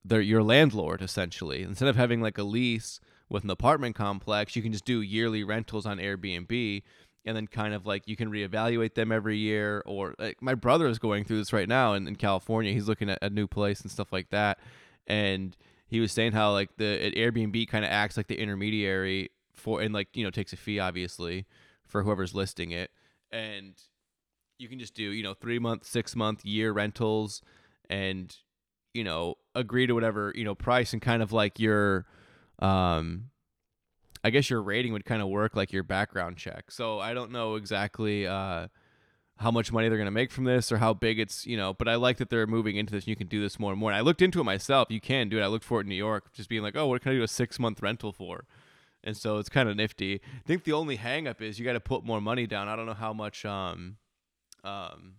they're 0.05 0.21
your 0.21 0.43
landlord 0.43 1.01
essentially, 1.01 1.63
instead 1.63 1.87
of 1.87 1.95
having 1.95 2.21
like 2.21 2.37
a 2.37 2.43
lease 2.43 2.99
with 3.29 3.43
an 3.43 3.49
apartment 3.49 3.95
complex, 3.95 4.55
you 4.55 4.61
can 4.61 4.71
just 4.71 4.85
do 4.85 5.01
yearly 5.01 5.43
rentals 5.43 5.85
on 5.85 5.97
Airbnb 5.97 6.83
and 7.25 7.37
then 7.37 7.47
kind 7.47 7.73
of 7.73 7.85
like 7.85 8.03
you 8.05 8.15
can 8.15 8.29
reevaluate 8.29 8.95
them 8.95 9.11
every 9.11 9.37
year 9.37 9.81
or 9.85 10.13
like 10.19 10.41
my 10.41 10.55
brother 10.55 10.87
is 10.87 10.99
going 10.99 11.23
through 11.23 11.37
this 11.37 11.53
right 11.53 11.69
now 11.69 11.93
in, 11.93 12.07
in 12.07 12.15
California. 12.15 12.73
He's 12.73 12.87
looking 12.87 13.09
at 13.09 13.19
a 13.21 13.29
new 13.29 13.47
place 13.47 13.81
and 13.81 13.89
stuff 13.89 14.11
like 14.11 14.29
that. 14.31 14.59
And 15.07 15.55
he 15.87 15.99
was 15.99 16.11
saying 16.11 16.33
how 16.33 16.51
like 16.51 16.75
the 16.77 17.13
Airbnb 17.15 17.67
kind 17.69 17.85
of 17.85 17.91
acts 17.91 18.17
like 18.17 18.27
the 18.27 18.39
intermediary 18.39 19.29
for 19.55 19.81
and 19.81 19.93
like, 19.93 20.09
you 20.13 20.23
know, 20.23 20.29
takes 20.29 20.53
a 20.53 20.57
fee 20.57 20.79
obviously 20.79 21.45
for 21.87 22.03
whoever's 22.03 22.33
listing 22.33 22.71
it. 22.71 22.91
And 23.31 23.73
you 24.57 24.67
can 24.67 24.79
just 24.79 24.93
do, 24.93 25.03
you 25.03 25.23
know, 25.23 25.33
3 25.33 25.59
month, 25.59 25.85
6 25.85 26.15
month, 26.15 26.45
year 26.45 26.71
rentals 26.71 27.41
and 27.89 28.35
you 28.93 29.03
know, 29.03 29.35
agree 29.55 29.87
to 29.87 29.93
whatever, 29.93 30.31
you 30.35 30.43
know, 30.43 30.53
price 30.53 30.93
and 30.93 31.01
kind 31.01 31.23
of 31.23 31.31
like 31.31 31.59
your 31.59 32.05
um 32.59 33.29
I 34.23 34.29
guess 34.29 34.49
your 34.49 34.61
rating 34.61 34.93
would 34.93 35.03
kind 35.03 35.21
of 35.21 35.27
work 35.27 35.55
like 35.55 35.73
your 35.73 35.83
background 35.83 36.37
check. 36.37 36.71
So 36.71 36.99
I 36.99 37.13
don't 37.13 37.31
know 37.31 37.55
exactly 37.55 38.27
uh 38.27 38.67
how 39.37 39.51
much 39.51 39.71
money 39.71 39.89
they're 39.89 39.97
going 39.97 40.05
to 40.05 40.11
make 40.11 40.31
from 40.31 40.43
this 40.43 40.71
or 40.71 40.77
how 40.77 40.93
big 40.93 41.19
it's, 41.19 41.45
you 41.45 41.57
know, 41.57 41.73
but 41.73 41.87
I 41.87 41.95
like 41.95 42.17
that 42.17 42.29
they're 42.29 42.47
moving 42.47 42.77
into 42.77 42.93
this 42.93 43.03
and 43.03 43.09
you 43.09 43.15
can 43.15 43.27
do 43.27 43.41
this 43.41 43.59
more 43.59 43.71
and 43.71 43.79
more. 43.79 43.89
And 43.89 43.97
I 43.97 44.01
looked 44.01 44.21
into 44.21 44.39
it 44.39 44.43
myself. 44.43 44.91
You 44.91 45.01
can 45.01 45.27
do 45.27 45.39
it. 45.39 45.41
I 45.41 45.47
looked 45.47 45.65
for 45.65 45.79
it 45.79 45.83
in 45.83 45.89
New 45.89 45.95
York, 45.95 46.31
just 46.33 46.49
being 46.49 46.61
like, 46.61 46.77
oh, 46.77 46.87
what 46.87 47.01
can 47.01 47.11
I 47.11 47.15
do 47.15 47.23
a 47.23 47.27
six 47.27 47.59
month 47.59 47.81
rental 47.81 48.13
for? 48.13 48.45
And 49.03 49.17
so 49.17 49.37
it's 49.37 49.49
kind 49.49 49.67
of 49.67 49.75
nifty. 49.75 50.15
I 50.15 50.47
think 50.47 50.63
the 50.63 50.73
only 50.73 50.97
hangup 50.97 51.41
is 51.41 51.59
you 51.59 51.65
got 51.65 51.73
to 51.73 51.79
put 51.79 52.05
more 52.05 52.21
money 52.21 52.47
down. 52.47 52.67
I 52.67 52.75
don't 52.75 52.85
know 52.85 52.93
how 52.93 53.13
much, 53.13 53.45
um, 53.45 53.97
um, 54.63 55.15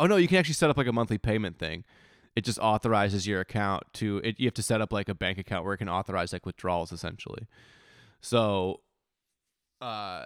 oh 0.00 0.06
no, 0.06 0.16
you 0.16 0.28
can 0.28 0.38
actually 0.38 0.54
set 0.54 0.70
up 0.70 0.76
like 0.76 0.86
a 0.86 0.92
monthly 0.92 1.18
payment 1.18 1.58
thing 1.58 1.84
it 2.38 2.44
just 2.44 2.60
authorizes 2.60 3.26
your 3.26 3.40
account 3.40 3.82
to 3.92 4.20
it 4.22 4.38
you 4.38 4.46
have 4.46 4.54
to 4.54 4.62
set 4.62 4.80
up 4.80 4.92
like 4.92 5.08
a 5.08 5.14
bank 5.14 5.38
account 5.38 5.64
where 5.64 5.74
it 5.74 5.78
can 5.78 5.88
authorize 5.88 6.32
like 6.32 6.46
withdrawals 6.46 6.92
essentially 6.92 7.48
so 8.20 8.80
uh 9.80 10.24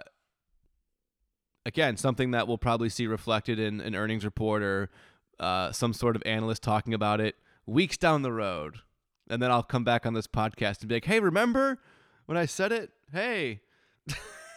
again 1.65 1.97
something 1.97 2.29
that 2.29 2.47
we'll 2.47 2.59
probably 2.59 2.87
see 2.87 3.07
reflected 3.07 3.57
in 3.57 3.81
an 3.81 3.95
earnings 3.95 4.23
report 4.23 4.61
or 4.61 4.91
uh, 5.39 5.71
some 5.71 5.91
sort 5.91 6.15
of 6.15 6.21
analyst 6.23 6.61
talking 6.61 6.93
about 6.93 7.19
it 7.19 7.35
weeks 7.65 7.97
down 7.97 8.21
the 8.21 8.31
road 8.31 8.75
and 9.27 9.41
then 9.41 9.49
i'll 9.49 9.63
come 9.63 9.83
back 9.83 10.05
on 10.05 10.13
this 10.13 10.27
podcast 10.27 10.81
and 10.81 10.89
be 10.89 10.95
like 10.95 11.05
hey 11.05 11.19
remember 11.19 11.79
when 12.25 12.37
i 12.37 12.45
said 12.45 12.71
it 12.71 12.91
hey 13.11 13.61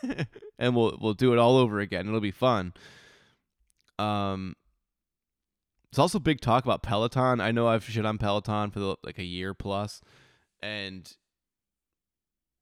and 0.59 0.75
we'll 0.75 0.97
we'll 1.01 1.15
do 1.15 1.33
it 1.33 1.39
all 1.39 1.57
over 1.57 1.81
again 1.81 2.07
it'll 2.07 2.21
be 2.21 2.31
fun 2.31 2.73
um 3.99 4.55
it's 5.97 5.99
also 5.99 6.19
big 6.19 6.43
talk 6.43 6.63
about 6.63 6.83
Peloton. 6.83 7.41
I 7.41 7.53
know 7.53 7.69
I've 7.69 7.83
shit 7.83 8.05
on 8.05 8.19
Peloton 8.19 8.71
for 8.71 8.81
the, 8.81 8.97
like 9.03 9.17
a 9.17 9.25
year 9.25 9.55
plus, 9.55 10.03
and 10.61 11.11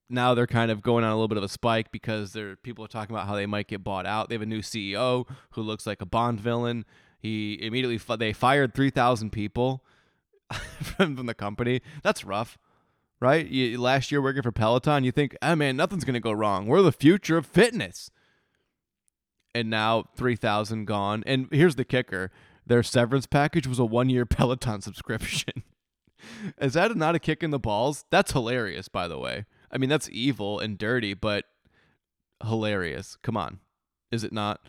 now 0.08 0.34
they're 0.34 0.46
kind 0.46 0.70
of 0.70 0.82
going 0.82 1.02
on 1.02 1.10
a 1.10 1.14
little 1.14 1.26
bit 1.26 1.38
of 1.38 1.42
a 1.42 1.48
spike 1.48 1.90
because 1.90 2.32
there 2.32 2.54
people 2.54 2.84
are 2.84 2.88
talking 2.88 3.12
about 3.12 3.26
how 3.26 3.34
they 3.34 3.46
might 3.46 3.66
get 3.66 3.82
bought 3.82 4.06
out. 4.06 4.28
They 4.28 4.36
have 4.36 4.42
a 4.42 4.46
new 4.46 4.60
CEO 4.60 5.28
who 5.50 5.62
looks 5.62 5.84
like 5.84 6.00
a 6.00 6.06
Bond 6.06 6.40
villain. 6.40 6.84
He 7.18 7.58
immediately 7.60 7.98
they 8.18 8.32
fired 8.32 8.72
three 8.72 8.90
thousand 8.90 9.30
people 9.30 9.84
from, 10.52 11.16
from 11.16 11.26
the 11.26 11.34
company. 11.34 11.80
That's 12.04 12.22
rough, 12.22 12.56
right? 13.24 13.46
You, 13.46 13.80
last 13.80 14.12
year 14.12 14.20
working 14.20 14.42
for 14.42 14.52
Peloton, 14.52 15.02
you 15.02 15.10
think, 15.10 15.34
oh 15.40 15.56
man, 15.56 15.76
nothing's 15.78 16.04
gonna 16.04 16.20
go 16.20 16.30
wrong. 16.30 16.66
We're 16.66 16.82
the 16.82 16.92
future 16.92 17.38
of 17.38 17.46
fitness. 17.46 18.10
And 19.54 19.70
now 19.70 20.04
three 20.14 20.36
thousand 20.36 20.84
gone. 20.84 21.24
And 21.26 21.48
here's 21.50 21.76
the 21.76 21.86
kicker: 21.86 22.30
their 22.66 22.82
severance 22.82 23.26
package 23.26 23.66
was 23.66 23.78
a 23.78 23.84
one 23.84 24.10
year 24.10 24.26
Peloton 24.36 24.82
subscription. 24.82 25.62
Is 26.60 26.74
that 26.74 26.94
not 26.96 27.14
a 27.14 27.18
kick 27.18 27.42
in 27.42 27.50
the 27.50 27.58
balls? 27.58 28.04
That's 28.10 28.32
hilarious, 28.32 28.88
by 28.88 29.08
the 29.08 29.18
way. 29.18 29.46
I 29.70 29.78
mean, 29.78 29.88
that's 29.88 30.08
evil 30.10 30.58
and 30.58 30.76
dirty, 30.76 31.14
but 31.14 31.46
hilarious. 32.46 33.16
Come 33.22 33.36
on. 33.36 33.60
Is 34.12 34.22
it 34.22 34.32
not? 34.32 34.60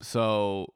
So 0.00 0.74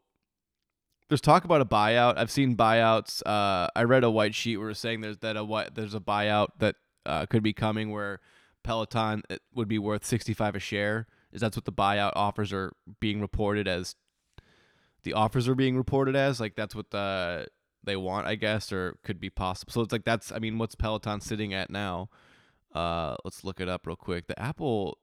there's 1.15 1.21
talk 1.21 1.45
about 1.45 1.61
a 1.61 1.65
buyout. 1.65 2.19
I've 2.19 2.31
seen 2.31 2.57
buyouts. 2.57 3.23
Uh, 3.25 3.69
I 3.77 3.85
read 3.85 4.03
a 4.03 4.11
white 4.11 4.35
sheet 4.35 4.57
where 4.57 4.71
it's 4.71 4.81
saying 4.81 5.01
there's 5.01 5.19
that 5.19 5.37
a 5.37 5.45
what 5.45 5.77
there's 5.77 5.95
a 5.95 6.01
buyout 6.01 6.49
that 6.59 6.75
uh, 7.07 7.25
could 7.27 7.45
be 7.45 7.53
coming 7.53 7.93
where 7.93 8.19
Peloton 8.65 9.23
would 9.55 9.69
be 9.69 9.79
worth 9.79 10.05
65 10.05 10.57
a 10.57 10.59
share. 10.59 11.07
Is 11.33 11.41
that's 11.41 11.57
what 11.57 11.67
the 11.67 11.73
buyout 11.73 12.15
offers 12.17 12.53
are 12.53 12.73
being 12.99 13.21
reported 13.21 13.69
as 13.69 13.95
the 15.05 15.13
offers 15.13 15.47
are 15.47 15.55
being 15.55 15.77
reported 15.77 16.17
as. 16.17 16.41
Like 16.41 16.57
that's 16.57 16.75
what 16.75 16.91
the 16.91 17.47
they 17.85 17.95
want, 17.95 18.27
I 18.27 18.35
guess, 18.35 18.73
or 18.73 18.97
could 19.05 19.21
be 19.21 19.31
possible. 19.31 19.73
So 19.73 19.83
it's 19.83 19.93
like 19.93 20.05
that's 20.05 20.33
I 20.33 20.41
mean, 20.41 20.59
what's 20.59 20.75
Peloton 20.75 21.21
sitting 21.21 21.55
at 21.55 21.71
now? 21.71 22.11
Uh, 22.75 23.15
let's 23.25 23.45
look 23.45 23.61
it 23.61 23.69
up 23.69 23.87
real 23.87 23.95
quick. 23.95 24.27
The 24.27 24.37
Apple 24.37 24.99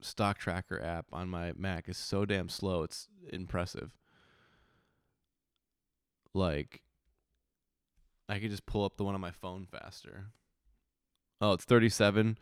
stock 0.00 0.38
tracker 0.38 0.80
app 0.80 1.06
on 1.12 1.28
my 1.28 1.52
Mac 1.56 1.88
is 1.88 1.96
so 1.96 2.24
damn 2.24 2.48
slow. 2.48 2.84
It's 2.84 3.08
impressive. 3.32 3.90
Like 6.34 6.82
I 8.28 8.38
could 8.38 8.50
just 8.50 8.66
pull 8.66 8.84
up 8.84 8.96
the 8.96 9.04
one 9.04 9.14
on 9.14 9.20
my 9.20 9.30
phone 9.30 9.66
faster. 9.70 10.26
Oh, 11.40 11.52
it's 11.52 11.64
37. 11.64 12.38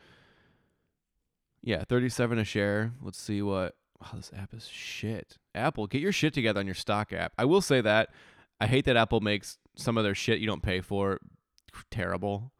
Yeah, 1.62 1.84
37 1.84 2.38
a 2.38 2.44
share. 2.44 2.92
Let's 3.02 3.20
see 3.20 3.42
what 3.42 3.76
wow, 4.00 4.08
this 4.14 4.32
app 4.36 4.54
is 4.54 4.66
shit. 4.66 5.38
Apple, 5.54 5.86
get 5.86 6.00
your 6.00 6.12
shit 6.12 6.34
together 6.34 6.60
on 6.60 6.66
your 6.66 6.74
stock 6.74 7.12
app. 7.12 7.32
I 7.38 7.44
will 7.44 7.60
say 7.60 7.80
that 7.80 8.10
I 8.60 8.66
hate 8.66 8.84
that 8.86 8.96
Apple 8.96 9.20
makes 9.20 9.58
some 9.76 9.96
of 9.96 10.04
their 10.04 10.14
shit 10.14 10.40
you 10.40 10.46
don't 10.46 10.62
pay 10.62 10.80
for 10.80 11.20
terrible. 11.90 12.52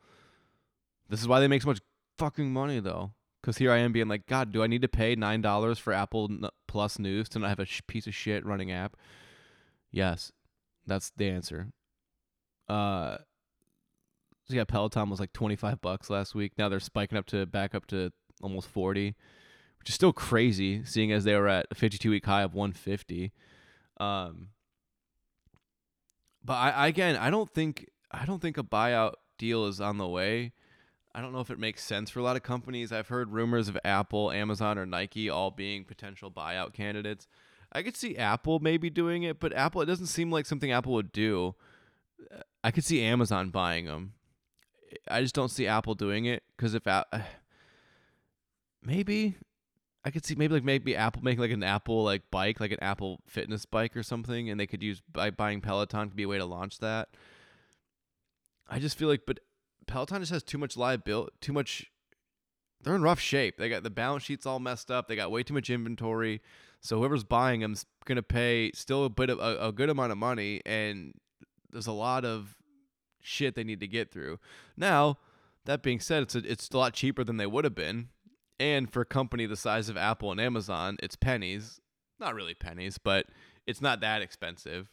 This 1.09 1.21
is 1.21 1.29
why 1.29 1.40
they 1.40 1.49
make 1.49 1.62
so 1.62 1.68
much 1.68 1.81
fucking 2.18 2.53
money 2.53 2.81
though. 2.81 3.12
Because 3.40 3.59
here 3.59 3.73
I 3.73 3.79
am 3.79 3.92
being 3.92 4.07
like, 4.07 4.27
God, 4.27 4.53
do 4.53 4.62
I 4.62 4.68
need 4.68 4.83
to 4.83 4.88
pay 4.88 5.16
nine 5.16 5.42
dollars 5.42 5.79
for 5.79 5.92
Apple 5.92 6.29
Plus 6.68 6.99
News 6.99 7.29
to 7.31 7.40
not 7.40 7.49
have 7.49 7.59
a 7.59 7.64
sh- 7.64 7.83
piece 7.88 8.07
of 8.07 8.14
shit 8.14 8.47
running 8.47 8.71
app? 8.71 8.97
Yes, 9.90 10.31
that's 10.87 11.11
the 11.16 11.29
answer. 11.29 11.68
Uh, 12.68 13.18
so 14.45 14.55
yeah, 14.55 14.64
Peloton 14.64 15.11
was 15.11 15.21
like 15.21 15.33
twenty 15.33 15.57
five 15.57 15.81
bucks 15.81 16.11
last 16.11 16.35
week. 16.35 16.53
Now 16.59 16.68
they're 16.68 16.81
spiking 16.81 17.18
up 17.18 17.27
to 17.27 17.47
back 17.47 17.75
up 17.75 17.87
to 17.87 18.12
almost 18.42 18.68
forty 18.68 19.14
which 19.83 19.88
is 19.88 19.97
still 19.97 20.12
crazy, 20.12 20.85
seeing 20.85 21.11
as 21.11 21.25
they 21.25 21.35
were 21.35 21.49
at 21.49 21.66
a 21.73 21.75
52 21.75 22.09
week 22.09 22.25
high 22.25 22.42
of 22.42 22.55
150. 22.55 23.33
Um, 23.99 24.51
but 26.45 26.53
I 26.53 26.87
again, 26.87 27.16
I 27.16 27.31
don't 27.31 27.51
think 27.51 27.90
I 28.09 28.25
don't 28.25 28.40
think 28.40 28.57
a 28.57 28.62
buyout 28.62 29.14
deal 29.38 29.66
is 29.66 29.81
on 29.81 29.99
the 29.99 30.07
way. 30.07 30.53
I 31.12 31.21
don't 31.21 31.33
know 31.33 31.40
if 31.40 31.51
it 31.51 31.59
makes 31.59 31.83
sense 31.83 32.11
for 32.11 32.21
a 32.21 32.23
lot 32.23 32.37
of 32.37 32.45
companies. 32.45 32.92
I've 32.92 33.09
heard 33.09 33.33
rumors 33.33 33.66
of 33.66 33.77
Apple, 33.85 34.31
Amazon, 34.31 34.79
or 34.79 34.87
Nike 34.87 35.29
all 35.29 35.51
being 35.51 35.85
potential 35.85 36.31
buyout 36.31 36.75
candidates. 36.75 37.27
I 37.73 37.83
could 37.83 37.97
see 37.97 38.17
Apple 38.17 38.61
maybe 38.61 38.91
doing 38.91 39.23
it, 39.23 39.41
but 39.41 39.53
Apple 39.53 39.81
it 39.81 39.87
doesn't 39.87 40.07
seem 40.07 40.31
like 40.31 40.47
something 40.47 40.71
Apple 40.71 40.93
would 40.93 41.13
do. 41.13 41.55
I 42.63 42.71
could 42.71 42.85
see 42.85 43.03
Amazon 43.03 43.51
buying 43.51 43.87
them. 43.87 44.13
I 45.09 45.23
just 45.23 45.35
don't 45.35 45.51
see 45.51 45.67
Apple 45.67 45.95
doing 45.95 46.27
it 46.27 46.43
because 46.57 46.75
if 46.75 46.87
maybe 48.83 49.37
I 50.05 50.11
could 50.11 50.25
see 50.25 50.35
maybe 50.35 50.55
like 50.55 50.65
maybe 50.65 50.97
Apple 50.97 51.23
making 51.23 51.41
like 51.41 51.51
an 51.51 51.63
Apple 51.63 52.05
like 52.05 52.23
bike, 52.31 52.61
like 52.61 52.73
an 52.73 52.83
Apple 52.83 53.21
fitness 53.27 53.65
bike 53.65 53.97
or 53.97 54.03
something, 54.03 54.51
and 54.51 54.59
they 54.59 54.67
could 54.67 54.83
use 54.83 55.01
by 55.13 55.31
buying 55.31 55.61
Peloton 55.61 56.09
could 56.09 56.17
be 56.17 56.25
a 56.25 56.29
way 56.29 56.39
to 56.39 56.45
launch 56.45 56.79
that. 56.79 57.09
I 58.69 58.79
just 58.79 58.99
feel 58.99 59.09
like, 59.09 59.23
but 59.27 59.41
Peloton 59.87 60.21
just 60.21 60.33
has 60.33 60.43
too 60.43 60.59
much 60.59 60.77
liability, 60.77 61.33
too 61.41 61.53
much. 61.53 61.91
They're 62.83 62.97
in 62.97 63.03
rough 63.03 63.21
shape. 63.21 63.59
They 63.59 63.69
got 63.69 63.85
the 63.85 63.91
balance 63.91 64.25
sheets 64.25 64.45
all 64.45 64.59
messed 64.59 64.91
up. 64.91 65.07
They 65.07 65.15
got 65.15 65.31
way 65.31 65.43
too 65.45 65.55
much 65.55 65.71
inventory. 65.71 66.41
So 66.83 66.99
whoever's 66.99 67.25
buying 67.25 67.61
them's 67.61 67.87
gonna 68.05 68.23
pay 68.23 68.71
still 68.75 69.05
a 69.05 69.11
bit 69.11 69.31
of 69.31 69.38
a, 69.38 69.68
a 69.68 69.73
good 69.73 69.88
amount 69.88 70.12
of 70.12 70.18
money, 70.18 70.61
and 70.66 71.14
there's 71.71 71.87
a 71.87 71.92
lot 71.92 72.25
of 72.25 72.57
shit 73.21 73.55
they 73.55 73.64
need 73.64 73.81
to 73.81 73.88
get 73.88 74.12
through. 74.12 74.38
Now, 74.77 75.18
that 75.64 75.83
being 75.83 76.01
said, 76.01 76.25
it's 76.25 76.35
a, 76.35 76.38
it's 76.38 76.68
a 76.68 76.77
lot 76.77 76.92
cheaper 76.92 77.25
than 77.25 77.38
they 77.38 77.47
would 77.47 77.64
have 77.64 77.75
been 77.75 78.09
and 78.62 78.88
for 78.88 79.01
a 79.01 79.07
company 79.07 79.45
the 79.45 79.57
size 79.57 79.88
of 79.88 79.97
Apple 79.97 80.31
and 80.31 80.40
Amazon, 80.40 80.97
it's 81.03 81.16
pennies. 81.16 81.81
Not 82.21 82.37
really 82.37 82.55
pennies, 82.55 82.97
but 82.97 83.27
it's 83.66 83.81
not 83.81 84.01
that 84.01 84.23
expensive 84.23 84.88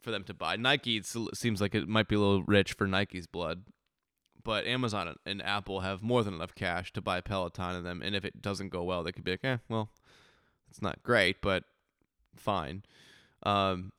for 0.00 0.10
them 0.10 0.24
to 0.24 0.34
buy. 0.34 0.56
Nike 0.56 0.96
It 0.96 1.06
seems 1.34 1.60
like 1.60 1.74
it 1.74 1.86
might 1.86 2.08
be 2.08 2.16
a 2.16 2.20
little 2.20 2.42
rich 2.42 2.72
for 2.72 2.86
Nike's 2.86 3.26
blood, 3.26 3.64
but 4.42 4.66
Amazon 4.66 5.14
and 5.26 5.42
Apple 5.42 5.80
have 5.80 6.02
more 6.02 6.24
than 6.24 6.32
enough 6.32 6.54
cash 6.54 6.90
to 6.94 7.02
buy 7.02 7.20
Peloton 7.20 7.76
in 7.76 7.84
them. 7.84 8.00
And 8.02 8.16
if 8.16 8.24
it 8.24 8.40
doesn't 8.40 8.70
go 8.70 8.82
well, 8.82 9.02
they 9.02 9.12
could 9.12 9.24
be 9.24 9.32
like, 9.32 9.44
eh, 9.44 9.58
well, 9.68 9.90
it's 10.74 10.82
not 10.82 11.04
great, 11.04 11.40
but 11.40 11.62
fine. 12.34 12.82
Um, 13.44 13.92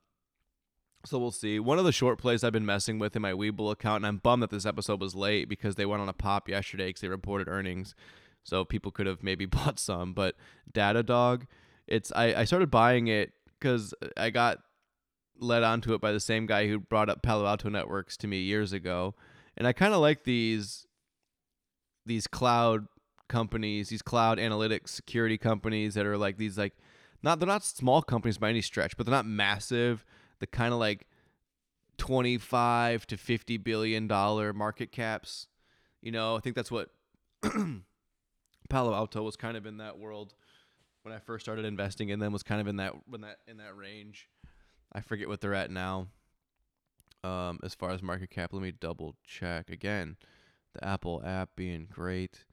so 1.06 1.18
we'll 1.18 1.30
see. 1.30 1.58
One 1.58 1.78
of 1.78 1.86
the 1.86 1.92
short 1.92 2.18
plays 2.18 2.44
I've 2.44 2.52
been 2.52 2.66
messing 2.66 2.98
with 2.98 3.16
in 3.16 3.22
my 3.22 3.32
Webull 3.32 3.72
account, 3.72 3.96
and 3.96 4.06
I'm 4.06 4.18
bummed 4.18 4.42
that 4.42 4.50
this 4.50 4.66
episode 4.66 5.00
was 5.00 5.14
late 5.14 5.48
because 5.48 5.76
they 5.76 5.86
went 5.86 6.02
on 6.02 6.08
a 6.10 6.12
pop 6.12 6.50
yesterday 6.50 6.88
because 6.88 7.00
they 7.00 7.08
reported 7.08 7.48
earnings 7.48 7.94
so 8.44 8.62
people 8.62 8.90
could 8.90 9.06
have 9.06 9.22
maybe 9.22 9.46
bought 9.46 9.78
some. 9.78 10.12
But 10.12 10.34
Datadog, 10.70 11.46
it's 11.86 12.12
I, 12.14 12.34
I 12.34 12.44
started 12.44 12.70
buying 12.70 13.06
it 13.06 13.32
because 13.58 13.94
I 14.14 14.28
got 14.28 14.58
led 15.38 15.62
onto 15.62 15.94
it 15.94 16.02
by 16.02 16.12
the 16.12 16.20
same 16.20 16.44
guy 16.44 16.68
who 16.68 16.78
brought 16.78 17.08
up 17.08 17.22
Palo 17.22 17.46
Alto 17.46 17.70
Networks 17.70 18.18
to 18.18 18.26
me 18.26 18.40
years 18.40 18.74
ago, 18.74 19.14
and 19.56 19.66
I 19.66 19.72
kind 19.72 19.94
of 19.94 20.00
like 20.00 20.24
these 20.24 20.86
these 22.04 22.26
cloud 22.26 22.86
companies, 23.28 23.88
these 23.88 24.02
cloud 24.02 24.38
analytics 24.38 24.88
security 24.88 25.38
companies 25.38 25.94
that 25.94 26.06
are 26.06 26.18
like 26.18 26.36
these 26.36 26.58
like 26.58 26.74
not 27.22 27.38
they're 27.38 27.46
not 27.46 27.64
small 27.64 28.02
companies 28.02 28.38
by 28.38 28.50
any 28.50 28.62
stretch, 28.62 28.96
but 28.96 29.06
they're 29.06 29.14
not 29.14 29.26
massive. 29.26 30.04
The 30.38 30.46
kind 30.46 30.72
of 30.72 30.78
like 30.78 31.06
25 31.98 33.06
to 33.06 33.16
50 33.16 33.56
billion 33.58 34.06
dollar 34.06 34.52
market 34.52 34.92
caps. 34.92 35.48
You 36.02 36.12
know, 36.12 36.36
I 36.36 36.40
think 36.40 36.54
that's 36.54 36.70
what 36.70 36.90
Palo 38.68 38.94
Alto 38.94 39.22
was 39.22 39.36
kind 39.36 39.56
of 39.56 39.66
in 39.66 39.78
that 39.78 39.98
world 39.98 40.34
when 41.02 41.14
I 41.14 41.18
first 41.18 41.44
started 41.44 41.64
investing 41.64 42.08
in 42.08 42.18
them 42.18 42.32
was 42.32 42.42
kind 42.42 42.60
of 42.60 42.66
in 42.66 42.76
that 42.76 42.94
when 43.06 43.20
that 43.20 43.38
in 43.46 43.58
that 43.58 43.76
range. 43.76 44.28
I 44.92 45.00
forget 45.00 45.28
what 45.28 45.40
they're 45.40 45.54
at 45.54 45.70
now. 45.70 46.08
Um, 47.22 47.58
as 47.62 47.74
far 47.74 47.90
as 47.90 48.02
market 48.02 48.30
cap, 48.30 48.52
let 48.52 48.62
me 48.62 48.72
double 48.72 49.16
check 49.24 49.70
again. 49.70 50.16
The 50.74 50.84
Apple 50.84 51.22
app 51.24 51.50
being 51.56 51.86
great. 51.90 52.44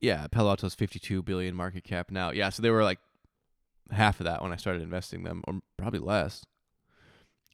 Yeah, 0.00 0.26
Palo 0.28 0.50
Alto's 0.50 0.74
52 0.74 1.22
billion 1.22 1.54
market 1.54 1.84
cap 1.84 2.10
now. 2.10 2.30
Yeah, 2.30 2.50
so 2.50 2.62
they 2.62 2.70
were 2.70 2.84
like 2.84 2.98
half 3.90 4.20
of 4.20 4.24
that 4.24 4.42
when 4.42 4.52
I 4.52 4.56
started 4.56 4.82
investing 4.82 5.22
them, 5.22 5.42
or 5.46 5.60
probably 5.76 6.00
less. 6.00 6.44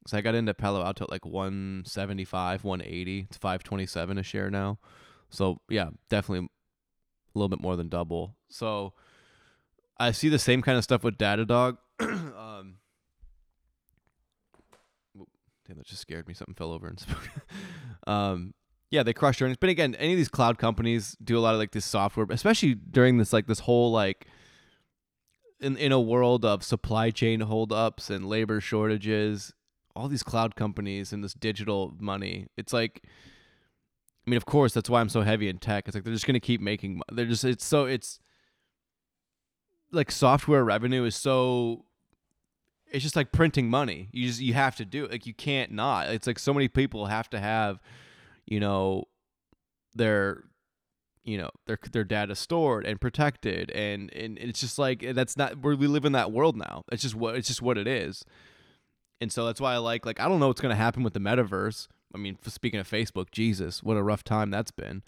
So 0.07 0.19
I 0.19 0.21
got 0.21 0.35
into 0.35 0.53
Palo 0.53 0.83
Alto 0.85 1.05
at 1.05 1.11
like 1.11 1.25
175, 1.25 2.65
180. 2.65 3.27
It's 3.29 3.37
527 3.37 4.19
a 4.19 4.23
share 4.23 4.51
now. 4.51 4.79
So 5.31 5.61
yeah, 5.69 5.91
definitely 6.09 6.49
a 7.35 7.39
little 7.39 7.49
bit 7.49 7.61
more 7.61 7.77
than 7.77 7.89
double. 7.89 8.37
So 8.49 8.95
I 9.99 10.11
see 10.11 10.29
the 10.29 10.39
same 10.39 10.63
kind 10.63 10.77
of 10.77 10.85
stuff 10.85 11.05
with 11.05 11.19
Datadog. 11.19 11.79
um, 12.01 12.79
damn, 15.67 15.77
that 15.77 15.87
just 15.87 16.03
scared 16.03 16.27
me. 16.27 16.35
Something 16.35 16.55
fell 16.57 16.73
over 16.73 16.89
and 16.89 16.99
spoke. 17.01 17.29
um, 18.07 18.55
yeah, 18.93 19.03
they 19.03 19.15
crushed 19.15 19.41
earnings. 19.41 19.57
But 19.59 19.71
again, 19.71 19.95
any 19.95 20.13
of 20.13 20.19
these 20.19 20.29
cloud 20.29 20.59
companies 20.59 21.17
do 21.25 21.39
a 21.39 21.41
lot 21.41 21.55
of 21.55 21.59
like 21.59 21.73
this 21.73 21.87
software, 21.87 22.27
especially 22.29 22.75
during 22.75 23.17
this 23.17 23.33
like 23.33 23.47
this 23.47 23.61
whole 23.61 23.91
like 23.91 24.27
in 25.61 25.79
in 25.79 25.93
a 25.93 26.01
world 26.01 26.45
of 26.45 26.63
supply 26.63 27.11
chain 27.11 27.41
holdups 27.41 28.11
and 28.11 28.29
labor 28.29 28.61
shortages. 28.61 29.55
All 29.97 30.09
these 30.09 30.23
cloud 30.23 30.57
companies 30.57 31.11
and 31.11 31.25
this 31.25 31.33
digital 31.33 31.95
money. 31.99 32.49
It's 32.59 32.75
like 32.75 33.03
I 34.27 34.31
mean, 34.31 34.37
of 34.37 34.45
course, 34.45 34.75
that's 34.75 34.91
why 34.91 35.01
I'm 35.01 35.09
so 35.09 35.23
heavy 35.23 35.49
in 35.49 35.57
tech. 35.57 35.89
It's 35.89 35.95
like 35.95 36.05
they're 36.05 36.13
just 36.13 36.27
gonna 36.27 36.39
keep 36.39 36.61
making. 36.61 37.01
They're 37.11 37.25
just 37.25 37.45
it's 37.45 37.65
so 37.65 37.87
it's 37.87 38.21
like 39.91 40.11
software 40.11 40.65
revenue 40.65 41.05
is 41.05 41.17
so. 41.17 41.87
It's 42.91 43.03
just 43.03 43.17
like 43.17 43.33
printing 43.33 43.71
money. 43.71 44.11
You 44.13 44.27
just 44.27 44.41
you 44.41 44.53
have 44.53 44.77
to 44.77 44.85
do 44.85 45.07
it. 45.07 45.13
Like 45.13 45.27
you 45.27 45.33
can't 45.33 45.73
not. 45.73 46.11
It's 46.11 46.27
like 46.27 46.39
so 46.39 46.53
many 46.53 46.69
people 46.69 47.07
have 47.07 47.31
to 47.31 47.41
have, 47.41 47.81
you 48.47 48.61
know, 48.61 49.05
their, 49.95 50.45
you 51.25 51.39
know, 51.39 51.51
their 51.67 51.79
their 51.93 52.05
data 52.05 52.35
stored 52.35 52.87
and 52.87 53.01
protected, 53.01 53.71
and 53.71 54.13
and 54.15 54.39
it's 54.39 54.61
just 54.61 54.79
like 54.79 55.03
eh, 55.03 55.13
that's 55.13 55.37
not 55.37 55.59
where 55.59 55.77
we 55.77 55.87
live 55.87 56.05
in 56.05 56.13
that 56.13 56.33
world 56.33 56.57
now. 56.57 56.85
It's 56.91 57.03
just 57.03 57.15
what 57.15 57.37
it's 57.37 57.49
just 57.49 57.63
what 57.63 57.79
it 57.79 57.87
is, 57.87 58.25
and 59.21 59.33
so 59.33 59.47
that's 59.47 59.61
why 59.61 59.75
I 59.75 59.79
like 59.79 60.07
like 60.07 60.21
I 60.21 60.29
don't 60.29 60.41
know 60.41 60.49
what's 60.49 60.61
gonna 60.61 60.75
happen 60.75 61.03
with 61.03 61.15
the 61.15 61.21
metaverse 61.21 61.89
I 62.15 62.19
mean, 62.19 62.39
speaking 62.47 62.81
of 62.81 62.89
Facebook, 62.89 63.31
Jesus, 63.31 63.83
what 63.83 63.97
a 63.97 64.03
rough 64.03 64.25
time 64.25 64.51
that's 64.51 64.71
been. 64.71 65.03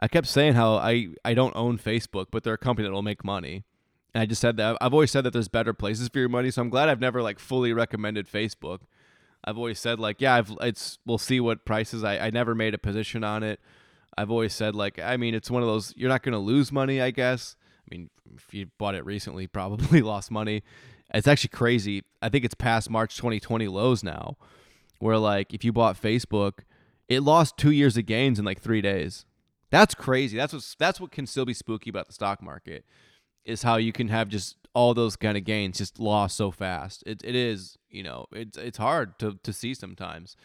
I 0.00 0.08
kept 0.08 0.26
saying 0.26 0.54
how 0.54 0.74
I, 0.74 1.08
I 1.24 1.34
don't 1.34 1.56
own 1.56 1.78
Facebook, 1.78 2.26
but 2.30 2.44
they're 2.44 2.54
a 2.54 2.58
company 2.58 2.86
that'll 2.86 3.02
make 3.02 3.24
money. 3.24 3.64
And 4.14 4.22
I 4.22 4.26
just 4.26 4.40
said 4.40 4.56
that 4.56 4.78
I've 4.80 4.94
always 4.94 5.10
said 5.10 5.24
that 5.24 5.32
there's 5.32 5.48
better 5.48 5.74
places 5.74 6.08
for 6.08 6.18
your 6.18 6.28
money, 6.28 6.50
so 6.50 6.62
I'm 6.62 6.70
glad 6.70 6.88
I've 6.88 7.00
never 7.00 7.20
like 7.20 7.38
fully 7.38 7.72
recommended 7.72 8.26
Facebook. 8.26 8.80
I've 9.44 9.56
always 9.56 9.78
said 9.78 10.00
like, 10.00 10.20
yeah, 10.20 10.34
I've 10.34 10.52
it's 10.60 10.98
we'll 11.06 11.18
see 11.18 11.40
what 11.40 11.64
prices. 11.64 12.04
I, 12.04 12.18
I 12.18 12.30
never 12.30 12.54
made 12.54 12.74
a 12.74 12.78
position 12.78 13.24
on 13.24 13.42
it. 13.42 13.60
I've 14.16 14.30
always 14.30 14.52
said 14.52 14.74
like, 14.74 14.98
I 14.98 15.16
mean, 15.16 15.34
it's 15.34 15.50
one 15.50 15.62
of 15.62 15.68
those 15.68 15.94
you're 15.96 16.08
not 16.08 16.22
gonna 16.22 16.38
lose 16.38 16.72
money, 16.72 17.00
I 17.00 17.10
guess. 17.10 17.56
I 17.80 17.94
mean, 17.94 18.10
if 18.36 18.52
you 18.52 18.66
bought 18.78 18.94
it 18.94 19.04
recently, 19.04 19.46
probably 19.48 20.02
lost 20.02 20.30
money. 20.30 20.62
It's 21.14 21.28
actually 21.28 21.50
crazy. 21.50 22.04
I 22.20 22.28
think 22.28 22.44
it's 22.44 22.54
past 22.54 22.90
March 22.90 23.16
2020 23.16 23.66
lows 23.68 24.02
now 24.02 24.36
where 24.98 25.18
like 25.18 25.54
if 25.54 25.64
you 25.64 25.72
bought 25.72 26.00
Facebook, 26.00 26.60
it 27.08 27.20
lost 27.20 27.56
two 27.56 27.70
years 27.70 27.96
of 27.96 28.06
gains 28.06 28.38
in 28.38 28.44
like 28.44 28.60
three 28.60 28.80
days. 28.80 29.24
That's 29.70 29.94
crazy. 29.94 30.36
That's 30.36 30.52
what 30.52 30.74
that's 30.78 31.00
what 31.00 31.10
can 31.10 31.26
still 31.26 31.44
be 31.44 31.54
spooky 31.54 31.90
about 31.90 32.06
the 32.06 32.12
stock 32.12 32.42
market, 32.42 32.84
is 33.44 33.62
how 33.62 33.76
you 33.76 33.92
can 33.92 34.08
have 34.08 34.28
just 34.28 34.56
all 34.78 34.94
those 34.94 35.16
kind 35.16 35.36
of 35.36 35.42
gains 35.42 35.76
just 35.78 35.98
lost 35.98 36.36
so 36.36 36.52
fast. 36.52 37.02
It 37.04 37.20
it 37.24 37.34
is 37.34 37.76
you 37.90 38.04
know 38.04 38.26
it's 38.30 38.56
it's 38.56 38.78
hard 38.78 39.18
to 39.18 39.36
to 39.42 39.52
see 39.52 39.74
sometimes. 39.74 40.36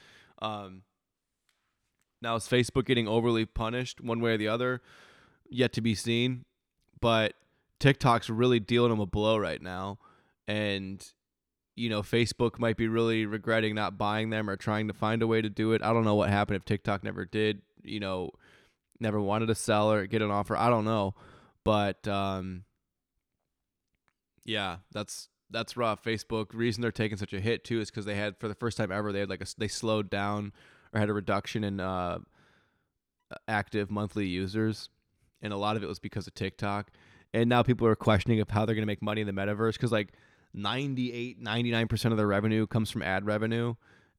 Um, 0.41 0.81
now 2.19 2.35
is 2.35 2.45
Facebook 2.45 2.85
getting 2.85 3.07
overly 3.07 3.45
punished 3.45 4.01
one 4.01 4.21
way 4.21 4.31
or 4.31 4.37
the 4.37 4.47
other? 4.47 4.81
Yet 5.47 5.71
to 5.73 5.81
be 5.81 5.93
seen, 5.93 6.45
but 6.99 7.35
TikTok's 7.79 8.27
really 8.27 8.59
dealing 8.59 8.89
them 8.89 8.99
a 8.99 9.05
blow 9.05 9.37
right 9.37 9.61
now, 9.61 9.99
and 10.47 11.05
you 11.75 11.89
know, 11.89 12.01
Facebook 12.01 12.57
might 12.57 12.77
be 12.77 12.87
really 12.87 13.27
regretting 13.27 13.75
not 13.75 13.99
buying 13.99 14.31
them 14.31 14.49
or 14.49 14.55
trying 14.55 14.87
to 14.87 14.95
find 14.95 15.21
a 15.21 15.27
way 15.27 15.43
to 15.43 15.49
do 15.49 15.73
it. 15.73 15.83
I 15.83 15.93
don't 15.93 16.05
know 16.05 16.15
what 16.15 16.29
happened 16.29 16.55
if 16.55 16.65
TikTok 16.65 17.03
never 17.03 17.25
did, 17.25 17.61
you 17.83 17.99
know, 17.99 18.31
never 18.99 19.21
wanted 19.21 19.47
to 19.47 19.55
sell 19.55 19.91
or 19.91 20.07
get 20.07 20.23
an 20.23 20.31
offer. 20.31 20.57
I 20.57 20.71
don't 20.71 20.85
know. 20.85 21.13
But 21.63 22.07
um 22.07 22.63
yeah, 24.45 24.77
that's 24.91 25.29
that's 25.49 25.77
rough. 25.77 26.03
Facebook 26.03 26.47
reason 26.53 26.81
they're 26.81 26.91
taking 26.91 27.17
such 27.17 27.33
a 27.33 27.39
hit 27.39 27.63
too 27.63 27.79
is 27.79 27.91
cuz 27.91 28.05
they 28.05 28.15
had 28.15 28.37
for 28.37 28.47
the 28.47 28.55
first 28.55 28.77
time 28.77 28.91
ever 28.91 29.11
they 29.11 29.19
had 29.19 29.29
like 29.29 29.41
a 29.41 29.45
they 29.57 29.67
slowed 29.67 30.09
down 30.09 30.51
or 30.93 30.99
had 30.99 31.09
a 31.09 31.13
reduction 31.13 31.63
in 31.63 31.79
uh 31.79 32.19
active 33.47 33.89
monthly 33.89 34.27
users 34.27 34.89
and 35.41 35.51
a 35.53 35.57
lot 35.57 35.75
of 35.75 35.83
it 35.83 35.87
was 35.87 35.99
because 35.99 36.27
of 36.27 36.33
TikTok. 36.33 36.91
And 37.33 37.49
now 37.49 37.63
people 37.63 37.87
are 37.87 37.95
questioning 37.95 38.39
of 38.39 38.49
how 38.49 38.65
they're 38.65 38.75
going 38.75 38.83
to 38.83 38.87
make 38.87 39.01
money 39.01 39.21
in 39.21 39.27
the 39.27 39.33
metaverse 39.33 39.77
cuz 39.79 39.91
like 39.91 40.13
98 40.53 41.41
99% 41.41 42.11
of 42.11 42.17
their 42.17 42.27
revenue 42.27 42.67
comes 42.67 42.91
from 42.91 43.01
ad 43.01 43.25
revenue 43.25 43.73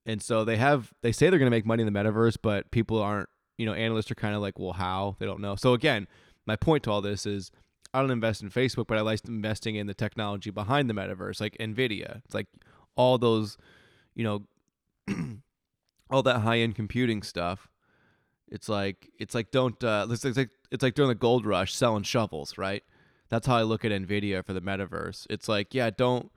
and 0.07 0.21
so 0.21 0.45
they 0.45 0.57
have 0.57 0.93
they 1.03 1.13
say 1.13 1.31
they're 1.31 1.39
going 1.39 1.51
to 1.51 1.57
make 1.57 1.67
money 1.67 1.83
in 1.83 1.93
the 1.93 1.99
metaverse 1.99 2.37
but 2.41 2.71
people 2.71 3.01
aren't 3.01 3.29
you 3.57 3.67
know 3.67 3.73
analysts 3.73 4.11
are 4.11 4.17
kind 4.17 4.35
of 4.35 4.43
like 4.43 4.59
well 4.59 4.73
how 4.73 5.17
they 5.21 5.27
don't 5.27 5.41
know 5.41 5.55
so 5.55 5.75
again 5.75 6.09
my 6.47 6.57
point 6.57 6.83
to 6.83 6.91
all 6.91 7.01
this 7.01 7.25
is 7.25 7.51
i 7.95 8.01
don't 8.01 8.11
invest 8.11 8.43
in 8.43 8.51
facebook 8.51 8.87
but 8.87 8.99
i 8.99 9.01
like 9.01 9.21
investing 9.27 9.77
in 9.77 9.87
the 9.87 9.95
technology 9.95 10.51
behind 10.51 10.91
the 10.91 10.95
metaverse 10.95 11.41
like 11.41 11.57
nvidia 11.59 12.21
it's 12.25 12.35
like 12.35 12.49
all 12.97 13.17
those 13.17 13.57
you 14.15 14.25
know 14.25 14.43
all 16.11 16.23
that 16.23 16.41
high 16.41 16.59
end 16.59 16.75
computing 16.75 17.23
stuff 17.23 17.69
it's 18.49 18.69
like 18.69 19.09
it's 19.19 19.35
like 19.35 19.51
don't 19.51 19.83
uh 19.83 20.07
it's 20.11 20.25
like 20.25 20.51
it's 20.71 20.83
like 20.83 20.95
during 20.95 21.09
the 21.09 21.15
gold 21.15 21.47
rush 21.47 21.75
selling 21.75 22.03
shovels 22.03 22.59
right 22.59 22.85
that's 23.35 23.47
how 23.47 23.57
I 23.57 23.63
look 23.63 23.85
at 23.85 23.91
Nvidia 23.91 24.45
for 24.45 24.53
the 24.53 24.61
metaverse. 24.61 25.27
It's 25.31 25.49
like, 25.49 25.75
yeah, 25.75 25.91
don't 25.91 26.31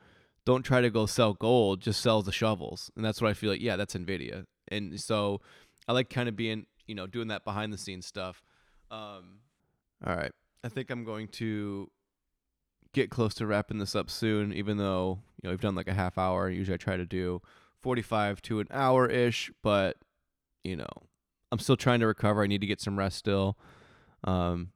don't 0.46 0.64
try 0.64 0.82
to 0.82 0.90
go 0.90 1.06
sell 1.06 1.34
gold, 1.34 1.82
just 1.82 2.02
sell 2.02 2.22
the 2.22 2.32
shovels. 2.32 2.90
And 2.96 3.04
that's 3.04 3.22
what 3.22 3.30
I 3.30 3.34
feel 3.34 3.52
like, 3.52 3.62
yeah, 3.62 3.76
that's 3.76 3.96
Nvidia. 3.96 4.46
And 4.70 5.00
so 5.00 5.42
I 5.88 5.92
like 5.92 6.10
kind 6.10 6.30
of 6.30 6.36
being, 6.36 6.66
you 6.88 6.96
know, 6.96 7.06
doing 7.06 7.28
that 7.28 7.44
behind 7.44 7.74
the 7.74 7.78
scenes 7.78 8.06
stuff. 8.06 8.42
Um 8.90 9.40
all 10.06 10.16
right. 10.16 10.32
I 10.64 10.70
think 10.70 10.90
I'm 10.90 11.04
going 11.04 11.28
to 11.30 11.90
get 12.94 13.10
close 13.10 13.34
to 13.36 13.46
wrapping 13.46 13.80
this 13.80 13.96
up 13.96 14.10
soon, 14.10 14.54
even 14.54 14.78
though, 14.78 15.20
you 15.42 15.48
know, 15.48 15.52
we've 15.52 15.62
done 15.62 15.76
like 15.76 15.88
a 15.88 15.94
half 15.94 16.18
hour. 16.18 16.50
Usually 16.50 16.74
I 16.76 16.78
try 16.78 16.98
to 16.98 17.06
do 17.06 17.42
45 17.82 18.42
to 18.44 18.60
an 18.60 18.68
hour 18.72 19.08
ish, 19.08 19.52
but, 19.62 19.98
you 20.64 20.76
know, 20.76 20.90
I'm 21.52 21.60
still 21.60 21.78
trying 21.78 22.00
to 22.00 22.08
recover. 22.08 22.44
I 22.44 22.48
need 22.48 22.62
to 22.62 22.68
get 22.68 22.82
some 22.82 22.98
rest 22.98 23.18
still. 23.18 23.58
Um, 24.24 24.72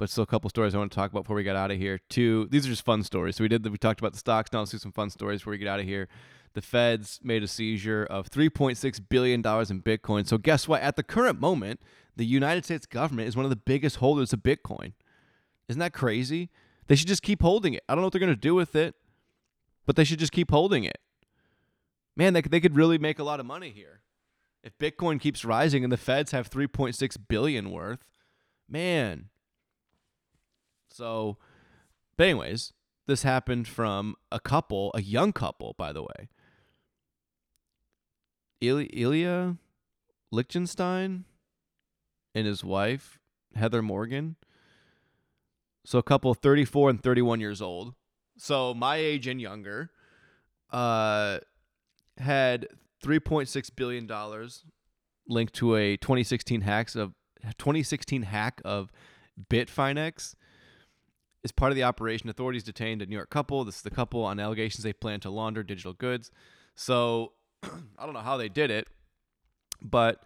but 0.00 0.08
still 0.08 0.24
a 0.24 0.26
couple 0.26 0.48
stories 0.48 0.74
I 0.74 0.78
want 0.78 0.90
to 0.90 0.96
talk 0.96 1.10
about 1.10 1.24
before 1.24 1.36
we 1.36 1.42
get 1.42 1.56
out 1.56 1.70
of 1.70 1.76
here. 1.76 2.00
Two, 2.08 2.48
these 2.50 2.64
are 2.64 2.70
just 2.70 2.86
fun 2.86 3.02
stories. 3.02 3.36
So 3.36 3.44
we 3.44 3.48
did, 3.48 3.64
the, 3.64 3.70
we 3.70 3.76
talked 3.76 4.00
about 4.00 4.12
the 4.12 4.18
stocks. 4.18 4.50
Now 4.50 4.60
let's 4.60 4.70
do 4.70 4.78
some 4.78 4.92
fun 4.92 5.10
stories 5.10 5.40
before 5.40 5.50
we 5.50 5.58
get 5.58 5.68
out 5.68 5.78
of 5.78 5.84
here. 5.84 6.08
The 6.54 6.62
Feds 6.62 7.20
made 7.22 7.42
a 7.42 7.46
seizure 7.46 8.06
of 8.06 8.30
3.6 8.30 9.00
billion 9.10 9.42
dollars 9.42 9.70
in 9.70 9.82
Bitcoin. 9.82 10.26
So 10.26 10.38
guess 10.38 10.66
what? 10.66 10.80
At 10.80 10.96
the 10.96 11.02
current 11.02 11.38
moment, 11.38 11.82
the 12.16 12.24
United 12.24 12.64
States 12.64 12.86
government 12.86 13.28
is 13.28 13.36
one 13.36 13.44
of 13.44 13.50
the 13.50 13.56
biggest 13.56 13.96
holders 13.96 14.32
of 14.32 14.40
Bitcoin. 14.40 14.94
Isn't 15.68 15.80
that 15.80 15.92
crazy? 15.92 16.48
They 16.86 16.96
should 16.96 17.06
just 17.06 17.22
keep 17.22 17.42
holding 17.42 17.74
it. 17.74 17.84
I 17.86 17.94
don't 17.94 18.00
know 18.00 18.06
what 18.06 18.14
they're 18.14 18.20
going 18.20 18.34
to 18.34 18.40
do 18.40 18.54
with 18.54 18.74
it, 18.74 18.94
but 19.84 19.96
they 19.96 20.04
should 20.04 20.18
just 20.18 20.32
keep 20.32 20.50
holding 20.50 20.84
it. 20.84 20.98
Man, 22.16 22.32
they, 22.32 22.40
they 22.40 22.60
could 22.60 22.74
really 22.74 22.96
make 22.96 23.18
a 23.18 23.24
lot 23.24 23.38
of 23.38 23.44
money 23.44 23.68
here. 23.68 24.00
If 24.64 24.78
Bitcoin 24.78 25.20
keeps 25.20 25.44
rising 25.44 25.84
and 25.84 25.92
the 25.92 25.98
Feds 25.98 26.32
have 26.32 26.48
3.6 26.48 27.16
billion 27.28 27.70
worth, 27.70 28.06
man, 28.66 29.29
so, 30.92 31.36
but 32.16 32.24
anyways, 32.24 32.72
this 33.06 33.22
happened 33.22 33.66
from 33.68 34.14
a 34.30 34.40
couple, 34.40 34.90
a 34.94 35.02
young 35.02 35.32
couple, 35.32 35.74
by 35.76 35.92
the 35.92 36.02
way. 36.02 36.28
Ilya 38.60 39.56
Lichtenstein 40.30 41.24
and 42.34 42.46
his 42.46 42.62
wife, 42.62 43.18
Heather 43.54 43.82
Morgan. 43.82 44.36
So 45.84 45.98
a 45.98 46.02
couple 46.02 46.34
34 46.34 46.90
and 46.90 47.02
31 47.02 47.40
years 47.40 47.62
old. 47.62 47.94
So 48.36 48.74
my 48.74 48.96
age 48.96 49.26
and 49.26 49.40
younger 49.40 49.90
uh 50.72 51.40
had 52.18 52.68
3.6 53.02 53.70
billion 53.74 54.06
dollars 54.06 54.64
linked 55.26 55.54
to 55.54 55.74
a 55.74 55.96
2016 55.96 56.60
hacks 56.60 56.94
of 56.94 57.14
2016 57.58 58.22
hack 58.22 58.60
of 58.64 58.92
Bitfinex. 59.48 60.34
As 61.42 61.52
part 61.52 61.72
of 61.72 61.76
the 61.76 61.84
operation, 61.84 62.28
authorities 62.28 62.64
detained 62.64 63.00
a 63.00 63.06
New 63.06 63.16
York 63.16 63.30
couple. 63.30 63.64
This 63.64 63.76
is 63.76 63.82
the 63.82 63.90
couple 63.90 64.22
on 64.24 64.38
allegations 64.38 64.84
they 64.84 64.92
plan 64.92 65.20
to 65.20 65.30
launder 65.30 65.62
digital 65.62 65.94
goods. 65.94 66.30
So 66.74 67.32
I 67.62 68.04
don't 68.04 68.12
know 68.12 68.20
how 68.20 68.36
they 68.36 68.48
did 68.48 68.70
it, 68.70 68.88
but 69.80 70.22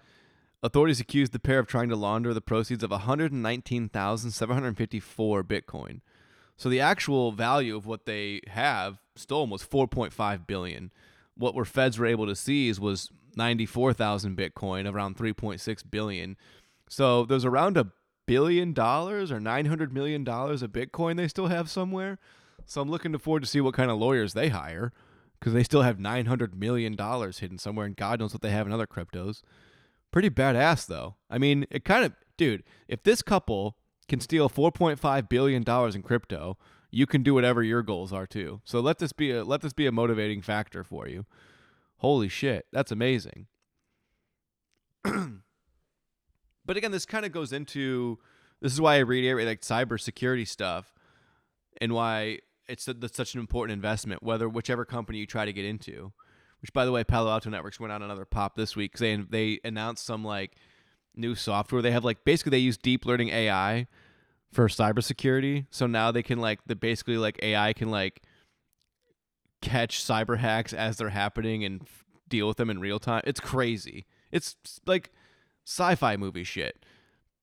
authorities 0.62 1.00
accused 1.00 1.32
the 1.32 1.38
pair 1.38 1.58
of 1.58 1.66
trying 1.66 1.90
to 1.90 1.96
launder 1.96 2.32
the 2.34 2.40
proceeds 2.40 2.82
of 2.82 2.90
119,754 2.90 5.44
Bitcoin. 5.44 6.00
So 6.56 6.68
the 6.68 6.80
actual 6.80 7.32
value 7.32 7.76
of 7.76 7.86
what 7.86 8.06
they 8.06 8.40
have 8.48 8.98
stolen 9.16 9.50
was 9.50 9.64
4.5 9.64 10.46
billion. 10.46 10.92
What 11.36 11.54
were 11.54 11.64
feds 11.64 11.98
were 11.98 12.06
able 12.06 12.26
to 12.26 12.36
seize 12.36 12.80
was 12.80 13.10
94,000 13.36 14.36
Bitcoin, 14.36 14.92
around 14.92 15.16
3.6 15.16 15.82
billion. 15.90 16.36
So 16.88 17.24
there's 17.24 17.44
around 17.44 17.76
a 17.76 17.90
billion 18.26 18.72
dollars 18.72 19.30
or 19.30 19.40
900 19.40 19.92
million 19.92 20.24
dollars 20.24 20.62
of 20.62 20.72
Bitcoin 20.72 21.16
they 21.16 21.28
still 21.28 21.48
have 21.48 21.70
somewhere. 21.70 22.18
So 22.66 22.80
I'm 22.80 22.90
looking 22.90 23.16
forward 23.18 23.42
to 23.42 23.48
see 23.48 23.60
what 23.60 23.74
kind 23.74 23.90
of 23.90 23.98
lawyers 23.98 24.32
they 24.32 24.48
hire 24.48 24.92
because 25.38 25.52
they 25.52 25.62
still 25.62 25.82
have 25.82 25.98
900 25.98 26.58
million 26.58 26.96
dollars 26.96 27.40
hidden 27.40 27.58
somewhere, 27.58 27.86
and 27.86 27.96
God 27.96 28.20
knows 28.20 28.32
what 28.32 28.42
they 28.42 28.50
have 28.50 28.66
in 28.66 28.72
other 28.72 28.86
cryptos. 28.86 29.42
Pretty 30.10 30.30
badass 30.30 30.86
though. 30.86 31.16
I 31.28 31.38
mean, 31.38 31.66
it 31.70 31.84
kind 31.84 32.04
of, 32.04 32.12
dude. 32.36 32.62
If 32.88 33.02
this 33.02 33.20
couple 33.20 33.76
can 34.08 34.20
steal 34.20 34.48
4.5 34.48 35.28
billion 35.28 35.62
dollars 35.62 35.94
in 35.94 36.02
crypto, 36.02 36.56
you 36.90 37.06
can 37.06 37.22
do 37.22 37.34
whatever 37.34 37.62
your 37.62 37.82
goals 37.82 38.12
are 38.12 38.26
too. 38.26 38.60
So 38.64 38.80
let 38.80 38.98
this 38.98 39.12
be 39.12 39.32
a 39.32 39.44
let 39.44 39.60
this 39.60 39.72
be 39.72 39.86
a 39.86 39.92
motivating 39.92 40.40
factor 40.40 40.84
for 40.84 41.08
you. 41.08 41.26
Holy 41.98 42.28
shit, 42.28 42.66
that's 42.72 42.92
amazing. 42.92 43.46
but 46.66 46.76
again, 46.76 46.90
this 46.90 47.06
kind 47.06 47.24
of 47.24 47.32
goes 47.32 47.52
into 47.52 48.18
this 48.60 48.72
is 48.72 48.80
why 48.80 48.96
I 48.96 49.00
reiterate 49.00 49.46
like 49.46 49.60
cybersecurity 49.60 50.46
stuff 50.46 50.94
and 51.80 51.92
why 51.92 52.38
it's 52.68 52.86
that's 52.86 53.16
such 53.16 53.34
an 53.34 53.40
important 53.40 53.74
investment, 53.74 54.22
whether 54.22 54.48
whichever 54.48 54.84
company 54.84 55.18
you 55.18 55.26
try 55.26 55.44
to 55.44 55.52
get 55.52 55.64
into. 55.64 56.12
Which, 56.60 56.72
by 56.72 56.86
the 56.86 56.92
way, 56.92 57.04
Palo 57.04 57.30
Alto 57.30 57.50
Networks 57.50 57.78
went 57.78 57.92
on 57.92 58.02
another 58.02 58.24
pop 58.24 58.56
this 58.56 58.74
week 58.74 58.92
because 58.92 59.00
they 59.00 59.16
they 59.16 59.60
announced 59.64 60.04
some 60.06 60.24
like 60.24 60.56
new 61.14 61.34
software. 61.34 61.82
They 61.82 61.90
have 61.90 62.04
like 62.04 62.24
basically 62.24 62.50
they 62.50 62.58
use 62.58 62.78
deep 62.78 63.04
learning 63.04 63.28
AI 63.28 63.86
for 64.50 64.68
cybersecurity. 64.68 65.66
So 65.70 65.86
now 65.86 66.10
they 66.10 66.22
can 66.22 66.38
like 66.38 66.60
the 66.66 66.74
basically 66.74 67.18
like 67.18 67.38
AI 67.42 67.74
can 67.74 67.90
like 67.90 68.22
catch 69.60 70.02
cyber 70.02 70.38
hacks 70.38 70.72
as 70.72 70.96
they're 70.96 71.10
happening 71.10 71.64
and 71.64 71.86
deal 72.28 72.48
with 72.48 72.56
them 72.56 72.70
in 72.70 72.80
real 72.80 72.98
time. 72.98 73.22
It's 73.26 73.40
crazy. 73.40 74.06
It's 74.32 74.56
like 74.86 75.12
sci-fi 75.64 76.16
movie 76.16 76.44
shit. 76.44 76.84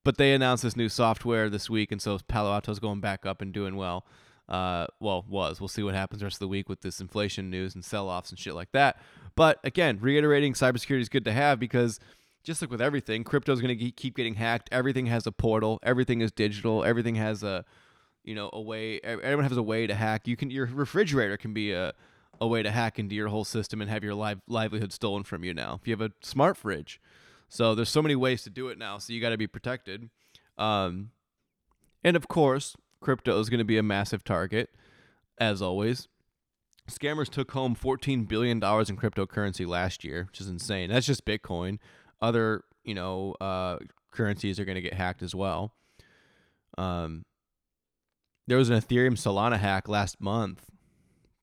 But 0.04 0.16
they 0.16 0.32
announced 0.32 0.64
this 0.64 0.76
new 0.76 0.88
software 0.88 1.48
this 1.48 1.70
week, 1.70 1.92
and 1.92 2.02
so 2.02 2.18
Palo 2.26 2.52
Alto's 2.52 2.80
going 2.80 3.00
back 3.00 3.24
up 3.24 3.40
and 3.40 3.52
doing 3.52 3.76
well. 3.76 4.04
Uh, 4.48 4.86
well, 4.98 5.24
was. 5.28 5.60
We'll 5.60 5.68
see 5.68 5.82
what 5.82 5.94
happens 5.94 6.20
the 6.20 6.26
rest 6.26 6.36
of 6.36 6.40
the 6.40 6.48
week 6.48 6.68
with 6.68 6.80
this 6.80 7.00
inflation 7.00 7.50
news 7.50 7.74
and 7.74 7.84
sell-offs 7.84 8.30
and 8.30 8.38
shit 8.38 8.54
like 8.54 8.72
that. 8.72 8.98
But 9.36 9.60
again, 9.62 9.98
reiterating 10.00 10.54
cybersecurity 10.54 11.00
is 11.00 11.08
good 11.08 11.24
to 11.24 11.32
have 11.32 11.60
because 11.60 12.00
just 12.42 12.60
like 12.60 12.70
with 12.70 12.82
everything, 12.82 13.22
crypto 13.22 13.52
is 13.52 13.60
going 13.60 13.78
to 13.78 13.90
keep 13.92 14.16
getting 14.16 14.34
hacked. 14.34 14.68
Everything 14.72 15.06
has 15.06 15.26
a 15.26 15.32
portal. 15.32 15.78
Everything 15.82 16.20
is 16.20 16.32
digital. 16.32 16.84
Everything 16.84 17.14
has 17.14 17.42
a, 17.44 17.64
you 18.24 18.34
know, 18.34 18.50
a 18.52 18.60
way. 18.60 18.98
Everyone 19.04 19.44
has 19.44 19.56
a 19.56 19.62
way 19.62 19.86
to 19.86 19.94
hack. 19.94 20.26
You 20.26 20.36
can 20.36 20.50
your 20.50 20.66
refrigerator 20.66 21.36
can 21.36 21.54
be 21.54 21.72
a 21.72 21.94
a 22.40 22.46
way 22.46 22.62
to 22.62 22.70
hack 22.70 22.98
into 22.98 23.14
your 23.14 23.28
whole 23.28 23.44
system 23.44 23.80
and 23.80 23.88
have 23.88 24.02
your 24.02 24.14
live, 24.14 24.40
livelihood 24.48 24.92
stolen 24.92 25.22
from 25.22 25.44
you 25.44 25.54
now. 25.54 25.78
If 25.80 25.86
you 25.86 25.92
have 25.92 26.00
a 26.00 26.12
smart 26.22 26.56
fridge, 26.56 27.00
so 27.52 27.74
there's 27.74 27.90
so 27.90 28.00
many 28.00 28.16
ways 28.16 28.42
to 28.44 28.50
do 28.50 28.68
it 28.68 28.78
now. 28.78 28.96
So 28.96 29.12
you 29.12 29.20
got 29.20 29.28
to 29.28 29.36
be 29.36 29.46
protected. 29.46 30.08
Um, 30.56 31.10
and 32.02 32.16
of 32.16 32.26
course, 32.26 32.74
crypto 33.02 33.38
is 33.40 33.50
going 33.50 33.58
to 33.58 33.64
be 33.64 33.76
a 33.76 33.82
massive 33.82 34.24
target, 34.24 34.70
as 35.36 35.60
always. 35.60 36.08
Scammers 36.90 37.28
took 37.28 37.50
home 37.50 37.76
$14 37.76 38.26
billion 38.26 38.56
in 38.56 38.60
cryptocurrency 38.62 39.66
last 39.66 40.02
year, 40.02 40.24
which 40.28 40.40
is 40.40 40.48
insane. 40.48 40.88
That's 40.88 41.04
just 41.04 41.26
Bitcoin. 41.26 41.78
Other, 42.22 42.64
you 42.84 42.94
know, 42.94 43.34
uh, 43.38 43.80
currencies 44.12 44.58
are 44.58 44.64
going 44.64 44.76
to 44.76 44.80
get 44.80 44.94
hacked 44.94 45.22
as 45.22 45.34
well. 45.34 45.74
Um, 46.78 47.26
there 48.46 48.56
was 48.56 48.70
an 48.70 48.80
Ethereum 48.80 49.12
Solana 49.12 49.58
hack 49.58 49.90
last 49.90 50.22
month 50.22 50.70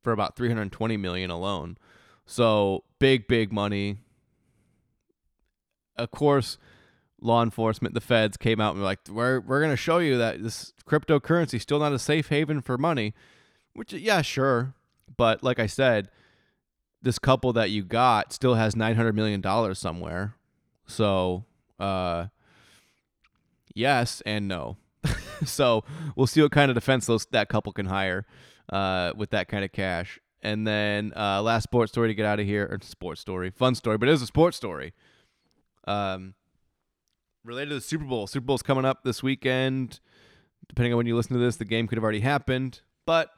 for 0.03 0.11
about 0.11 0.35
320 0.35 0.97
million 0.97 1.29
alone. 1.29 1.77
So 2.25 2.83
big, 2.97 3.27
big 3.27 3.53
money. 3.53 3.99
Of 5.99 6.11
course, 6.11 6.57
law 7.21 7.43
enforcement, 7.43 7.93
the 7.93 8.01
feds 8.01 8.37
came 8.37 8.59
out 8.61 8.71
and 8.71 8.79
were 8.79 8.85
like, 8.85 8.99
"We're 9.09 9.39
we're 9.39 9.61
gonna 9.61 9.75
show 9.75 9.99
you 9.99 10.17
that 10.17 10.41
this 10.41 10.73
cryptocurrency 10.85 11.55
is 11.55 11.61
still 11.61 11.79
not 11.79 11.93
a 11.93 11.99
safe 11.99 12.29
haven 12.29 12.61
for 12.61 12.77
money." 12.77 13.13
Which, 13.73 13.93
yeah, 13.93 14.21
sure, 14.21 14.73
but 15.15 15.43
like 15.43 15.59
I 15.59 15.67
said, 15.67 16.09
this 17.01 17.19
couple 17.19 17.53
that 17.53 17.69
you 17.69 17.83
got 17.83 18.33
still 18.33 18.55
has 18.55 18.75
900 18.75 19.15
million 19.15 19.41
dollars 19.41 19.79
somewhere. 19.79 20.35
So, 20.87 21.45
uh, 21.79 22.27
yes 23.73 24.21
and 24.25 24.47
no. 24.47 24.77
so 25.45 25.83
we'll 26.15 26.27
see 26.27 26.41
what 26.41 26.51
kind 26.51 26.69
of 26.69 26.75
defense 26.75 27.05
those 27.05 27.25
that 27.27 27.47
couple 27.47 27.71
can 27.71 27.85
hire 27.85 28.25
uh, 28.71 29.13
with 29.15 29.29
that 29.31 29.47
kind 29.47 29.63
of 29.63 29.71
cash. 29.71 30.19
And 30.41 30.65
then 30.65 31.13
uh, 31.15 31.41
last 31.41 31.63
sports 31.63 31.91
story 31.91 32.07
to 32.09 32.13
get 32.13 32.25
out 32.25 32.39
of 32.39 32.45
here, 32.45 32.65
or 32.65 32.79
sports 32.81 33.21
story, 33.21 33.49
fun 33.49 33.75
story, 33.75 33.97
but 33.97 34.07
it 34.07 34.13
is 34.13 34.21
a 34.21 34.25
sports 34.25 34.57
story. 34.57 34.93
Um, 35.85 36.33
related 37.43 37.69
to 37.69 37.75
the 37.75 37.81
Super 37.81 38.05
Bowl. 38.05 38.27
Super 38.27 38.45
Bowl's 38.45 38.61
coming 38.61 38.85
up 38.85 39.03
this 39.03 39.23
weekend. 39.23 39.99
Depending 40.67 40.93
on 40.93 40.97
when 40.97 41.07
you 41.07 41.15
listen 41.15 41.33
to 41.33 41.39
this, 41.39 41.55
the 41.55 41.65
game 41.65 41.87
could 41.87 41.97
have 41.97 42.03
already 42.03 42.19
happened, 42.19 42.81
but 43.05 43.31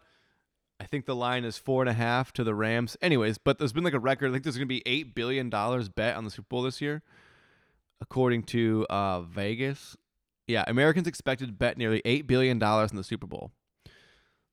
I 0.82 0.86
think 0.86 1.06
the 1.06 1.16
line 1.16 1.46
is 1.46 1.58
four 1.58 1.82
and 1.82 1.90
a 1.90 1.94
half 1.94 2.34
to 2.34 2.44
the 2.44 2.54
Rams. 2.56 2.98
Anyways, 3.02 3.38
but 3.38 3.58
there's 3.58 3.72
been 3.72 3.84
like 3.84 3.94
a 3.94 4.00
record. 4.00 4.30
I 4.30 4.34
think 4.34 4.44
there's 4.44 4.58
going 4.58 4.68
to 4.68 4.74
be 4.74 4.82
eight 4.86 5.14
billion 5.16 5.50
dollars 5.50 5.88
bet 5.90 6.16
on 6.18 6.26
the 6.26 6.32
Super 6.32 6.48
Bowl 6.50 6.64
this 6.64 6.82
year, 6.82 7.04
according 8.02 8.44
to 8.46 8.86
uh, 8.90 9.22
Vegas. 9.22 9.96
Yeah, 10.48 10.66
Americans 10.68 11.08
expected 11.08 11.48
to 11.48 11.54
bet 11.54 11.78
nearly 11.78 12.02
eight 12.04 12.28
billion 12.28 12.60
dollars 12.60 12.92
in 12.92 12.98
the 12.98 13.04
Super 13.04 13.28
Bowl. 13.28 13.52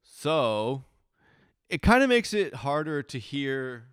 So 0.03 0.85
it 1.69 1.83
kind 1.83 2.03
of 2.03 2.09
makes 2.09 2.35
it 2.35 2.57
harder 2.57 3.03
to 3.05 3.19
hear. 3.19 3.85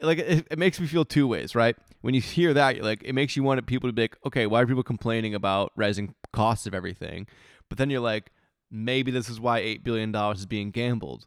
Like 0.00 0.18
it, 0.18 0.46
it 0.50 0.58
makes 0.58 0.80
me 0.80 0.86
feel 0.86 1.04
two 1.04 1.26
ways, 1.26 1.54
right? 1.54 1.76
When 2.02 2.14
you 2.14 2.20
hear 2.20 2.52
that, 2.54 2.82
like, 2.82 3.02
it 3.04 3.14
makes 3.14 3.36
you 3.36 3.42
want 3.42 3.64
people 3.66 3.88
to 3.88 3.92
be 3.92 4.02
like, 4.02 4.18
okay, 4.26 4.46
why 4.46 4.60
are 4.60 4.66
people 4.66 4.82
complaining 4.82 5.34
about 5.34 5.72
rising 5.76 6.14
costs 6.32 6.66
of 6.66 6.74
everything? 6.74 7.26
But 7.68 7.78
then 7.78 7.90
you're 7.90 8.00
like, 8.00 8.30
maybe 8.70 9.10
this 9.10 9.28
is 9.28 9.40
why 9.40 9.58
eight 9.58 9.82
billion 9.84 10.12
dollars 10.12 10.40
is 10.40 10.46
being 10.46 10.70
gambled. 10.70 11.26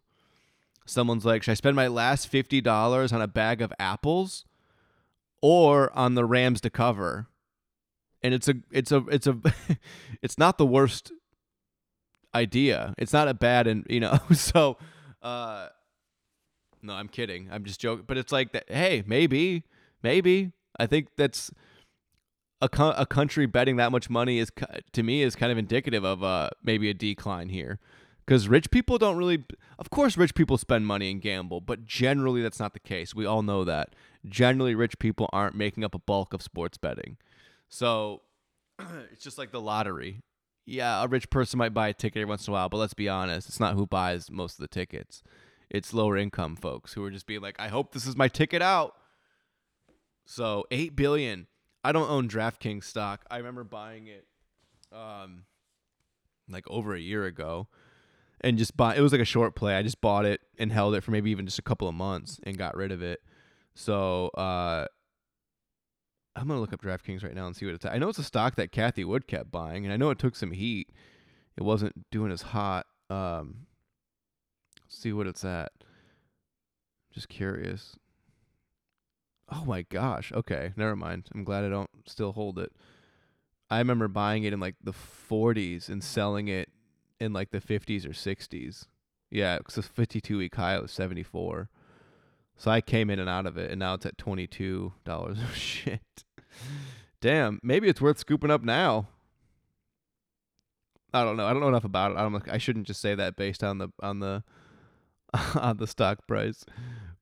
Someone's 0.86 1.26
like, 1.26 1.44
should 1.44 1.52
I 1.52 1.56
spend 1.56 1.76
my 1.76 1.88
last 1.88 2.28
fifty 2.28 2.62
dollars 2.62 3.12
on 3.12 3.22
a 3.22 3.28
bag 3.28 3.62
of 3.62 3.74
apples, 3.80 4.46
or 5.42 5.96
on 5.98 6.16
the 6.16 6.26
Rams 6.26 6.62
to 6.62 6.70
cover? 6.70 7.28
And 8.22 8.34
it's 8.34 8.48
a, 8.48 8.56
it's 8.72 8.92
a, 8.92 9.04
it's 9.10 9.28
a, 9.28 9.38
it's 10.22 10.38
not 10.38 10.58
the 10.58 10.66
worst 10.66 11.12
idea. 12.36 12.94
It's 12.98 13.14
not 13.14 13.28
a 13.28 13.34
bad 13.34 13.66
and 13.66 13.86
you 13.90 14.00
know. 14.00 14.20
So, 14.34 14.78
uh, 15.24 15.70
no, 16.82 16.94
I'm 16.94 17.08
kidding. 17.08 17.50
I'm 17.52 17.64
just 17.64 17.80
joking. 17.80 18.06
But 18.06 18.18
it's 18.18 18.32
like 18.32 18.52
that. 18.52 18.66
Hey, 18.70 19.04
maybe, 19.08 19.64
maybe. 20.04 20.52
I 20.80 20.86
think 20.88 21.10
that's 21.18 21.52
a 22.62 22.70
co- 22.70 22.92
a 22.92 23.06
country 23.06 23.46
betting 23.46 23.76
that 23.78 23.92
much 23.92 24.10
money 24.10 24.40
is 24.40 24.52
to 24.94 25.04
me 25.04 25.22
is 25.22 25.36
kind 25.36 25.52
of 25.52 25.58
indicative 25.58 26.04
of 26.04 26.24
uh 26.24 26.50
maybe 26.64 26.90
a 26.90 26.94
decline 26.94 27.50
here. 27.50 27.80
Because 28.26 28.48
rich 28.48 28.72
people 28.72 28.98
don't 28.98 29.18
really, 29.18 29.44
of 29.78 29.92
course, 29.92 30.18
rich 30.18 30.34
people 30.34 30.58
spend 30.58 30.88
money 30.88 31.12
and 31.12 31.22
gamble, 31.22 31.62
but 31.62 31.86
generally 31.86 32.42
that's 32.42 32.60
not 32.60 32.74
the 32.74 32.80
case. 32.80 33.14
We 33.14 33.28
all 33.28 33.44
know 33.44 33.64
that. 33.66 33.94
Generally, 34.28 34.74
rich 34.74 34.98
people 34.98 35.30
aren't 35.32 35.56
making 35.56 35.84
up 35.84 35.94
a 35.94 36.00
bulk 36.00 36.34
of 36.34 36.42
sports 36.42 36.80
betting. 36.80 37.18
So 37.70 38.24
it's 39.12 39.24
just 39.24 39.38
like 39.38 39.52
the 39.52 39.62
lottery 39.62 40.24
yeah, 40.66 41.04
a 41.04 41.08
rich 41.08 41.30
person 41.30 41.58
might 41.60 41.74
buy 41.74 41.90
a 41.90 41.94
ticket 41.94 42.22
every 42.22 42.30
once 42.30 42.48
in 42.48 42.52
a 42.52 42.54
while, 42.54 42.70
but 42.70 42.78
let's 42.78 42.94
be 42.94 43.08
honest, 43.08 43.48
it's 43.48 43.60
not 43.60 43.76
who 43.76 43.86
buys 43.86 44.32
most 44.32 44.54
of 44.54 44.62
the 44.62 44.68
tickets. 44.68 45.22
It's 45.70 45.94
lower 45.94 46.18
income 46.18 46.56
folks 46.56 46.94
who 46.94 47.04
are 47.04 47.12
just 47.12 47.28
being 47.28 47.42
like, 47.42 47.60
I 47.60 47.68
hope 47.68 47.94
this 47.94 48.08
is 48.08 48.16
my 48.16 48.28
ticket 48.28 48.62
out. 48.62 48.96
So 50.26 50.66
eight 50.72 50.96
billion. 50.96 51.48
I 51.84 51.92
don't 51.92 52.10
own 52.10 52.28
DraftKings 52.28 52.84
stock. 52.84 53.24
I 53.30 53.38
remember 53.38 53.64
buying 53.64 54.08
it 54.08 54.26
um 54.92 55.44
like 56.48 56.64
over 56.70 56.94
a 56.94 57.00
year 57.00 57.26
ago 57.26 57.68
and 58.42 58.58
just 58.58 58.78
bought. 58.78 58.98
it 58.98 59.02
was 59.02 59.12
like 59.12 59.22
a 59.22 59.26
short 59.26 59.56
play. 59.56 59.76
I 59.76 59.84
just 59.84 60.02
bought 60.02 60.26
it 60.26 60.42
and 60.58 60.72
held 60.72 60.96
it 60.96 61.02
for 61.02 61.12
maybe 61.12 61.32
even 61.32 61.46
just 61.46 61.60
a 61.60 61.64
couple 61.64 61.88
of 61.88 61.96
months 61.96 62.40
and 62.44 62.58
got 62.58 62.76
rid 62.76 62.92
of 62.92 63.02
it. 63.02 63.22
So 63.74 64.30
uh 64.30 64.88
I'm 66.36 66.48
gonna 66.48 66.60
look 66.60 66.74
up 66.74 66.82
DraftKings 66.82 67.24
right 67.24 67.34
now 67.34 67.48
and 67.48 67.56
see 67.56 67.66
what 67.66 67.76
it's. 67.76 67.86
I 67.86 67.98
know 67.98 68.10
it's 68.10 68.20
a 68.20 68.24
stock 68.24 68.56
that 68.56 68.72
Cathie 68.72 69.06
Wood 69.06 69.26
kept 69.26 69.52
buying, 69.52 69.86
and 69.86 69.94
I 69.94 69.98
know 69.98 70.10
it 70.10 70.20
took 70.20 70.36
some 70.36 70.52
heat. 70.52 70.90
It 71.56 71.64
wasn't 71.64 72.10
doing 72.12 72.32
as 72.32 72.42
hot. 72.42 72.88
Um, 73.10 73.68
see 74.90 75.14
what 75.14 75.28
it's 75.28 75.46
at. 75.46 75.72
Just 77.14 77.30
curious. 77.30 77.96
Oh 79.52 79.64
my 79.66 79.84
gosh. 79.84 80.32
Okay, 80.34 80.74
never 80.76 80.96
mind. 80.96 81.30
I'm 81.34 81.44
glad 81.44 81.64
I 81.64 81.70
don't 81.70 81.90
still 82.06 82.32
hold 82.32 82.60
it. 82.60 82.72
I 83.70 83.80
remember 83.80 84.08
buying 84.08 84.44
it 84.44 84.54
in 84.54 84.60
like 84.60 84.76
the 84.84 84.94
40s 84.94 85.90
and 85.90 86.04
selling 86.04 86.48
it 86.48 86.70
in 87.20 87.34
like 87.34 87.52
the 87.52 87.62
50s 87.62 88.06
or 88.06 88.10
60s. 88.10 88.88
Yeah, 89.30 89.58
because 89.58 89.76
the 89.76 89.84
52 89.84 90.38
week 90.38 90.56
high 90.56 90.80
was 90.80 90.92
74. 90.92 91.70
So 92.58 92.72
I 92.72 92.82
came 92.82 93.10
in 93.10 93.20
and 93.20 93.30
out 93.30 93.46
of 93.46 93.58
it, 93.58 93.70
and 93.70 93.80
now 93.80 93.96
it's 93.96 94.06
at 94.06 94.18
$22. 94.18 94.92
Shit. 95.54 96.24
Damn, 97.22 97.60
maybe 97.62 97.88
it's 97.88 98.02
worth 98.02 98.20
scooping 98.20 98.52
up 98.52 98.64
now. 98.64 99.08
I 101.14 101.24
don't 101.24 101.38
know. 101.38 101.46
I 101.46 101.54
don't 101.54 101.62
know 101.62 101.70
enough 101.70 101.86
about 101.86 102.12
it. 102.12 102.18
I 102.18 102.22
don't. 102.22 102.50
I 102.50 102.58
shouldn't 102.58 102.88
just 102.88 103.02
say 103.02 103.16
that 103.16 103.36
based 103.36 103.64
on 103.64 103.78
the 103.78 103.90
on 104.02 104.20
the 104.20 104.44
on 105.56 105.78
the 105.78 105.88
stock 105.88 106.28
price. 106.28 106.66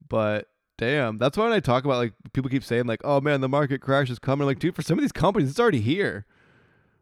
But 0.07 0.47
damn, 0.83 1.17
that's 1.17 1.37
why 1.37 1.45
when 1.45 1.53
I 1.53 1.59
talk 1.59 1.85
about 1.85 1.97
like 1.97 2.13
people 2.33 2.49
keep 2.49 2.63
saying 2.63 2.85
like, 2.85 3.01
"Oh 3.03 3.21
man, 3.21 3.41
the 3.41 3.49
market 3.49 3.81
crash 3.81 4.09
is 4.09 4.19
coming." 4.19 4.45
Like, 4.45 4.59
dude, 4.59 4.75
for 4.75 4.81
some 4.81 4.97
of 4.97 5.01
these 5.03 5.11
companies, 5.11 5.49
it's 5.49 5.59
already 5.59 5.81
here. 5.81 6.25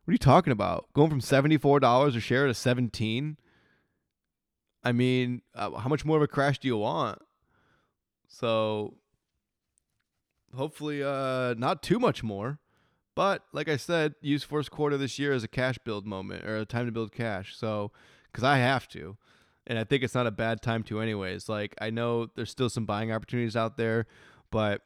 What 0.04 0.12
are 0.12 0.14
you 0.14 0.18
talking 0.20 0.52
about? 0.52 0.88
Going 0.94 1.10
from 1.10 1.22
seventy 1.22 1.58
four 1.58 1.80
dollars 1.80 2.16
a 2.16 2.20
share 2.20 2.48
to 2.48 2.54
seventeen? 2.54 3.38
I 4.84 4.92
mean, 4.92 5.42
uh, 5.56 5.72
how 5.72 5.90
much 5.90 6.06
more 6.06 6.18
of 6.18 6.24
a 6.24 6.28
crash 6.28 6.60
do 6.60 6.68
you 6.68 6.78
want? 6.78 7.20
So, 8.28 8.96
hopefully, 10.56 11.04
uh, 11.04 11.54
not 11.56 11.84
too 11.84 12.00
much 12.00 12.24
more. 12.24 12.60
But 13.14 13.44
like 13.52 13.68
I 13.68 13.78
said, 13.78 14.16
use 14.22 14.44
first 14.44 14.72
quarter 14.72 14.98
this 14.98 15.20
year 15.20 15.34
as 15.34 15.44
a 15.44 15.48
cash 15.48 15.78
build 15.84 16.08
moment 16.08 16.46
or 16.46 16.58
a 16.58 16.66
time 16.66 16.86
to 16.86 16.92
build 16.92 17.12
cash. 17.12 17.56
So, 17.56 17.92
because 18.32 18.44
I 18.44 18.58
have 18.58 18.88
to, 18.90 19.18
and 19.68 19.78
I 19.78 19.84
think 19.84 20.03
it's 20.03 20.16
not 20.16 20.28
a 20.28 20.32
bad 20.32 20.62
time 20.62 20.84
to, 20.84 20.99
anyways. 20.99 21.49
Like 21.49 21.76
I 21.80 21.89
know 21.89 22.28
there's 22.36 22.49
still 22.49 22.70
some 22.70 22.86
buying 22.86 23.12
opportunities 23.12 23.55
out 23.55 23.78
there, 23.78 24.07
but 24.51 24.82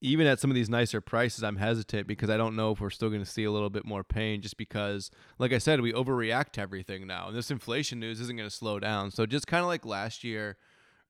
even 0.00 0.26
at 0.26 0.38
some 0.38 0.50
of 0.50 0.54
these 0.54 0.68
nicer 0.68 1.00
prices, 1.00 1.42
I'm 1.42 1.56
hesitant 1.56 2.06
because 2.06 2.28
I 2.28 2.36
don't 2.36 2.56
know 2.56 2.72
if 2.72 2.80
we're 2.80 2.90
still 2.90 3.08
going 3.08 3.24
to 3.24 3.30
see 3.30 3.44
a 3.44 3.50
little 3.50 3.70
bit 3.70 3.86
more 3.86 4.04
pain. 4.04 4.42
Just 4.42 4.56
because, 4.56 5.10
like 5.38 5.52
I 5.52 5.58
said, 5.58 5.80
we 5.80 5.92
overreact 5.92 6.52
to 6.52 6.60
everything 6.60 7.06
now, 7.06 7.28
and 7.28 7.36
this 7.36 7.50
inflation 7.50 8.00
news 8.00 8.20
isn't 8.20 8.36
going 8.36 8.48
to 8.48 8.54
slow 8.54 8.78
down. 8.78 9.10
So 9.10 9.26
just 9.26 9.46
kind 9.46 9.62
of 9.62 9.66
like 9.66 9.86
last 9.86 10.22
year, 10.22 10.58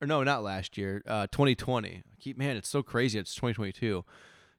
or 0.01 0.07
no, 0.07 0.23
not 0.23 0.43
last 0.43 0.79
year, 0.79 1.03
uh, 1.07 1.27
2020. 1.27 1.89
I 1.89 2.03
keep 2.21 2.39
man, 2.39 2.57
it's 2.57 2.69
so 2.69 2.83
crazy. 2.83 3.19
It's 3.19 3.35
2022 3.35 4.05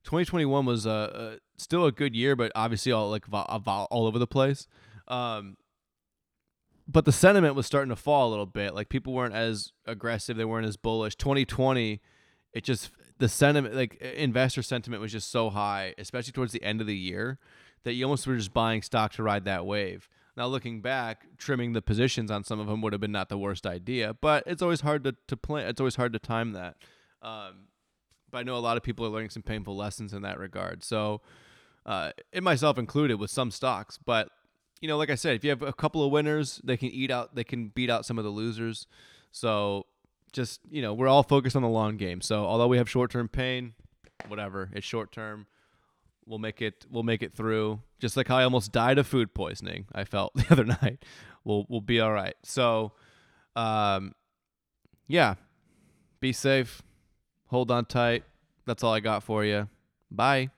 2021 0.05 0.65
was 0.65 0.85
uh, 0.87 1.37
still 1.57 1.85
a 1.85 1.91
good 1.91 2.15
year, 2.15 2.35
but 2.35 2.51
obviously 2.55 2.91
all 2.91 3.09
like 3.09 3.25
all 3.31 4.07
over 4.07 4.19
the 4.19 4.27
place. 4.27 4.67
Um, 5.07 5.57
but 6.87 7.05
the 7.05 7.11
sentiment 7.11 7.55
was 7.55 7.65
starting 7.65 7.89
to 7.89 7.95
fall 7.95 8.29
a 8.29 8.31
little 8.31 8.45
bit. 8.45 8.75
Like 8.75 8.89
people 8.89 9.13
weren't 9.13 9.33
as 9.33 9.71
aggressive, 9.85 10.37
they 10.37 10.45
weren't 10.45 10.67
as 10.67 10.77
bullish. 10.77 11.15
2020, 11.15 12.01
it 12.53 12.63
just 12.63 12.91
the 13.17 13.29
sentiment, 13.29 13.75
like 13.75 13.95
investor 13.95 14.61
sentiment, 14.61 15.01
was 15.01 15.11
just 15.11 15.31
so 15.31 15.49
high, 15.49 15.95
especially 15.97 16.33
towards 16.33 16.51
the 16.51 16.63
end 16.63 16.81
of 16.81 16.87
the 16.87 16.95
year, 16.95 17.39
that 17.83 17.93
you 17.93 18.05
almost 18.05 18.27
were 18.27 18.35
just 18.35 18.53
buying 18.53 18.81
stock 18.81 19.13
to 19.13 19.23
ride 19.23 19.45
that 19.45 19.65
wave. 19.65 20.09
Now 20.37 20.47
looking 20.47 20.81
back, 20.81 21.25
trimming 21.37 21.73
the 21.73 21.81
positions 21.81 22.29
on 22.29 22.43
some 22.43 22.59
of 22.59 22.67
them 22.67 22.81
would 22.81 22.93
have 22.93 22.99
been 22.99 23.11
not 23.11 23.29
the 23.29 23.37
worst 23.37 23.65
idea, 23.65 24.13
but 24.13 24.43
it's 24.45 24.61
always 24.61 24.81
hard 24.81 25.03
to 25.05 25.15
to 25.27 25.37
plan. 25.37 25.67
It's 25.67 25.79
always 25.79 25.95
hard 25.95 26.13
to 26.13 26.19
time 26.19 26.51
that. 26.51 26.75
Um, 27.21 27.67
but 28.31 28.39
I 28.39 28.43
know 28.43 28.57
a 28.57 28.59
lot 28.59 28.77
of 28.77 28.83
people 28.83 29.05
are 29.05 29.09
learning 29.09 29.29
some 29.29 29.43
painful 29.43 29.75
lessons 29.75 30.13
in 30.13 30.21
that 30.23 30.37
regard. 30.37 30.83
So, 30.83 31.21
uh, 31.85 32.11
myself 32.41 32.77
included, 32.77 33.15
with 33.15 33.31
some 33.31 33.49
stocks. 33.49 33.97
But 34.03 34.29
you 34.81 34.87
know, 34.87 34.97
like 34.97 35.09
I 35.09 35.15
said, 35.15 35.35
if 35.35 35.43
you 35.43 35.49
have 35.49 35.61
a 35.61 35.73
couple 35.73 36.03
of 36.03 36.11
winners, 36.11 36.61
they 36.63 36.77
can 36.77 36.89
eat 36.89 37.11
out, 37.11 37.35
they 37.35 37.43
can 37.43 37.69
beat 37.69 37.89
out 37.89 38.05
some 38.05 38.17
of 38.17 38.23
the 38.23 38.29
losers. 38.29 38.87
So, 39.31 39.85
just 40.31 40.61
you 40.69 40.81
know, 40.81 40.93
we're 40.93 41.07
all 41.07 41.23
focused 41.23 41.55
on 41.55 41.61
the 41.61 41.69
long 41.69 41.97
game. 41.97 42.21
So, 42.21 42.45
although 42.45 42.67
we 42.67 42.77
have 42.77 42.89
short 42.89 43.11
term 43.11 43.27
pain, 43.27 43.73
whatever, 44.27 44.69
it's 44.73 44.85
short 44.85 45.11
term. 45.11 45.47
We'll 46.25 46.39
make 46.39 46.61
it. 46.61 46.85
We'll 46.89 47.03
make 47.03 47.21
it 47.23 47.35
through. 47.35 47.81
Just 47.99 48.17
like 48.17 48.27
how 48.27 48.37
I 48.37 48.43
almost 48.43 48.71
died 48.71 48.97
of 48.97 49.07
food 49.07 49.33
poisoning, 49.33 49.85
I 49.93 50.03
felt 50.03 50.33
the 50.35 50.45
other 50.51 50.65
night. 50.65 51.03
We'll 51.43 51.65
we'll 51.69 51.81
be 51.81 51.99
all 51.99 52.11
right. 52.11 52.35
So, 52.43 52.93
um, 53.55 54.13
yeah, 55.07 55.35
be 56.19 56.33
safe 56.33 56.81
Hold 57.47 57.71
on 57.71 57.85
tight. 57.85 58.23
That's 58.65 58.83
all 58.83 58.93
I 58.93 58.99
got 58.99 59.23
for 59.23 59.45
you. 59.45 59.69
Bye. 60.09 60.49